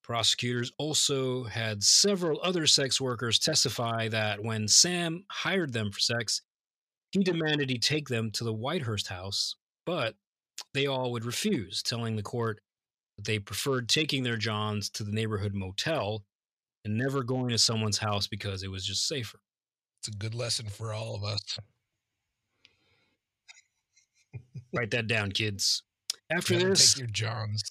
Prosecutors 0.03 0.71
also 0.77 1.45
had 1.45 1.83
several 1.83 2.39
other 2.43 2.67
sex 2.67 3.01
workers 3.01 3.39
testify 3.39 4.09
that 4.09 4.43
when 4.43 4.67
Sam 4.67 5.25
hired 5.31 5.73
them 5.73 5.91
for 5.91 5.99
sex, 5.99 6.43
he 7.11 7.23
demanded 7.23 7.69
he 7.69 7.79
take 7.79 8.09
them 8.09 8.29
to 8.31 8.43
the 8.43 8.53
Whitehurst 8.53 9.07
house, 9.07 9.55
but 9.85 10.15
they 10.73 10.87
all 10.87 11.11
would 11.11 11.25
refuse, 11.25 11.81
telling 11.83 12.15
the 12.15 12.23
court 12.23 12.59
that 13.17 13.25
they 13.25 13.39
preferred 13.39 13.89
taking 13.89 14.23
their 14.23 14.37
Johns 14.37 14.89
to 14.91 15.03
the 15.03 15.11
neighborhood 15.11 15.53
motel 15.53 16.23
and 16.85 16.97
never 16.97 17.23
going 17.23 17.49
to 17.49 17.57
someone's 17.57 17.99
house 17.99 18.27
because 18.27 18.63
it 18.63 18.71
was 18.71 18.85
just 18.85 19.07
safer. 19.07 19.39
It's 19.99 20.07
a 20.07 20.11
good 20.17 20.33
lesson 20.33 20.65
for 20.67 20.93
all 20.93 21.15
of 21.15 21.23
us. 21.23 21.59
Write 24.73 24.91
that 24.91 25.07
down, 25.07 25.31
kids. 25.31 25.83
After 26.31 26.55
Never 26.55 26.69
this, 26.69 26.93
take 26.93 26.99
your 27.01 27.07
Johns 27.09 27.61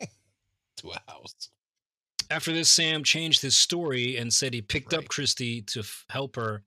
to 0.00 0.90
a 0.90 1.00
house. 1.10 1.50
after 2.30 2.52
this, 2.52 2.70
Sam 2.70 3.02
changed 3.02 3.42
his 3.42 3.56
story 3.56 4.16
and 4.16 4.32
said 4.32 4.54
he 4.54 4.62
picked 4.62 4.94
up 4.94 5.08
Christy 5.08 5.60
to 5.62 5.80
f- 5.80 6.04
help 6.08 6.36
her 6.36 6.62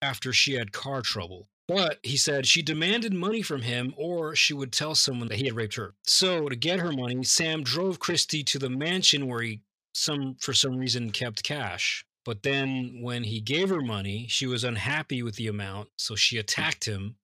after 0.00 0.32
she 0.32 0.54
had 0.54 0.72
car 0.72 1.02
trouble. 1.02 1.48
But 1.66 1.98
he 2.02 2.16
said 2.16 2.46
she 2.46 2.60
demanded 2.60 3.14
money 3.14 3.40
from 3.40 3.62
him 3.62 3.94
or 3.96 4.36
she 4.36 4.52
would 4.52 4.72
tell 4.72 4.94
someone 4.94 5.28
that 5.28 5.38
he 5.38 5.46
had 5.46 5.56
raped 5.56 5.76
her. 5.76 5.94
So 6.04 6.48
to 6.48 6.56
get 6.56 6.80
her 6.80 6.92
money, 6.92 7.24
Sam 7.24 7.62
drove 7.62 7.98
Christy 7.98 8.44
to 8.44 8.58
the 8.58 8.68
mansion 8.68 9.26
where 9.26 9.42
he 9.42 9.60
some 9.94 10.36
for 10.40 10.52
some 10.52 10.76
reason 10.76 11.10
kept 11.10 11.42
cash. 11.42 12.04
But 12.24 12.42
then 12.42 12.98
when 13.00 13.24
he 13.24 13.40
gave 13.40 13.68
her 13.68 13.80
money, 13.80 14.26
she 14.28 14.46
was 14.46 14.64
unhappy 14.64 15.22
with 15.22 15.36
the 15.36 15.46
amount, 15.46 15.90
so 15.96 16.14
she 16.14 16.38
attacked 16.38 16.86
him 16.86 17.16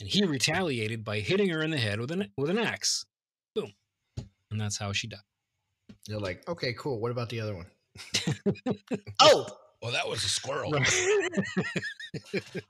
and 0.00 0.08
he 0.08 0.24
retaliated 0.24 1.04
by 1.04 1.20
hitting 1.20 1.48
her 1.48 1.62
in 1.62 1.70
the 1.70 1.78
head 1.78 2.00
with 2.00 2.10
an 2.10 2.30
with 2.36 2.50
an 2.50 2.58
axe. 2.58 3.04
Boom. 3.54 3.72
And 4.50 4.60
that's 4.60 4.78
how 4.78 4.92
she 4.92 5.08
died. 5.08 5.20
You're 6.06 6.20
like, 6.20 6.48
okay, 6.48 6.72
cool. 6.74 7.00
What 7.00 7.10
about 7.10 7.28
the 7.28 7.40
other 7.40 7.54
one? 7.54 7.66
oh, 9.20 9.46
Well, 9.82 9.92
that 9.92 10.08
was 10.08 10.24
a 10.24 10.28
squirrel. 10.28 10.70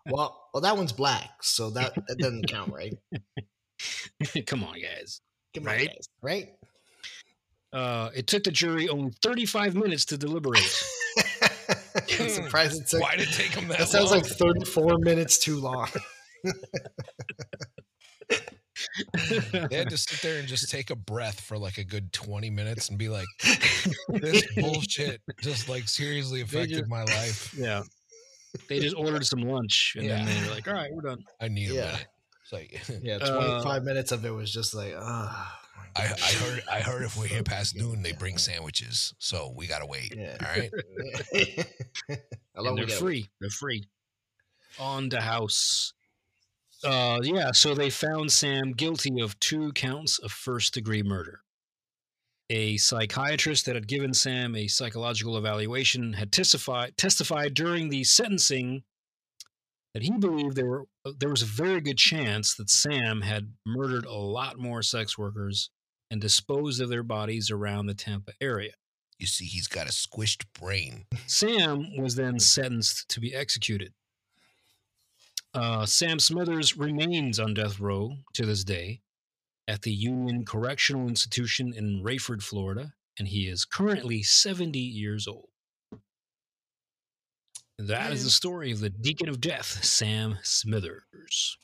well, 0.07 0.49
well, 0.53 0.61
that 0.61 0.77
one's 0.77 0.93
black, 0.93 1.43
so 1.43 1.71
that 1.71 1.95
that 2.07 2.19
doesn't 2.19 2.49
count, 2.49 2.73
right? 2.73 2.95
Come 4.47 4.63
on, 4.65 4.75
guys. 4.81 5.21
Come 5.55 5.63
on, 5.67 5.75
Right. 5.75 5.87
guys, 5.89 6.09
right? 6.21 6.49
Uh, 7.73 8.11
it 8.15 8.27
took 8.27 8.45
the 8.45 8.51
jury 8.51 8.89
only 8.89 9.13
35 9.23 9.75
minutes 9.75 10.05
to 10.07 10.19
deliberate. 10.19 10.61
I'm 12.21 12.29
surprised 12.29 12.81
it 12.83 12.89
took. 12.89 13.01
Why 13.03 13.17
did 13.17 13.29
it 13.29 13.33
take 13.35 13.53
them 13.53 13.69
that, 13.69 13.79
That 13.79 13.89
sounds 13.89 14.11
long? 14.11 14.21
like 14.21 14.27
34 14.31 14.99
minutes 14.99 15.39
too 15.39 15.61
long. 15.61 15.89
They 19.29 19.77
had 19.77 19.91
to 19.91 19.99
sit 19.99 20.21
there 20.23 20.39
and 20.39 20.49
just 20.49 20.71
take 20.71 20.91
a 20.91 20.97
breath 20.97 21.41
for 21.41 21.59
like 21.59 21.79
a 21.79 21.85
good 21.85 22.13
20 22.13 22.51
minutes 22.51 22.89
and 22.89 22.99
be 22.99 23.09
like, 23.09 23.27
this 24.09 24.45
bullshit 24.57 25.21
just 25.43 25.69
like 25.69 25.89
seriously 25.89 26.41
affected 26.41 26.79
just- 26.79 26.89
my 26.91 27.05
life. 27.05 27.55
yeah. 27.59 27.83
They 28.69 28.81
just 28.81 28.97
ordered 28.97 29.27
some 29.27 29.43
lunch 29.43 29.95
and 29.99 30.09
then 30.09 30.25
they 30.25 30.49
were 30.49 30.55
like, 30.55 30.67
all 30.67 30.75
right, 30.75 30.91
we're 30.93 31.03
done. 31.03 31.23
I 31.41 31.49
need 31.49 31.71
a 31.71 31.75
Yeah. 31.75 31.81
minute. 31.87 32.07
It's 32.43 32.53
like, 32.53 33.03
Yeah, 33.03 33.17
Uh, 33.17 33.61
25 33.63 33.85
minutes 33.85 34.11
of 34.13 34.25
it 34.25 34.31
was 34.31 34.51
just 34.53 34.75
like, 34.75 34.95
ah. 34.99 35.61
I, 35.97 36.03
I 36.05 36.33
heard 36.33 36.63
I 36.71 36.81
heard 36.81 37.03
if 37.03 37.17
we're 37.17 37.27
here 37.27 37.43
past 37.43 37.77
noon, 37.77 38.03
they 38.03 38.13
bring 38.13 38.39
sandwiches. 38.39 39.15
So 39.19 39.53
we 39.57 39.67
gotta 39.67 39.87
wait. 39.87 40.15
Yeah. 40.17 40.37
All 40.41 40.49
right. 40.49 40.71
I 42.57 42.61
love 42.61 42.67
and 42.67 42.75
we 42.75 42.81
they're 42.81 42.87
get- 42.87 42.99
free. 42.99 43.29
They're 43.41 43.51
free. 43.51 43.85
On 44.79 45.09
the 45.09 45.21
house. 45.21 45.93
Uh, 46.85 47.19
yeah, 47.23 47.51
so 47.53 47.75
they 47.75 47.91
found 47.91 48.31
Sam 48.31 48.73
guilty 48.73 49.21
of 49.21 49.39
two 49.41 49.73
counts 49.73 50.19
of 50.19 50.31
first 50.31 50.75
degree 50.75 51.03
murder. 51.03 51.41
A 52.51 52.77
psychiatrist 52.79 53.67
that 53.67 53.75
had 53.75 53.89
given 53.89 54.15
Sam 54.15 54.57
a 54.57 54.69
psychological 54.69 55.37
evaluation 55.37 56.15
had 56.15 56.33
testified 56.33 56.97
testified 56.97 57.53
during 57.53 57.91
the 57.91 58.05
sentencing 58.05 58.85
that 59.93 60.03
he 60.03 60.13
believed 60.13 60.57
there 60.57 60.67
were 60.67 60.85
there 61.19 61.29
was 61.29 61.43
a 61.43 61.47
very 61.47 61.81
good 61.81 61.99
chance 61.99 62.55
that 62.55 62.71
Sam 62.71 63.23
had 63.23 63.53
murdered 63.67 64.07
a 64.07 64.13
lot 64.13 64.59
more 64.59 64.83
sex 64.83 65.19
workers 65.19 65.71
and 66.11 66.21
disposed 66.21 66.81
of 66.81 66.89
their 66.89 67.03
bodies 67.03 67.51
around 67.51 67.87
the 67.87 67.95
Tampa 67.95 68.33
area. 68.41 68.73
You 69.19 69.27
see, 69.27 69.45
he's 69.45 69.67
got 69.67 69.89
a 69.89 69.91
squished 69.91 70.45
brain. 70.59 71.05
Sam 71.27 71.97
was 71.99 72.15
then 72.15 72.39
sentenced 72.39 73.09
to 73.11 73.21
be 73.21 73.35
executed. 73.35 73.93
Uh, 75.59 75.85
Sam 75.85 76.21
Smithers 76.21 76.77
remains 76.77 77.41
on 77.41 77.53
death 77.53 77.81
row 77.81 78.13
to 78.35 78.47
this 78.47 78.63
day 78.63 79.01
at 79.67 79.83
the 79.83 79.91
Union 79.91 80.45
Correctional 80.45 81.09
Institution 81.09 81.73
in 81.75 82.01
Raiford, 82.01 82.45
Florida, 82.45 82.93
and 83.19 83.27
he 83.27 83.49
is 83.49 83.65
currently 83.65 84.23
70 84.23 84.79
years 84.79 85.27
old. 85.27 85.49
That 87.77 88.13
is 88.13 88.23
the 88.23 88.31
story 88.31 88.71
of 88.71 88.79
the 88.79 88.91
Deacon 88.91 89.29
of 89.29 89.41
Death, 89.41 89.83
Sam 89.85 90.39
Smithers. 90.45 91.57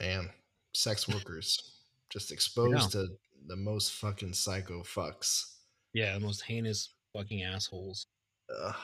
Man, 0.00 0.30
sex 0.72 1.06
workers 1.14 1.78
just 2.10 2.32
exposed 2.32 2.90
to 2.90 3.06
the 3.46 3.56
most 3.56 3.92
fucking 3.92 4.32
psycho 4.32 4.82
fucks. 4.82 5.44
Yeah, 5.92 6.14
the 6.14 6.26
most 6.26 6.42
heinous 6.42 6.92
fucking 7.16 7.44
assholes. 7.44 8.08
Ugh. 8.50 8.74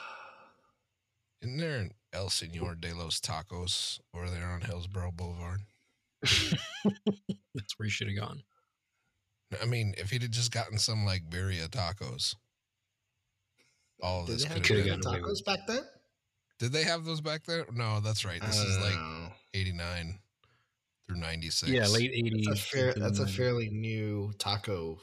Isn't 1.41 1.57
there 1.57 1.77
an 1.77 1.91
El 2.13 2.29
Senor 2.29 2.75
de 2.75 2.93
los 2.93 3.19
Tacos 3.19 3.99
over 4.13 4.29
there 4.29 4.45
on 4.45 4.61
Hillsborough 4.61 5.11
Boulevard? 5.11 5.61
That's 6.23 7.77
where 7.77 7.85
he 7.85 7.89
should 7.89 8.07
have 8.07 8.17
gone. 8.17 8.43
I 9.61 9.65
mean, 9.65 9.93
if 9.97 10.09
he'd 10.11 10.21
have 10.21 10.31
just 10.31 10.51
gotten 10.51 10.77
some 10.77 11.05
like 11.05 11.29
birria 11.29 11.67
tacos, 11.67 12.35
all 14.01 14.21
of 14.21 14.27
Did 14.27 14.35
this 14.35 14.43
they 14.43 14.49
have 14.49 14.57
could 14.57 14.65
could've 14.65 14.85
gotten 14.85 15.01
been. 15.01 15.09
away 15.09 15.19
tacos 15.21 15.43
back 15.45 15.59
then? 15.67 15.83
Did 16.59 16.71
they 16.71 16.83
have 16.83 17.05
those 17.05 17.21
back 17.21 17.43
then? 17.45 17.65
No, 17.73 17.99
that's 17.99 18.23
right. 18.23 18.41
This 18.41 18.57
is 18.57 18.75
don't 18.77 18.85
like 18.85 18.93
know. 18.95 19.27
89 19.53 20.19
through 21.07 21.17
96. 21.19 21.71
Yeah, 21.71 21.87
late 21.87 22.11
80s. 22.13 22.45
That's 22.45 22.59
a, 22.59 22.63
fair, 22.63 22.93
that's 22.93 23.19
a 23.19 23.27
fairly 23.27 23.69
new 23.69 24.31
taco 24.37 24.99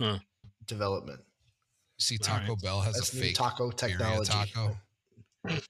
Huh. 0.00 0.18
development. 0.66 1.20
See, 1.98 2.16
Taco 2.16 2.52
right. 2.52 2.62
Bell 2.62 2.80
has 2.80 2.94
That's 2.94 3.12
a 3.12 3.16
fake 3.16 3.34
taco 3.34 3.72
technology. 3.72 4.30
taco. 4.30 4.76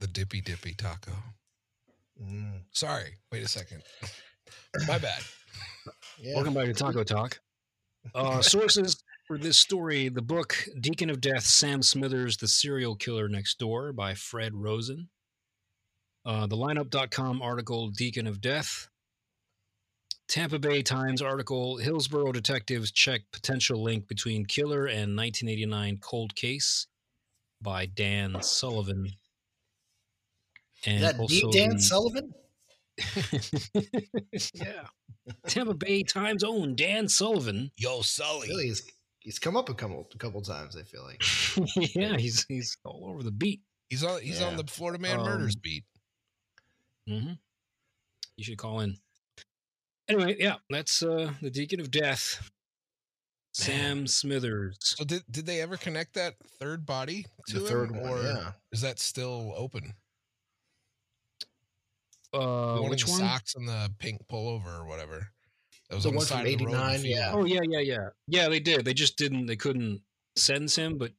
the 0.00 0.06
dippy 0.06 0.40
dippy 0.40 0.74
taco. 0.74 1.12
Mm. 2.22 2.62
Sorry, 2.72 3.14
wait 3.30 3.44
a 3.44 3.48
second. 3.48 3.82
My 4.86 4.98
bad. 4.98 5.22
Yeah. 6.18 6.34
Welcome 6.34 6.54
back 6.54 6.66
to 6.66 6.74
Taco 6.74 7.04
Talk. 7.04 7.40
Uh, 8.14 8.40
sources 8.42 9.02
for 9.26 9.38
this 9.38 9.58
story 9.58 10.08
the 10.08 10.22
book 10.22 10.56
Deacon 10.80 11.10
of 11.10 11.20
Death 11.20 11.44
Sam 11.44 11.82
Smithers, 11.82 12.36
The 12.36 12.48
Serial 12.48 12.94
Killer 12.94 13.28
Next 13.28 13.58
Door 13.58 13.92
by 13.94 14.14
Fred 14.14 14.54
Rosen. 14.54 15.08
Uh, 16.24 16.46
the 16.46 16.56
lineup.com 16.56 17.40
article 17.40 17.88
Deacon 17.88 18.26
of 18.26 18.40
Death. 18.40 18.88
Tampa 20.28 20.58
Bay 20.58 20.82
Times 20.82 21.22
article 21.22 21.78
Hillsborough 21.78 22.32
detectives 22.32 22.92
check 22.92 23.22
potential 23.32 23.82
link 23.82 24.06
between 24.06 24.44
killer 24.44 24.86
and 24.86 25.16
1989 25.16 25.98
cold 26.00 26.36
case 26.36 26.86
by 27.60 27.86
Dan 27.86 28.40
Sullivan. 28.40 29.10
And 30.86 30.96
Is 30.96 31.02
that 31.02 31.18
also 31.18 31.50
D. 31.50 31.58
Dan 31.58 31.70
the- 31.76 31.80
Sullivan? 31.82 32.34
yeah. 34.54 34.86
Tampa 35.46 35.74
Bay 35.74 36.02
Times 36.02 36.42
own 36.44 36.74
Dan 36.74 37.08
Sullivan. 37.08 37.70
Yo, 37.76 38.02
Sully. 38.02 38.48
Really, 38.48 38.66
he's, 38.66 38.90
he's 39.20 39.38
come 39.38 39.56
up 39.56 39.68
a 39.68 39.74
couple, 39.74 40.08
a 40.12 40.18
couple 40.18 40.40
times, 40.42 40.76
I 40.76 40.82
feel 40.82 41.02
like. 41.04 41.22
yeah, 41.94 42.16
he's 42.16 42.44
he's 42.48 42.76
all 42.84 43.06
over 43.08 43.22
the 43.22 43.30
beat. 43.30 43.60
He's 43.88 44.04
on 44.04 44.20
he's 44.20 44.40
on 44.40 44.56
the 44.56 44.64
Florida 44.64 44.98
Man 45.00 45.18
Murders 45.18 45.56
Um, 45.56 45.60
beat. 45.62 45.84
hmm 47.08 47.32
You 48.36 48.44
should 48.44 48.58
call 48.58 48.80
in. 48.80 48.96
Anyway, 50.08 50.36
yeah, 50.38 50.56
that's 50.68 51.02
uh 51.02 51.32
the 51.40 51.50
Deacon 51.50 51.80
of 51.80 51.90
Death, 51.90 52.50
Sam 53.52 54.06
Smithers. 54.06 54.76
So 54.80 55.04
did 55.04 55.22
did 55.30 55.46
they 55.46 55.60
ever 55.60 55.76
connect 55.76 56.14
that 56.14 56.34
third 56.58 56.84
body 56.86 57.26
to 57.48 57.54
The 57.58 57.60
him, 57.60 57.66
third 57.66 57.90
one, 57.92 58.10
or 58.10 58.22
yeah. 58.22 58.52
is 58.72 58.80
that 58.80 58.98
still 58.98 59.52
open? 59.56 59.94
Uh, 62.32 62.74
the 62.76 62.82
one 62.82 62.90
which 62.90 63.02
in 63.02 63.06
the 63.06 63.12
one? 63.12 63.20
socks 63.20 63.54
and 63.56 63.68
the 63.68 63.92
pink 63.98 64.20
pullover 64.30 64.80
or 64.80 64.86
whatever. 64.86 65.28
That 65.88 65.96
was 65.96 66.04
The 66.04 66.10
on 66.10 66.14
one 66.16 66.22
the 66.22 66.26
side 66.26 66.46
of 66.46 66.58
the 66.58 66.66
road 66.66 66.74
89, 66.74 67.04
yeah. 67.04 67.32
Oh 67.34 67.44
yeah, 67.44 67.60
yeah, 67.68 67.80
yeah, 67.80 68.08
yeah. 68.28 68.48
They 68.48 68.60
did. 68.60 68.84
They 68.84 68.94
just 68.94 69.16
didn't. 69.16 69.46
They 69.46 69.56
couldn't 69.56 70.02
sentence 70.36 70.76
him, 70.76 70.98
but 70.98 71.12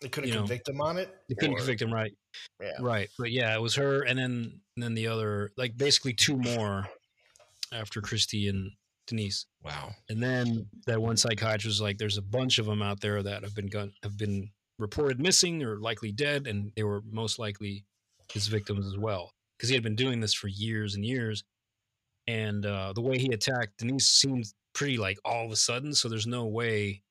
They 0.00 0.08
couldn't 0.08 0.28
You 0.28 0.34
know, 0.36 0.40
convict 0.42 0.68
him 0.68 0.80
on 0.80 0.96
it? 0.96 1.08
they 1.28 1.34
couldn't 1.34 1.54
Or- 1.54 1.58
convict 1.58 1.82
him. 1.82 1.92
Right, 1.92 2.12
Yeah. 2.60 2.72
right. 2.80 3.08
But 3.18 3.30
yeah, 3.32 3.54
it 3.54 3.60
was 3.60 3.74
her, 3.76 4.02
and 4.02 4.18
then 4.18 4.60
and 4.76 4.82
then 4.82 4.94
the 4.94 5.06
other, 5.08 5.50
like 5.56 5.76
basically 5.76 6.12
two 6.14 6.36
more 6.36 6.88
after 7.72 8.00
Christy 8.00 8.48
and 8.48 8.70
Denise. 9.08 9.46
Wow. 9.64 9.94
And 10.08 10.22
then 10.22 10.68
that 10.86 11.00
one 11.00 11.16
psychiatrist 11.16 11.66
was 11.66 11.80
like, 11.80 11.98
"There's 11.98 12.16
a 12.18 12.22
bunch 12.22 12.58
of 12.58 12.66
them 12.66 12.80
out 12.82 13.00
there 13.00 13.22
that 13.22 13.42
have 13.42 13.54
been 13.54 13.66
gun- 13.66 13.92
have 14.02 14.16
been 14.16 14.50
reported 14.78 15.18
missing 15.20 15.62
or 15.64 15.78
likely 15.80 16.12
dead, 16.12 16.46
and 16.46 16.72
they 16.76 16.84
were 16.84 17.02
most 17.10 17.38
likely 17.40 17.84
his 18.32 18.46
victims 18.48 18.86
as 18.86 18.96
well, 18.96 19.32
because 19.58 19.68
he 19.68 19.74
had 19.74 19.82
been 19.82 19.96
doing 19.96 20.20
this 20.20 20.32
for 20.32 20.48
years 20.48 20.94
and 20.94 21.04
years. 21.04 21.44
And 22.26 22.64
uh, 22.64 22.92
the 22.94 23.00
way 23.00 23.18
he 23.18 23.32
attacked 23.32 23.78
Denise 23.78 24.06
seemed 24.08 24.46
pretty 24.74 24.96
like 24.98 25.18
all 25.24 25.44
of 25.46 25.50
a 25.50 25.56
sudden. 25.56 25.92
So 25.94 26.08
there's 26.08 26.26
no 26.26 26.46
way 26.46 27.02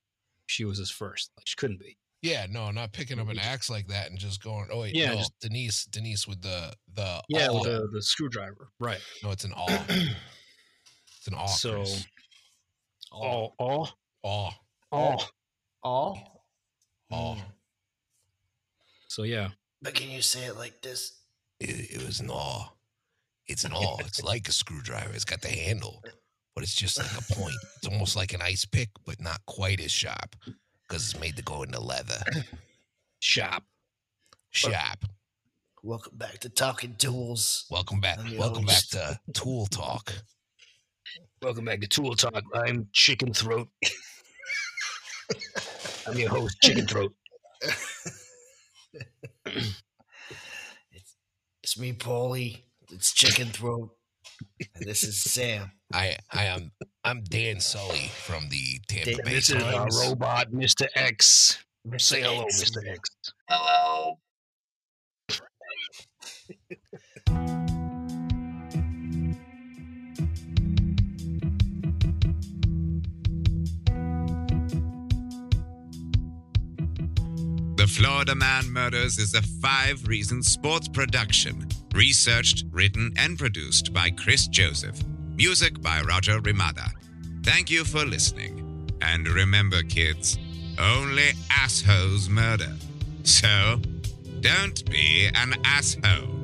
she 0.45 0.63
was 0.65 0.77
his 0.77 0.89
first. 0.91 1.31
Like 1.37 1.47
she 1.47 1.55
couldn't 1.57 1.79
be. 1.79 1.97
Yeah, 2.23 2.47
no, 2.49 2.71
not 2.71 2.93
picking 2.93 3.19
up 3.19 3.29
an 3.29 3.37
axe 3.37 3.69
like 3.69 3.87
that 3.87 4.09
and 4.09 4.17
just 4.17 4.43
going. 4.43 4.67
Oh 4.71 4.81
wait, 4.81 4.95
Yeah, 4.95 5.09
no, 5.11 5.15
just- 5.17 5.39
Denise, 5.39 5.85
Denise 5.85 6.27
with 6.27 6.41
the 6.41 6.73
the 6.95 7.21
Yeah, 7.29 7.47
awe. 7.49 7.53
with 7.59 7.63
the, 7.63 7.87
the 7.93 8.01
screwdriver. 8.01 8.69
Right. 8.79 8.99
no, 9.23 9.31
it's 9.31 9.43
an 9.43 9.53
awe. 9.57 9.85
it's 9.89 11.27
an 11.27 11.35
awe. 11.35 11.45
So- 11.47 11.75
Chris. 11.77 12.05
All, 13.11 13.55
all, 13.57 13.89
awe, 14.23 14.51
all. 14.91 15.23
All? 15.81 16.43
awe. 17.09 17.35
Mm. 17.35 17.41
So 19.07 19.23
yeah. 19.23 19.49
But 19.81 19.93
can 19.93 20.09
you 20.09 20.21
say 20.21 20.45
it 20.45 20.57
like 20.57 20.81
this? 20.81 21.13
It, 21.59 21.95
it 21.95 22.05
was 22.05 22.19
an 22.19 22.29
awe. 22.29 22.69
It's 23.47 23.63
an 23.63 23.73
awe. 23.73 23.97
It's 24.01 24.23
like 24.23 24.47
a 24.47 24.51
screwdriver. 24.51 25.13
It's 25.13 25.25
got 25.25 25.41
the 25.41 25.49
handle, 25.49 26.03
but 26.53 26.63
it's 26.63 26.75
just 26.75 26.99
like 26.99 27.11
a 27.11 27.33
point. 27.33 27.55
It's 27.77 27.87
almost 27.87 28.15
like 28.15 28.33
an 28.33 28.41
ice 28.41 28.65
pick, 28.65 28.89
but 29.05 29.21
not 29.21 29.39
quite 29.45 29.79
as 29.79 29.91
sharp 29.91 30.35
because 30.87 31.09
it's 31.09 31.19
made 31.19 31.37
to 31.37 31.43
go 31.43 31.63
into 31.63 31.79
leather. 31.79 32.21
Shop. 33.19 33.63
Sharp. 34.51 35.05
Welcome 35.81 36.17
back 36.17 36.39
to 36.39 36.49
Talking 36.49 36.95
Tools. 36.95 37.65
Welcome 37.71 38.01
back. 38.01 38.19
I'm 38.19 38.37
Welcome 38.37 38.65
back 38.65 38.83
to 38.91 39.19
Tool 39.33 39.65
Talk. 39.67 40.11
Welcome 41.41 41.65
back 41.65 41.81
to 41.81 41.87
Tool 41.87 42.15
Talk. 42.15 42.43
I'm 42.53 42.87
Chicken 42.91 43.33
Throat. 43.33 43.69
I'm 46.07 46.17
your 46.17 46.29
host, 46.29 46.57
Chicken 46.61 46.85
Throat. 46.85 47.13
It's 51.77 51.81
me, 51.83 51.93
Paulie. 51.93 52.63
It's 52.91 53.13
Chicken 53.13 53.49
Throat. 53.49 53.91
And 54.73 54.83
this 54.83 55.03
is 55.03 55.21
Sam. 55.21 55.71
I 55.93 56.17
I 56.31 56.45
am 56.45 56.71
I'm 57.03 57.21
Dan 57.21 57.59
Sully 57.59 58.09
from 58.25 58.49
the 58.49 58.79
Tampa 58.87 59.11
Dan- 59.11 59.25
Bay 59.25 59.35
This 59.35 59.51
is 59.51 59.61
our 59.61 59.87
robot, 60.01 60.51
Mr. 60.51 60.87
X. 60.95 61.63
Say 61.97 62.21
hello, 62.23 62.45
X. 62.45 62.63
Mr. 62.63 62.91
X. 62.91 63.11
Hello. 63.47 64.17
Florida 77.87 78.35
Man 78.35 78.71
Murders 78.71 79.17
is 79.17 79.33
a 79.33 79.41
five 79.41 80.07
reason 80.07 80.43
sports 80.43 80.87
production. 80.87 81.67
Researched, 81.95 82.65
written, 82.71 83.11
and 83.17 83.39
produced 83.39 83.93
by 83.93 84.09
Chris 84.11 84.47
Joseph. 84.47 85.01
Music 85.35 85.81
by 85.81 86.01
Roger 86.01 86.39
Ramada. 86.41 86.91
Thank 87.43 87.71
you 87.71 87.85
for 87.85 88.05
listening. 88.05 88.89
And 89.01 89.27
remember, 89.27 89.81
kids, 89.83 90.37
only 90.77 91.29
assholes 91.49 92.29
murder. 92.29 92.73
So, 93.23 93.79
don't 94.41 94.89
be 94.91 95.29
an 95.33 95.55
asshole. 95.63 96.36